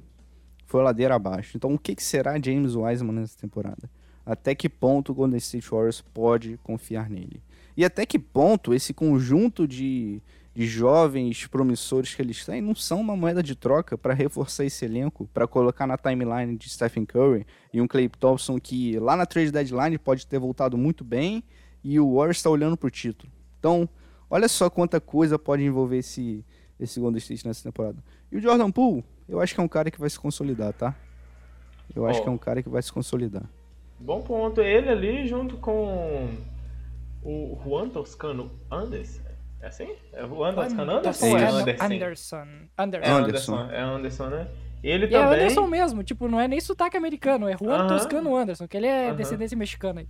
foi 0.68 0.84
ladeira 0.84 1.16
abaixo. 1.16 1.58
Então, 1.58 1.74
o 1.74 1.80
que, 1.80 1.96
que 1.96 2.04
será 2.04 2.40
James 2.40 2.76
Wiseman 2.76 3.14
nessa 3.14 3.36
temporada? 3.40 3.90
Até 4.24 4.54
que 4.54 4.70
ponto 4.70 5.12
o 5.12 5.16
Golden 5.16 5.38
State 5.40 5.68
Warriors 5.68 6.02
pode 6.14 6.60
confiar 6.62 7.10
nele? 7.10 7.42
E 7.76 7.84
até 7.84 8.06
que 8.06 8.20
ponto 8.20 8.72
esse 8.72 8.94
conjunto 8.94 9.68
de, 9.68 10.22
de 10.54 10.66
jovens 10.66 11.48
promissores 11.48 12.14
que 12.14 12.22
eles 12.22 12.46
têm 12.46 12.62
não 12.62 12.76
são 12.76 13.00
uma 13.00 13.16
moeda 13.16 13.42
de 13.42 13.56
troca 13.56 13.98
para 13.98 14.14
reforçar 14.14 14.66
esse 14.66 14.84
elenco, 14.84 15.30
para 15.34 15.48
colocar 15.48 15.88
na 15.88 15.98
timeline 15.98 16.58
de 16.58 16.70
Stephen 16.70 17.06
Curry 17.06 17.46
e 17.74 17.80
um 17.80 17.88
Clay 17.88 18.10
Thompson 18.10 18.60
que 18.60 19.00
lá 19.00 19.16
na 19.16 19.26
trade 19.26 19.52
deadline 19.52 19.98
pode 19.98 20.28
ter 20.28 20.40
voltado 20.40 20.78
muito 20.78 21.04
bem 21.04 21.44
e 21.84 22.00
o 22.00 22.16
Warriors 22.16 22.38
está 22.38 22.50
olhando 22.50 22.76
para 22.76 22.88
o 22.88 22.92
título. 22.92 23.32
Então, 23.60 23.88
olha 24.30 24.48
só 24.48 24.70
quanta 24.70 25.00
coisa 25.00 25.40
pode 25.40 25.64
envolver 25.64 25.98
esse, 25.98 26.46
esse 26.80 27.00
Golden 27.00 27.20
State 27.20 27.48
nessa 27.48 27.64
temporada. 27.64 28.04
E 28.32 28.38
o 28.38 28.42
Jordan 28.42 28.72
Poole, 28.72 29.06
eu 29.30 29.40
acho 29.40 29.54
que 29.56 29.62
é 29.62 29.64
um 29.64 29.70
cara 29.70 29.90
que 29.90 30.00
vai 30.00 30.10
se 30.10 30.20
consolidar, 30.20 30.74
tá? 30.74 30.96
Eu 31.96 32.06
acho 32.06 32.20
oh. 32.20 32.24
que 32.24 32.30
é 32.30 32.32
um 32.32 32.38
cara 32.38 32.62
que 32.62 32.70
vai 32.70 32.82
se 32.82 32.92
consolidar. 32.92 33.50
Bom 34.00 34.22
ponto. 34.22 34.62
Ele 34.62 34.90
ali 34.90 35.28
junto 35.28 35.58
com 35.58 36.30
o 37.24 37.58
Juan 37.64 37.90
Toscano 37.90 38.52
Anderson. 38.70 39.31
É 39.62 39.68
assim? 39.68 39.96
É 40.14 40.24
o 40.24 40.28
Juan 40.30 40.54
Toscano 40.54 40.92
Anderson 40.92 41.26
ou 41.28 41.38
é 41.38 41.46
Anderson? 41.46 41.86
Anderson. 41.86 42.48
Anderson. 42.78 43.08
É 43.08 43.12
Anderson, 43.12 43.70
é 43.72 43.82
Anderson, 43.82 44.26
né? 44.28 44.48
Ele 44.84 45.06
e 45.06 45.10
também... 45.10 45.40
é 45.40 45.44
Anderson 45.44 45.68
mesmo, 45.68 46.04
tipo, 46.04 46.28
não 46.28 46.40
é 46.40 46.48
nem 46.48 46.60
sotaque 46.60 46.98
americano, 46.98 47.48
é 47.48 47.56
Juan 47.56 47.84
uh 47.84 47.86
-huh. 47.86 47.88
Toscano 47.88 48.36
Anderson, 48.36 48.68
que 48.68 48.78
ele 48.78 48.88
é 48.88 49.08
uh 49.08 49.12
-huh. 49.12 49.16
descendência 49.16 49.56
mexicana 49.56 50.02
aí. 50.02 50.08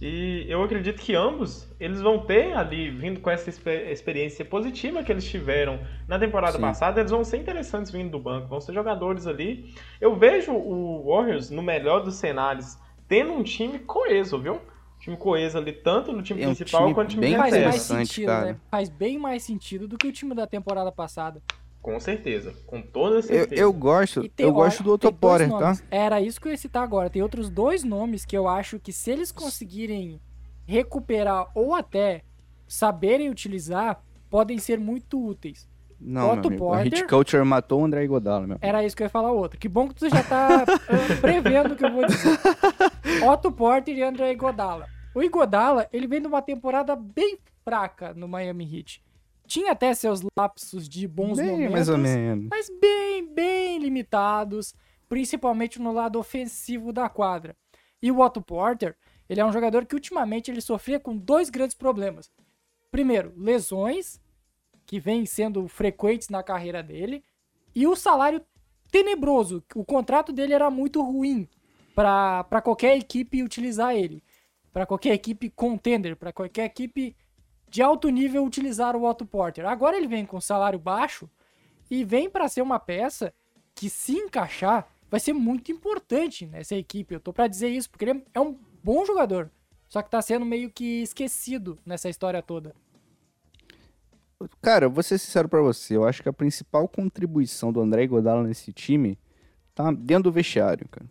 E 0.00 0.46
eu 0.48 0.62
acredito 0.62 1.02
que 1.02 1.14
ambos, 1.14 1.68
eles 1.80 2.00
vão 2.00 2.20
ter 2.20 2.56
ali, 2.56 2.88
vindo 2.88 3.20
com 3.20 3.28
essa 3.28 3.50
experiência 3.50 4.44
positiva 4.44 5.02
que 5.02 5.10
eles 5.10 5.28
tiveram 5.28 5.80
na 6.06 6.18
temporada 6.18 6.52
Sim. 6.52 6.60
passada, 6.60 7.00
eles 7.00 7.10
vão 7.10 7.24
ser 7.24 7.38
interessantes 7.38 7.90
vindo 7.90 8.12
do 8.12 8.18
banco, 8.18 8.46
vão 8.46 8.60
ser 8.60 8.72
jogadores 8.72 9.26
ali. 9.26 9.74
Eu 10.00 10.14
vejo 10.14 10.52
o 10.52 11.04
Warriors, 11.04 11.50
no 11.50 11.62
melhor 11.62 12.04
dos 12.04 12.14
cenários, 12.14 12.78
tendo 13.08 13.32
um 13.32 13.42
time 13.42 13.80
coeso, 13.80 14.38
viu? 14.38 14.60
Time 14.98 15.16
coeso 15.16 15.58
ali, 15.58 15.72
tanto 15.72 16.12
no 16.12 16.22
time 16.22 16.42
é 16.42 16.48
um 16.48 16.54
principal 16.54 16.82
time 16.82 16.94
quanto 16.94 17.06
no 17.06 17.10
time 17.10 17.26
bem 17.26 17.36
Faz 17.36 17.52
mais 17.52 17.82
sentido, 17.82 18.26
cara. 18.26 18.46
né? 18.46 18.56
Faz 18.70 18.88
bem 18.88 19.18
mais 19.18 19.42
sentido 19.42 19.86
do 19.86 19.96
que 19.96 20.08
o 20.08 20.12
time 20.12 20.34
da 20.34 20.46
temporada 20.46 20.90
passada. 20.90 21.42
Com 21.80 21.98
certeza, 22.00 22.54
com 22.66 22.82
toda 22.82 23.22
certeza. 23.22 23.60
Eu, 23.60 23.68
eu 23.68 23.72
gosto, 23.72 24.28
tem, 24.28 24.46
eu 24.46 24.52
gosto 24.52 24.82
do 24.82 24.92
Otto 24.92 25.12
Porter, 25.12 25.48
tá? 25.50 25.78
Era 25.90 26.20
isso 26.20 26.40
que 26.40 26.48
eu 26.48 26.52
ia 26.52 26.58
citar 26.58 26.82
agora. 26.82 27.08
Tem 27.08 27.22
outros 27.22 27.48
dois 27.48 27.84
nomes 27.84 28.24
que 28.24 28.36
eu 28.36 28.48
acho 28.48 28.80
que 28.80 28.92
se 28.92 29.10
eles 29.10 29.30
conseguirem 29.30 30.20
recuperar 30.66 31.46
ou 31.54 31.74
até 31.74 32.22
saberem 32.66 33.30
utilizar, 33.30 34.02
podem 34.28 34.58
ser 34.58 34.78
muito 34.78 35.24
úteis. 35.24 35.67
Não, 36.00 36.32
Otto 36.32 36.50
Porter, 36.52 36.80
a 36.80 36.82
Hit 36.84 37.06
Culture 37.06 37.44
matou 37.44 37.82
o 37.82 37.84
André 37.84 38.04
Iguodala, 38.04 38.46
meu 38.46 38.58
Era 38.60 38.84
isso 38.84 38.96
que 38.96 39.02
eu 39.02 39.06
ia 39.06 39.10
falar 39.10 39.32
outro. 39.32 39.58
Que 39.58 39.68
bom 39.68 39.88
que 39.88 39.94
tu 39.94 40.08
já 40.08 40.22
tá 40.22 40.64
uh, 40.64 41.16
prevendo 41.20 41.72
o 41.72 41.76
que 41.76 41.84
eu 41.84 41.92
vou 41.92 42.06
dizer. 42.06 42.38
Otto 43.28 43.50
Porter 43.50 43.96
e 43.96 44.02
André 44.02 44.32
Iguodala. 44.32 44.86
O 45.14 45.22
Iguodala, 45.22 45.88
ele 45.92 46.06
vem 46.06 46.20
de 46.20 46.28
uma 46.28 46.40
temporada 46.40 46.94
bem 46.94 47.38
fraca 47.64 48.14
no 48.14 48.28
Miami 48.28 48.64
Heat. 48.64 49.02
Tinha 49.46 49.72
até 49.72 49.92
seus 49.94 50.20
lapsos 50.38 50.88
de 50.88 51.08
bons 51.08 51.38
bem, 51.38 51.50
momentos, 51.50 51.72
mais 51.72 51.88
ou 51.88 51.98
menos. 51.98 52.46
mas 52.50 52.70
bem, 52.80 53.34
bem 53.34 53.78
limitados, 53.78 54.74
principalmente 55.08 55.80
no 55.80 55.92
lado 55.92 56.18
ofensivo 56.18 56.92
da 56.92 57.08
quadra. 57.08 57.56
E 58.00 58.12
o 58.12 58.20
Otto 58.20 58.40
Porter, 58.40 58.94
ele 59.28 59.40
é 59.40 59.44
um 59.44 59.52
jogador 59.52 59.86
que 59.86 59.94
ultimamente 59.94 60.50
ele 60.50 60.60
sofria 60.60 61.00
com 61.00 61.16
dois 61.16 61.50
grandes 61.50 61.74
problemas. 61.74 62.30
Primeiro, 62.90 63.32
lesões, 63.36 64.20
que 64.88 64.98
vêm 64.98 65.26
sendo 65.26 65.68
frequentes 65.68 66.30
na 66.30 66.42
carreira 66.42 66.82
dele, 66.82 67.22
e 67.74 67.86
o 67.86 67.94
salário 67.94 68.40
tenebroso. 68.90 69.62
O 69.74 69.84
contrato 69.84 70.32
dele 70.32 70.54
era 70.54 70.70
muito 70.70 71.02
ruim 71.02 71.46
para 71.94 72.62
qualquer 72.62 72.96
equipe 72.96 73.42
utilizar 73.42 73.94
ele. 73.94 74.24
Para 74.72 74.86
qualquer 74.86 75.12
equipe 75.12 75.50
contender, 75.50 76.16
para 76.16 76.32
qualquer 76.32 76.64
equipe 76.64 77.14
de 77.68 77.82
alto 77.82 78.08
nível 78.08 78.42
utilizar 78.42 78.96
o 78.96 79.04
Otto 79.04 79.26
Porter. 79.26 79.66
Agora 79.66 79.94
ele 79.94 80.06
vem 80.06 80.24
com 80.24 80.40
salário 80.40 80.78
baixo 80.78 81.28
e 81.90 82.02
vem 82.02 82.30
para 82.30 82.48
ser 82.48 82.62
uma 82.62 82.78
peça 82.78 83.34
que, 83.74 83.90
se 83.90 84.16
encaixar, 84.16 84.88
vai 85.10 85.20
ser 85.20 85.34
muito 85.34 85.70
importante 85.70 86.46
nessa 86.46 86.74
equipe. 86.74 87.14
Eu 87.14 87.20
tô 87.20 87.30
para 87.30 87.46
dizer 87.46 87.68
isso, 87.68 87.90
porque 87.90 88.06
ele 88.06 88.24
é 88.32 88.40
um 88.40 88.58
bom 88.82 89.04
jogador, 89.04 89.50
só 89.86 90.00
que 90.00 90.08
tá 90.10 90.22
sendo 90.22 90.46
meio 90.46 90.70
que 90.70 91.02
esquecido 91.02 91.78
nessa 91.84 92.08
história 92.08 92.40
toda. 92.40 92.74
Cara, 94.62 94.88
vou 94.88 95.02
ser 95.02 95.18
sincero 95.18 95.48
para 95.48 95.60
você, 95.60 95.96
eu 95.96 96.06
acho 96.06 96.22
que 96.22 96.28
a 96.28 96.32
principal 96.32 96.86
contribuição 96.86 97.72
do 97.72 97.80
André 97.80 98.06
Godala 98.06 98.44
nesse 98.44 98.72
time 98.72 99.18
tá 99.74 99.90
dentro 99.90 100.24
do 100.24 100.32
vestiário, 100.32 100.88
cara. 100.88 101.06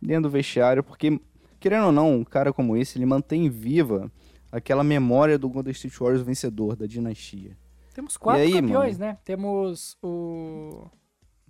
Dentro 0.00 0.24
do 0.24 0.30
vestiário, 0.30 0.84
porque, 0.84 1.18
querendo 1.58 1.86
ou 1.86 1.92
não, 1.92 2.16
um 2.16 2.24
cara 2.24 2.52
como 2.52 2.76
esse, 2.76 2.98
ele 2.98 3.06
mantém 3.06 3.48
viva 3.48 4.12
aquela 4.52 4.84
memória 4.84 5.38
do 5.38 5.48
Golden 5.48 5.72
State 5.72 5.98
Warriors 5.98 6.22
vencedor, 6.22 6.76
da 6.76 6.86
dinastia. 6.86 7.56
Temos 7.94 8.18
quatro 8.18 8.42
aí, 8.42 8.52
campeões, 8.52 8.98
né? 8.98 9.16
Temos 9.24 9.96
o. 10.02 10.86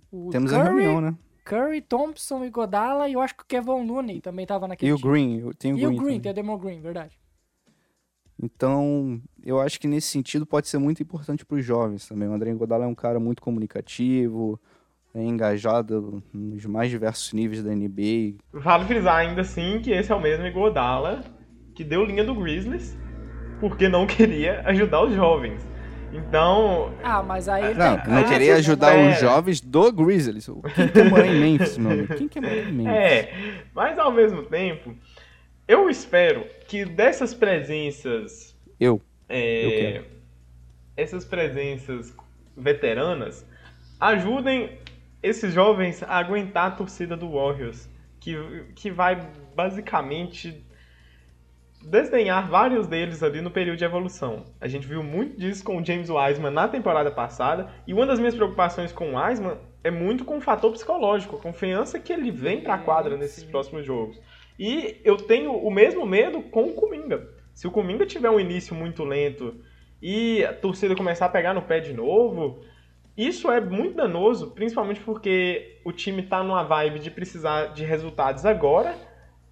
o 0.09 0.29
Temos 0.29 0.51
Curry, 0.51 0.61
a 0.61 0.63
reunião, 0.63 1.01
né? 1.01 1.17
Curry, 1.43 1.81
Thompson 1.81 2.45
e 2.45 2.49
Godala, 2.49 3.09
e 3.09 3.13
eu 3.13 3.21
acho 3.21 3.35
que 3.35 3.43
o 3.43 3.45
Kevin 3.45 3.85
Looney 3.85 4.21
também 4.21 4.45
tava 4.45 4.65
naquele 4.67 4.89
E 4.89 4.93
o 4.93 4.97
time. 4.97 5.11
Green, 5.11 5.51
tem 5.59 5.73
o 5.73 5.77
E 5.77 5.81
Green. 5.81 5.87
o 5.87 5.89
Green, 5.97 6.05
também. 6.05 6.21
tem 6.21 6.31
o 6.31 6.35
Demon 6.35 6.57
Green, 6.57 6.79
verdade. 6.79 7.19
Então, 8.41 9.19
eu 9.43 9.59
acho 9.59 9.79
que 9.79 9.87
nesse 9.87 10.07
sentido 10.09 10.45
pode 10.45 10.67
ser 10.67 10.77
muito 10.77 11.01
importante 11.01 11.45
para 11.45 11.57
os 11.57 11.65
jovens 11.65 12.07
também. 12.07 12.27
O 12.27 12.33
André 12.33 12.53
Godala 12.53 12.85
é 12.85 12.87
um 12.87 12.93
cara 12.95 13.19
muito 13.19 13.41
comunicativo, 13.41 14.59
é 15.13 15.23
engajado 15.23 16.21
nos 16.31 16.65
mais 16.65 16.89
diversos 16.91 17.33
níveis 17.33 17.63
da 17.63 17.71
NBA. 17.73 18.35
Vale 18.53 18.85
frisar 18.85 19.15
ainda 19.17 19.41
assim 19.41 19.79
que 19.81 19.91
esse 19.91 20.11
é 20.11 20.15
o 20.15 20.21
mesmo 20.21 20.45
Iguodala 20.45 21.23
que 21.73 21.83
deu 21.83 22.03
linha 22.03 22.23
do 22.23 22.35
Grizzlies 22.35 22.97
porque 23.59 23.87
não 23.89 24.05
queria 24.07 24.61
ajudar 24.65 25.03
os 25.03 25.13
jovens. 25.15 25.65
Então, 26.13 26.93
Ah, 27.03 27.21
mas 27.21 27.49
aí 27.49 27.65
ele 27.65 27.73
Não, 27.73 27.99
tem 27.99 28.13
não 28.13 28.23
queria 28.23 28.55
ajudar 28.55 28.93
É. 28.95 29.09
os 29.11 29.19
jovens 29.19 29.59
do 29.59 29.91
Grizzlies. 29.91 30.49
Quem 30.73 30.87
quer 30.87 31.09
morar 31.09 31.27
em 31.27 31.39
Memphis, 31.39 31.77
meu 31.77 31.91
amigo? 31.91 32.15
Quem 32.15 32.27
quer 32.29 32.41
morar 32.41 32.55
em 32.55 32.71
Memphis? 32.71 32.93
é, 32.95 33.33
mas 33.75 33.99
ao 33.99 34.11
mesmo 34.11 34.43
tempo, 34.43 34.95
eu 35.67 35.89
espero 35.89 36.45
que 36.67 36.85
dessas 36.85 37.33
presenças 37.33 38.55
Eu. 38.79 39.01
é, 39.27 39.65
Eu 39.65 39.71
quero. 39.71 40.05
essas 40.95 41.25
presenças 41.25 42.15
veteranas 42.55 43.45
ajudem 43.99 44.79
esses 45.21 45.53
jovens 45.53 46.03
a 46.03 46.17
aguentar 46.17 46.67
a 46.67 46.71
torcida 46.71 47.17
do 47.17 47.31
Warriors, 47.31 47.89
que, 48.19 48.35
que 48.75 48.91
vai 48.91 49.27
basicamente 49.55 50.63
desdenhar 51.81 52.47
vários 52.49 52.87
deles 52.87 53.21
ali 53.23 53.41
no 53.41 53.51
período 53.51 53.77
de 53.77 53.85
evolução. 53.85 54.45
A 54.59 54.67
gente 54.67 54.87
viu 54.87 55.03
muito 55.03 55.37
disso 55.39 55.63
com 55.63 55.77
o 55.77 55.85
James 55.85 56.09
Wiseman 56.09 56.51
na 56.51 56.67
temporada 56.67 57.11
passada, 57.11 57.69
e 57.85 57.93
uma 57.93 58.05
das 58.05 58.19
minhas 58.19 58.35
preocupações 58.35 58.91
com 58.91 59.13
o 59.13 59.19
Wiseman 59.19 59.57
é 59.83 59.91
muito 59.91 60.25
com 60.25 60.37
o 60.37 60.41
fator 60.41 60.71
psicológico, 60.71 61.35
a 61.37 61.39
confiança 61.39 61.99
que 61.99 62.11
ele 62.11 62.31
vem 62.31 62.61
pra 62.61 62.77
quadra 62.77 63.15
nesses 63.15 63.43
próximos 63.43 63.85
jogos. 63.85 64.19
E 64.59 64.99
eu 65.03 65.17
tenho 65.17 65.51
o 65.53 65.69
mesmo 65.71 66.05
medo 66.05 66.41
com 66.41 66.63
o 66.63 66.73
Kuminga. 66.73 67.27
Se 67.53 67.67
o 67.67 67.71
Kuminga 67.71 68.05
tiver 68.05 68.29
um 68.29 68.39
início 68.39 68.75
muito 68.75 69.03
lento 69.03 69.55
e 70.01 70.43
a 70.43 70.53
torcida 70.53 70.95
começar 70.95 71.25
a 71.25 71.29
pegar 71.29 71.53
no 71.53 71.61
pé 71.61 71.79
de 71.79 71.93
novo, 71.93 72.61
isso 73.15 73.51
é 73.51 73.59
muito 73.59 73.95
danoso, 73.95 74.51
principalmente 74.51 74.99
porque 74.99 75.79
o 75.83 75.91
time 75.91 76.21
tá 76.23 76.43
numa 76.43 76.63
vibe 76.63 76.99
de 76.99 77.09
precisar 77.09 77.67
de 77.73 77.83
resultados 77.83 78.45
agora 78.45 78.95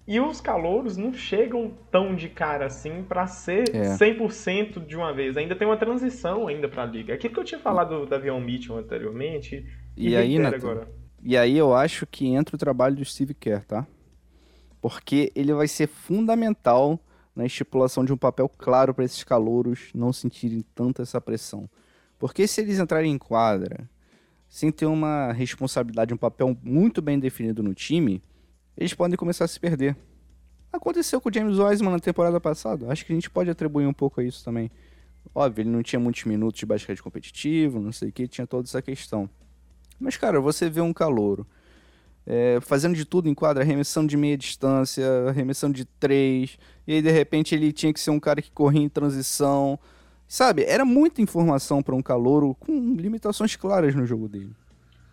e 0.06 0.20
os 0.20 0.40
calouros 0.40 0.96
não 0.96 1.12
chegam 1.12 1.72
tão 1.90 2.14
de 2.14 2.28
cara 2.28 2.66
assim 2.66 3.02
pra 3.02 3.26
ser 3.26 3.74
É. 3.74 3.96
100% 3.96 4.86
de 4.86 4.96
uma 4.96 5.12
vez. 5.12 5.36
Ainda 5.36 5.56
tem 5.56 5.66
uma 5.66 5.76
transição 5.76 6.46
ainda 6.46 6.68
pra 6.68 6.84
liga. 6.84 7.14
Aquilo 7.14 7.34
que 7.34 7.40
eu 7.40 7.44
tinha 7.44 7.60
falado 7.60 8.00
do 8.00 8.06
Davion 8.06 8.38
Mitchell 8.40 8.76
anteriormente. 8.78 9.66
E 9.96 10.14
aí, 10.14 10.28
reitero 10.28 10.42
Nathan? 10.44 10.56
agora. 10.56 10.88
E 11.24 11.36
aí 11.36 11.58
eu 11.58 11.74
acho 11.74 12.06
que 12.06 12.28
entra 12.28 12.54
o 12.54 12.58
trabalho 12.58 12.94
do 12.94 13.04
Steve 13.04 13.34
Kerr, 13.34 13.64
tá? 13.64 13.84
Porque 14.80 15.32
ele 15.34 15.52
vai 15.52 15.68
ser 15.68 15.86
fundamental 15.88 17.00
na 17.34 17.44
estipulação 17.44 18.04
de 18.04 18.12
um 18.12 18.16
papel 18.16 18.48
claro 18.48 18.94
para 18.94 19.04
esses 19.04 19.22
calouros 19.22 19.90
não 19.94 20.12
sentirem 20.12 20.64
tanta 20.74 21.02
essa 21.02 21.20
pressão. 21.20 21.68
Porque 22.18 22.46
se 22.46 22.62
eles 22.62 22.78
entrarem 22.78 23.12
em 23.12 23.18
quadra 23.18 23.88
sem 24.48 24.70
ter 24.70 24.86
uma 24.86 25.32
responsabilidade, 25.32 26.14
um 26.14 26.16
papel 26.16 26.56
muito 26.62 27.02
bem 27.02 27.18
definido 27.18 27.62
no 27.62 27.74
time, 27.74 28.22
eles 28.76 28.94
podem 28.94 29.16
começar 29.16 29.44
a 29.44 29.48
se 29.48 29.60
perder. 29.60 29.96
Aconteceu 30.72 31.20
com 31.20 31.28
o 31.28 31.32
James 31.32 31.58
Wiseman 31.58 31.92
na 31.92 31.98
temporada 31.98 32.40
passada. 32.40 32.90
Acho 32.90 33.04
que 33.04 33.12
a 33.12 33.14
gente 33.14 33.30
pode 33.30 33.50
atribuir 33.50 33.86
um 33.86 33.92
pouco 33.92 34.20
a 34.20 34.24
isso 34.24 34.44
também. 34.44 34.70
Óbvio, 35.34 35.62
ele 35.62 35.70
não 35.70 35.82
tinha 35.82 35.98
muitos 35.98 36.24
minutos 36.24 36.58
de 36.58 36.66
basquete 36.66 37.02
competitivo, 37.02 37.80
não 37.80 37.92
sei 37.92 38.08
o 38.08 38.12
que, 38.12 38.28
tinha 38.28 38.46
toda 38.46 38.66
essa 38.66 38.80
questão. 38.80 39.28
Mas, 39.98 40.16
cara, 40.16 40.40
você 40.40 40.70
vê 40.70 40.80
um 40.80 40.92
calouro 40.92 41.46
é, 42.26 42.58
fazendo 42.60 42.94
de 42.94 43.04
tudo 43.04 43.28
em 43.28 43.34
quadra, 43.34 43.62
arremessando 43.62 44.08
de 44.08 44.16
meia 44.16 44.36
distância, 44.36 45.04
arremessando 45.28 45.74
de 45.74 45.84
três, 45.84 46.58
e 46.86 46.94
aí 46.94 47.02
de 47.02 47.10
repente 47.10 47.54
ele 47.54 47.72
tinha 47.72 47.92
que 47.92 48.00
ser 48.00 48.10
um 48.10 48.18
cara 48.18 48.42
que 48.42 48.50
corria 48.50 48.82
em 48.82 48.88
transição. 48.88 49.78
Sabe, 50.28 50.64
era 50.64 50.84
muita 50.84 51.22
informação 51.22 51.82
para 51.82 51.94
um 51.94 52.02
calouro 52.02 52.54
com 52.58 52.94
limitações 52.94 53.54
claras 53.54 53.94
no 53.94 54.04
jogo 54.04 54.28
dele. 54.28 54.50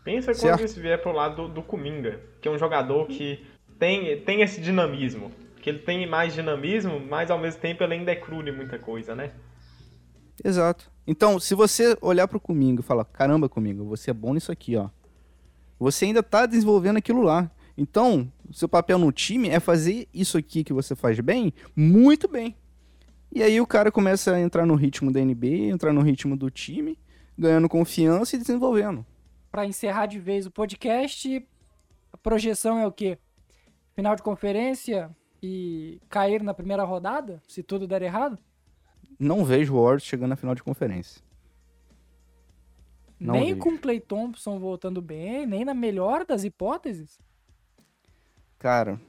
Pensa 0.04 0.34
Certo. 0.34 0.58
quando 0.58 0.66
isso 0.68 0.82
vier 0.82 1.00
pro 1.02 1.12
lado 1.12 1.48
do, 1.48 1.62
Kuminga, 1.62 2.20
que 2.42 2.48
é 2.48 2.52
um 2.52 2.58
jogador 2.58 3.08
que 3.08 3.46
tem, 3.78 4.20
tem 4.22 4.42
esse 4.42 4.60
dinamismo. 4.60 5.32
Que 5.62 5.70
ele 5.70 5.80
tem 5.80 6.06
mais 6.06 6.34
dinamismo, 6.34 7.00
mas 7.00 7.32
ao 7.32 7.40
mesmo 7.40 7.62
tempo 7.62 7.84
ele 7.84 7.94
ainda 7.94 8.12
é 8.12 8.16
cru 8.16 8.44
de 8.44 8.52
muita 8.52 8.78
coisa, 8.78 9.16
né? 9.16 9.32
Exato. 10.44 10.92
Então, 11.08 11.40
se 11.40 11.56
você 11.56 11.96
olhar 12.02 12.28
pro 12.28 12.40
Comingo 12.40 12.82
e 12.82 12.84
falar, 12.84 13.06
caramba, 13.06 13.48
Comingo, 13.48 13.86
você 13.86 14.12
é 14.12 14.14
bom 14.14 14.34
nisso 14.34 14.52
aqui, 14.52 14.76
ó. 14.76 14.90
Você 15.84 16.06
ainda 16.06 16.24
tá 16.24 16.46
desenvolvendo 16.46 16.96
aquilo 16.96 17.22
lá. 17.22 17.52
Então, 17.78 18.32
o 18.50 18.54
seu 18.54 18.70
papel 18.70 18.98
no 18.98 19.12
time 19.12 19.50
é 19.50 19.60
fazer 19.60 20.08
isso 20.14 20.38
aqui 20.38 20.64
que 20.64 20.72
você 20.72 20.96
faz 20.96 21.20
bem, 21.20 21.54
muito 21.76 22.26
bem. 22.26 22.56
E 23.30 23.44
aí 23.44 23.60
o 23.60 23.68
cara 23.68 23.92
começa 23.92 24.34
a 24.34 24.40
entrar 24.40 24.66
no 24.66 24.76
ritmo 24.76 25.12
da 25.12 25.20
NBA, 25.20 25.68
entrar 25.70 25.92
no 25.92 26.02
ritmo 26.02 26.38
do 26.38 26.50
time, 26.50 26.98
ganhando 27.38 27.68
confiança 27.68 28.38
e 28.38 28.40
desenvolvendo. 28.40 29.06
Pra 29.52 29.66
encerrar 29.66 30.06
de 30.06 30.20
vez 30.20 30.46
o 30.46 30.52
podcast, 30.52 31.46
a 32.14 32.18
projeção 32.18 32.80
é 32.80 32.88
o 32.88 32.92
quê? 32.92 33.18
Final 33.94 34.16
de 34.16 34.24
conferência 34.24 35.14
e 35.42 36.00
cair 36.08 36.42
na 36.42 36.54
primeira 36.54 36.86
rodada, 36.86 37.42
se 37.46 37.62
tudo 37.62 37.86
der 37.86 38.04
errado? 38.04 38.40
Não 39.20 39.44
vejo 39.44 39.74
o 39.74 39.82
Warriors 39.84 40.04
chegando 40.04 40.30
na 40.30 40.38
final 40.38 40.56
de 40.56 40.64
conferência. 40.64 41.22
Não 43.24 43.34
nem 43.36 43.46
vejo. 43.54 43.58
com 43.60 43.70
o 43.72 43.80
Clay 43.80 44.00
Thompson 44.00 44.60
voltando 44.60 45.02
bem, 45.02 45.46
nem 45.48 45.64
na 45.66 45.74
melhor 45.74 46.26
das 46.26 46.44
hipóteses. 46.44 47.20
Cara, 48.60 49.00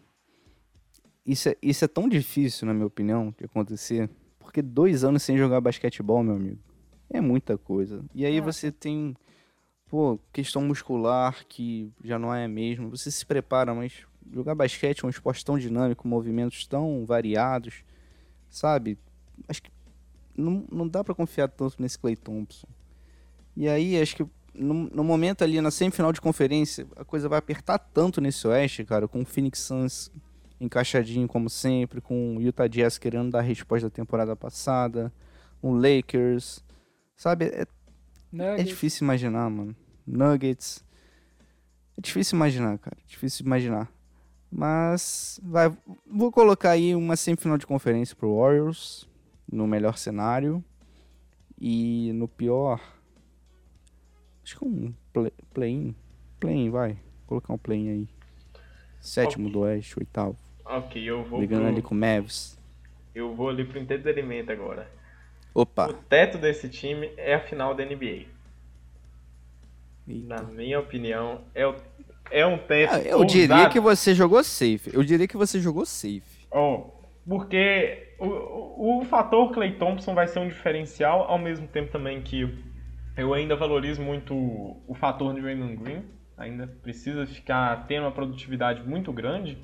isso 1.24 1.48
é, 1.48 1.56
isso 1.62 1.84
é 1.84 1.88
tão 1.88 2.08
difícil, 2.08 2.66
na 2.66 2.74
minha 2.74 2.86
opinião, 2.86 3.34
de 3.38 3.44
acontecer. 3.44 4.10
Porque 4.38 4.60
dois 4.62 5.04
anos 5.04 5.22
sem 5.22 5.36
jogar 5.38 5.60
basquetebol, 5.60 6.22
meu 6.22 6.36
amigo, 6.36 6.58
é 7.10 7.20
muita 7.20 7.56
coisa. 7.56 8.04
E 8.14 8.24
aí 8.26 8.38
Ah. 8.38 8.42
você 8.42 8.70
tem, 8.70 9.16
pô, 9.88 10.18
questão 10.32 10.62
muscular 10.62 11.44
que 11.48 11.90
já 12.02 12.18
não 12.18 12.34
é 12.34 12.46
mesmo. 12.46 12.90
Você 12.90 13.10
se 13.10 13.24
prepara, 13.24 13.74
mas 13.74 14.06
jogar 14.32 14.54
basquete 14.54 15.02
é 15.02 15.06
um 15.06 15.10
esporte 15.10 15.44
tão 15.44 15.58
dinâmico, 15.58 16.06
movimentos 16.06 16.66
tão 16.66 17.04
variados, 17.06 17.84
sabe? 18.48 18.98
Acho 19.48 19.62
que 19.62 19.70
não, 20.36 20.64
não 20.70 20.88
dá 20.88 21.02
pra 21.04 21.14
confiar 21.14 21.48
tanto 21.48 21.80
nesse 21.80 21.98
Clay 21.98 22.16
Thompson. 22.16 22.66
E 23.56 23.68
aí, 23.68 24.00
acho 24.00 24.16
que 24.16 24.26
no, 24.54 24.74
no 24.90 25.04
momento 25.04 25.42
ali, 25.42 25.60
na 25.60 25.70
semifinal 25.70 26.12
de 26.12 26.20
conferência, 26.20 26.86
a 26.96 27.04
coisa 27.04 27.28
vai 27.28 27.38
apertar 27.38 27.78
tanto 27.78 28.20
nesse 28.20 28.46
Oeste, 28.46 28.84
cara, 28.84 29.08
com 29.08 29.22
o 29.22 29.24
Phoenix 29.24 29.60
Suns 29.60 30.10
encaixadinho 30.60 31.26
como 31.26 31.50
sempre, 31.50 32.00
com 32.00 32.36
o 32.36 32.40
Utah 32.40 32.66
Jazz 32.66 32.96
querendo 32.96 33.32
dar 33.32 33.40
a 33.40 33.42
resposta 33.42 33.88
da 33.88 33.94
temporada 33.94 34.34
passada, 34.36 35.12
o 35.60 35.72
Lakers, 35.72 36.64
sabe? 37.16 37.46
É, 37.46 37.66
é 38.32 38.62
difícil 38.62 39.04
imaginar, 39.04 39.48
mano. 39.50 39.74
Nuggets. 40.06 40.84
É 41.96 42.00
difícil 42.00 42.36
imaginar, 42.36 42.78
cara. 42.78 42.96
Difícil 43.06 43.46
imaginar. 43.46 43.90
Mas 44.50 45.40
vai, 45.42 45.76
vou 46.06 46.30
colocar 46.30 46.70
aí 46.70 46.94
uma 46.94 47.16
semifinal 47.16 47.58
de 47.58 47.66
conferência 47.66 48.14
pro 48.14 48.36
Warriors, 48.36 49.08
no 49.50 49.66
melhor 49.66 49.96
cenário. 49.98 50.62
E 51.60 52.12
no 52.14 52.28
pior, 52.28 52.80
acho 54.44 54.58
que 54.58 54.64
um 54.64 54.92
play- 55.12 55.32
play-in. 55.52 55.94
Play-in, 56.38 56.70
vai. 56.70 56.92
Vou 56.92 57.40
colocar 57.40 57.52
um 57.54 57.58
play-in 57.58 57.88
aí. 57.90 58.08
Sétimo 59.00 59.50
do 59.50 59.60
Oeste, 59.60 59.98
oitavo. 59.98 60.36
Ok, 60.64 61.02
eu 61.02 61.22
vou, 61.24 61.38
Brigando 61.38 61.62
pro, 61.62 61.72
ali 61.72 61.82
com 61.82 61.94
o 61.94 61.98
Mavs. 61.98 62.58
eu 63.14 63.34
vou 63.34 63.48
ali 63.50 63.64
pro 63.64 63.78
entretenimento 63.78 64.50
agora. 64.50 64.88
Opa! 65.54 65.88
O 65.90 65.92
teto 65.94 66.38
desse 66.38 66.68
time 66.68 67.10
é 67.16 67.34
a 67.34 67.40
final 67.40 67.74
da 67.74 67.84
NBA. 67.84 68.26
Eita. 70.08 70.26
Na 70.26 70.42
minha 70.42 70.80
opinião, 70.80 71.42
é, 71.54 71.66
o- 71.66 71.76
é 72.30 72.46
um 72.46 72.58
teto. 72.58 72.94
Ah, 72.94 72.98
eu 73.00 73.24
diria 73.24 73.54
ousado. 73.56 73.72
que 73.72 73.80
você 73.80 74.14
jogou 74.14 74.42
safe. 74.42 74.90
Eu 74.92 75.02
diria 75.04 75.28
que 75.28 75.36
você 75.36 75.60
jogou 75.60 75.84
safe. 75.86 76.22
Oh, 76.50 76.90
porque 77.26 78.14
o, 78.18 78.26
o, 78.26 79.00
o 79.00 79.04
fator 79.04 79.52
Clay 79.52 79.72
Thompson 79.76 80.14
vai 80.14 80.26
ser 80.28 80.40
um 80.40 80.48
diferencial, 80.48 81.22
ao 81.22 81.38
mesmo 81.38 81.66
tempo 81.68 81.90
também 81.90 82.20
que 82.22 82.44
eu 83.16 83.32
ainda 83.32 83.54
valorizo 83.54 84.02
muito 84.02 84.34
o, 84.34 84.94
fator 84.94 85.34
de 85.34 85.40
Raymond 85.40 85.76
Green. 85.76 86.02
Ainda 86.36 86.66
precisa 86.66 87.26
ficar 87.26 87.86
tendo 87.86 88.04
uma 88.04 88.12
produtividade 88.12 88.82
muito 88.82 89.12
grande 89.12 89.58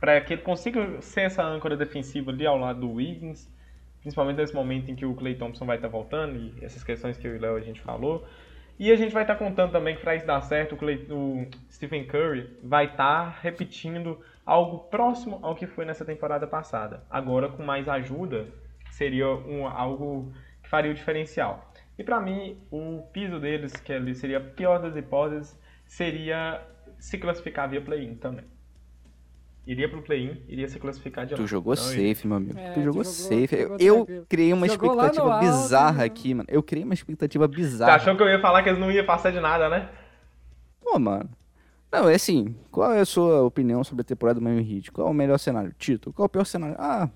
para 0.00 0.20
que 0.20 0.34
ele 0.34 0.42
consiga 0.42 1.00
ser 1.02 1.22
essa 1.22 1.42
âncora 1.42 1.76
defensiva 1.76 2.30
ali 2.30 2.46
ao 2.46 2.56
lado 2.56 2.80
do 2.80 2.92
Wiggins, 2.92 3.50
principalmente 4.00 4.36
nesse 4.36 4.54
momento 4.54 4.90
em 4.90 4.94
que 4.94 5.04
o 5.04 5.14
Clay 5.14 5.34
Thompson 5.34 5.66
vai 5.66 5.76
estar 5.76 5.88
voltando 5.88 6.36
e 6.36 6.64
essas 6.64 6.84
questões 6.84 7.16
que 7.16 7.26
eu 7.26 7.34
e 7.34 7.38
o 7.38 7.40
Léo 7.40 7.56
a 7.56 7.60
gente 7.60 7.80
falou. 7.80 8.26
E 8.78 8.92
a 8.92 8.96
gente 8.96 9.12
vai 9.12 9.24
estar 9.24 9.34
contando 9.34 9.72
também 9.72 9.96
que 9.96 10.02
para 10.02 10.14
isso 10.14 10.24
dar 10.24 10.40
certo, 10.40 10.76
o, 10.76 10.78
Clay, 10.78 11.04
o 11.10 11.48
Stephen 11.68 12.06
Curry 12.06 12.58
vai 12.62 12.86
estar 12.86 13.40
repetindo 13.42 14.20
algo 14.46 14.78
próximo 14.84 15.40
ao 15.42 15.56
que 15.56 15.66
foi 15.66 15.84
nessa 15.84 16.04
temporada 16.04 16.46
passada. 16.46 17.02
Agora 17.10 17.48
com 17.48 17.64
mais 17.64 17.88
ajuda, 17.88 18.46
seria 18.90 19.28
um, 19.28 19.66
algo 19.66 20.32
que 20.62 20.68
faria 20.68 20.92
o 20.92 20.94
diferencial. 20.94 21.67
E 21.98 22.04
para 22.04 22.20
mim, 22.20 22.56
o 22.70 23.02
piso 23.12 23.40
deles, 23.40 23.72
que 23.72 23.92
ali 23.92 24.14
seria 24.14 24.38
a 24.38 24.40
pior 24.40 24.80
das 24.80 24.94
hipóteses, 24.96 25.58
seria 25.84 26.62
se 26.98 27.18
classificar 27.18 27.68
via 27.68 27.80
play-in 27.82 28.14
também. 28.14 28.44
Iria 29.66 29.88
pro 29.88 30.00
play-in, 30.00 30.40
iria 30.48 30.66
se 30.68 30.78
classificar 30.78 31.26
de 31.26 31.34
Tu 31.34 31.42
lá. 31.42 31.46
jogou 31.46 31.74
Então, 31.74 31.84
safe, 31.84 32.26
meu 32.26 32.36
amigo. 32.38 32.58
É, 32.58 32.70
tu 32.70 32.74
tu 32.74 32.84
jogou, 32.84 33.04
jogou- 33.04 33.04
safe. 33.04 33.56
jogou 33.62 33.76
eu 33.78 33.96
tranquilo. 33.96 34.26
criei 34.28 34.52
uma 34.52 34.66
Jogou 34.68 34.90
expectativa 34.94 35.34
alto, 35.34 35.44
bizarra 35.46 35.98
né? 35.98 36.04
aqui, 36.04 36.34
mano. 36.34 36.48
Eu 36.50 36.62
criei 36.62 36.84
uma 36.84 36.94
expectativa 36.94 37.46
Você 37.46 37.54
bizarra. 37.56 37.94
achou 37.96 38.16
que 38.16 38.22
eu 38.22 38.28
ia 38.28 38.40
falar 38.40 38.62
que 38.62 38.68
eles 38.70 38.80
não 38.80 38.90
iam 38.90 39.04
passar 39.04 39.30
de 39.30 39.40
nada, 39.40 39.68
né? 39.68 39.90
Pô, 40.80 40.98
mano. 40.98 41.28
Não, 41.92 42.08
é 42.08 42.14
assim, 42.14 42.54
qual 42.70 42.92
é 42.92 43.00
a 43.00 43.04
sua 43.04 43.42
opinião 43.42 43.82
sobre 43.84 44.02
a 44.02 44.04
temporada 44.04 44.38
do 44.40 44.44
Miami 44.44 44.76
Heat? 44.76 44.90
Qual 44.92 45.06
é 45.06 45.10
o 45.10 45.14
melhor 45.14 45.38
cenário? 45.38 45.74
Título. 45.78 46.14
Qual 46.14 46.24
é 46.24 46.28
o 46.28 46.30
pior 46.30 46.44
cenário? 46.44 46.76
Ah, 46.78 47.08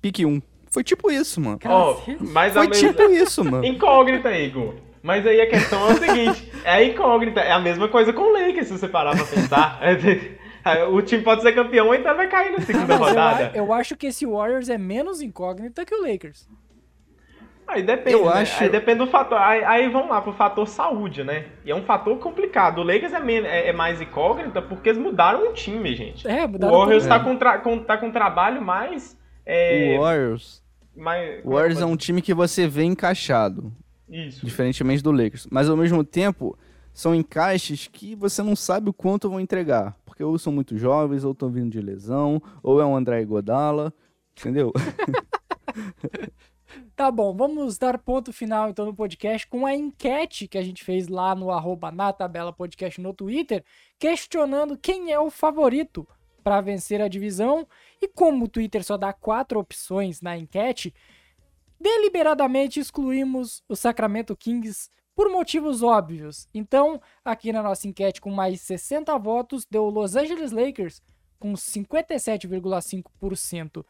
pique 0.00 0.24
1. 0.26 0.40
Foi 0.70 0.82
tipo 0.84 1.10
isso, 1.10 1.40
mano. 1.40 1.58
Cacete. 1.58 2.16
mas 2.20 2.52
Foi 2.52 2.68
mesma... 2.68 2.88
tipo 2.88 3.02
isso, 3.10 3.44
mano. 3.44 3.64
Incógnita, 3.64 4.30
Igor. 4.36 4.74
Mas 5.02 5.24
aí 5.26 5.40
a 5.40 5.48
questão 5.48 5.88
é 5.88 5.92
o 5.92 5.96
seguinte, 5.98 6.52
é 6.64 6.82
incógnita, 6.84 7.40
é 7.40 7.52
a 7.52 7.60
mesma 7.60 7.86
coisa 7.88 8.12
com 8.12 8.22
o 8.22 8.32
Lakers, 8.32 8.66
se 8.66 8.76
você 8.76 8.88
parar 8.88 9.14
pra 9.14 9.24
pensar. 9.24 9.78
o 10.90 11.00
time 11.00 11.22
pode 11.22 11.42
ser 11.42 11.52
campeão, 11.52 11.94
então 11.94 12.16
vai 12.16 12.28
cair 12.28 12.50
na 12.50 12.60
segunda 12.60 12.86
Mas 12.86 13.00
eu, 13.00 13.06
rodada. 13.06 13.50
eu 13.54 13.72
acho 13.72 13.96
que 13.96 14.08
esse 14.08 14.26
Warriors 14.26 14.68
é 14.68 14.76
menos 14.76 15.22
incógnita 15.22 15.84
que 15.84 15.94
o 15.94 16.02
Lakers. 16.04 16.48
Aí 17.68 17.82
depende, 17.82 18.12
Eu 18.16 18.26
né? 18.26 18.42
acho- 18.42 18.62
Aí 18.62 18.68
depende 18.68 18.98
do 18.98 19.06
fator. 19.08 19.38
Aí, 19.38 19.64
aí 19.64 19.88
vamos 19.88 20.08
lá 20.10 20.20
pro 20.20 20.32
fator 20.32 20.66
saúde, 20.68 21.24
né? 21.24 21.46
E 21.64 21.70
é 21.70 21.74
um 21.74 21.82
fator 21.82 22.16
complicado. 22.18 22.78
O 22.78 22.84
Lakers 22.84 23.12
é, 23.12 23.18
é- 23.44 23.68
é 23.68 23.72
mais 23.72 24.00
incógnita 24.00 24.62
porque 24.62 24.88
eles 24.90 25.00
mudaram 25.00 25.48
o 25.50 25.52
time, 25.52 25.94
gente. 25.94 26.26
É, 26.28 26.44
O 26.44 26.48
mudaram 26.48 26.76
Warriors 26.78 27.02
tudo. 27.04 27.08
tá 27.12 27.20
com, 27.20 27.36
tra- 27.36 27.58
com- 27.58 27.78
tá 27.80 27.96
com 27.96 28.06
um 28.06 28.12
trabalho 28.12 28.62
mais. 28.62 29.16
É, 29.46 29.96
O 29.96 30.02
Warriors. 30.02 30.62
mais 30.94 31.44
O 31.44 31.50
Warriors 31.50 31.80
é 31.80 31.86
um 31.86 31.96
time 31.96 32.20
que 32.20 32.34
você 32.34 32.66
vê 32.66 32.82
encaixado, 32.82 33.72
Isso. 34.08 34.44
diferentemente 34.44 35.02
do 35.02 35.12
Lakers. 35.12 35.46
Mas 35.50 35.70
ao 35.70 35.76
mesmo 35.76 36.02
tempo, 36.02 36.58
são 36.92 37.14
encaixes 37.14 37.86
que 37.88 38.14
você 38.16 38.42
não 38.42 38.56
sabe 38.56 38.90
o 38.90 38.92
quanto 38.92 39.30
vão 39.30 39.38
entregar. 39.40 39.96
Porque 40.04 40.24
ou 40.24 40.36
são 40.38 40.52
muito 40.52 40.76
jovens, 40.76 41.24
ou 41.24 41.32
estão 41.32 41.48
vindo 41.50 41.70
de 41.70 41.80
lesão, 41.80 42.42
ou 42.62 42.80
é 42.80 42.84
um 42.84 42.96
André 42.96 43.24
Godala, 43.24 43.92
entendeu? 44.36 44.72
Tá 46.94 47.10
bom, 47.10 47.34
vamos 47.34 47.78
dar 47.78 47.98
ponto 47.98 48.32
final 48.32 48.70
então 48.70 48.86
no 48.86 48.94
podcast 48.94 49.46
com 49.46 49.66
a 49.66 49.74
enquete 49.74 50.48
que 50.48 50.58
a 50.58 50.62
gente 50.62 50.82
fez 50.82 51.08
lá 51.08 51.34
no 51.34 51.50
arroba 51.50 51.92
na 51.92 52.12
tabela 52.12 52.52
podcast 52.52 53.00
no 53.00 53.12
Twitter, 53.12 53.62
questionando 53.98 54.76
quem 54.78 55.12
é 55.12 55.20
o 55.20 55.30
favorito 55.30 56.06
para 56.42 56.60
vencer 56.60 57.00
a 57.00 57.08
divisão. 57.08 57.66
E 58.00 58.08
como 58.08 58.44
o 58.44 58.48
Twitter 58.48 58.84
só 58.84 58.96
dá 58.96 59.12
quatro 59.12 59.58
opções 59.58 60.20
na 60.20 60.36
enquete, 60.36 60.94
deliberadamente 61.80 62.78
excluímos 62.80 63.62
o 63.68 63.76
Sacramento 63.76 64.36
Kings 64.36 64.90
por 65.14 65.30
motivos 65.30 65.82
óbvios. 65.82 66.48
Então, 66.52 67.00
aqui 67.24 67.50
na 67.52 67.62
nossa 67.62 67.88
enquete 67.88 68.20
com 68.20 68.30
mais 68.30 68.60
60 68.60 69.16
votos, 69.18 69.66
deu 69.70 69.88
Los 69.88 70.14
Angeles 70.14 70.52
Lakers 70.52 71.00
com 71.38 71.54
57,5% 71.54 73.82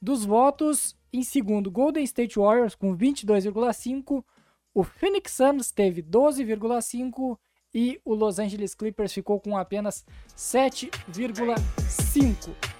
dos 0.00 0.24
votos. 0.24 0.96
Em 1.12 1.22
segundo, 1.22 1.70
Golden 1.70 2.02
State 2.04 2.38
Warriors 2.38 2.74
com 2.74 2.96
22,5%. 2.96 4.24
O 4.72 4.82
Phoenix 4.82 5.32
Suns 5.32 5.70
teve 5.70 6.02
12,5%. 6.02 7.36
E 7.72 8.00
o 8.04 8.14
Los 8.14 8.40
Angeles 8.40 8.74
Clippers 8.74 9.12
ficou 9.12 9.38
com 9.38 9.56
apenas 9.56 10.04
7,5%. 10.36 12.79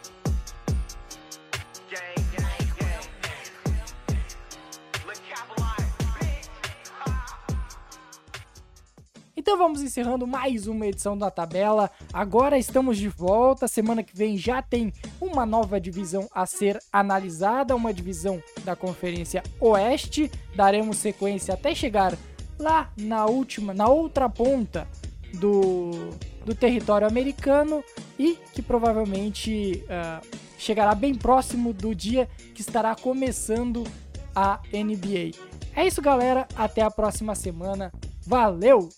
Então 9.41 9.57
vamos 9.57 9.81
encerrando 9.81 10.27
mais 10.27 10.67
uma 10.67 10.87
edição 10.87 11.17
da 11.17 11.31
tabela. 11.31 11.91
Agora 12.13 12.59
estamos 12.59 12.99
de 12.99 13.09
volta. 13.09 13.67
Semana 13.67 14.03
que 14.03 14.15
vem 14.15 14.37
já 14.37 14.61
tem 14.61 14.93
uma 15.19 15.47
nova 15.47 15.81
divisão 15.81 16.29
a 16.31 16.45
ser 16.45 16.79
analisada, 16.93 17.75
uma 17.75 17.91
divisão 17.91 18.43
da 18.67 18.77
Conferência 18.77 19.43
Oeste. 19.59 20.31
Daremos 20.55 20.99
sequência 20.99 21.55
até 21.55 21.75
chegar 21.75 22.19
lá 22.59 22.93
na 22.99 23.25
última, 23.25 23.73
na 23.73 23.89
outra 23.89 24.29
ponta 24.29 24.87
do, 25.33 26.11
do 26.45 26.55
território 26.55 27.09
americano 27.09 27.83
e 28.19 28.37
que 28.53 28.61
provavelmente 28.61 29.83
ah, 29.89 30.21
chegará 30.59 30.95
bem 30.95 31.15
próximo 31.15 31.73
do 31.73 31.95
dia 31.95 32.29
que 32.55 32.61
estará 32.61 32.95
começando 32.95 33.85
a 34.37 34.61
NBA. 34.71 35.31
É 35.75 35.87
isso, 35.87 36.03
galera. 36.03 36.47
Até 36.55 36.83
a 36.83 36.91
próxima 36.91 37.35
semana. 37.35 37.91
Valeu! 38.27 38.91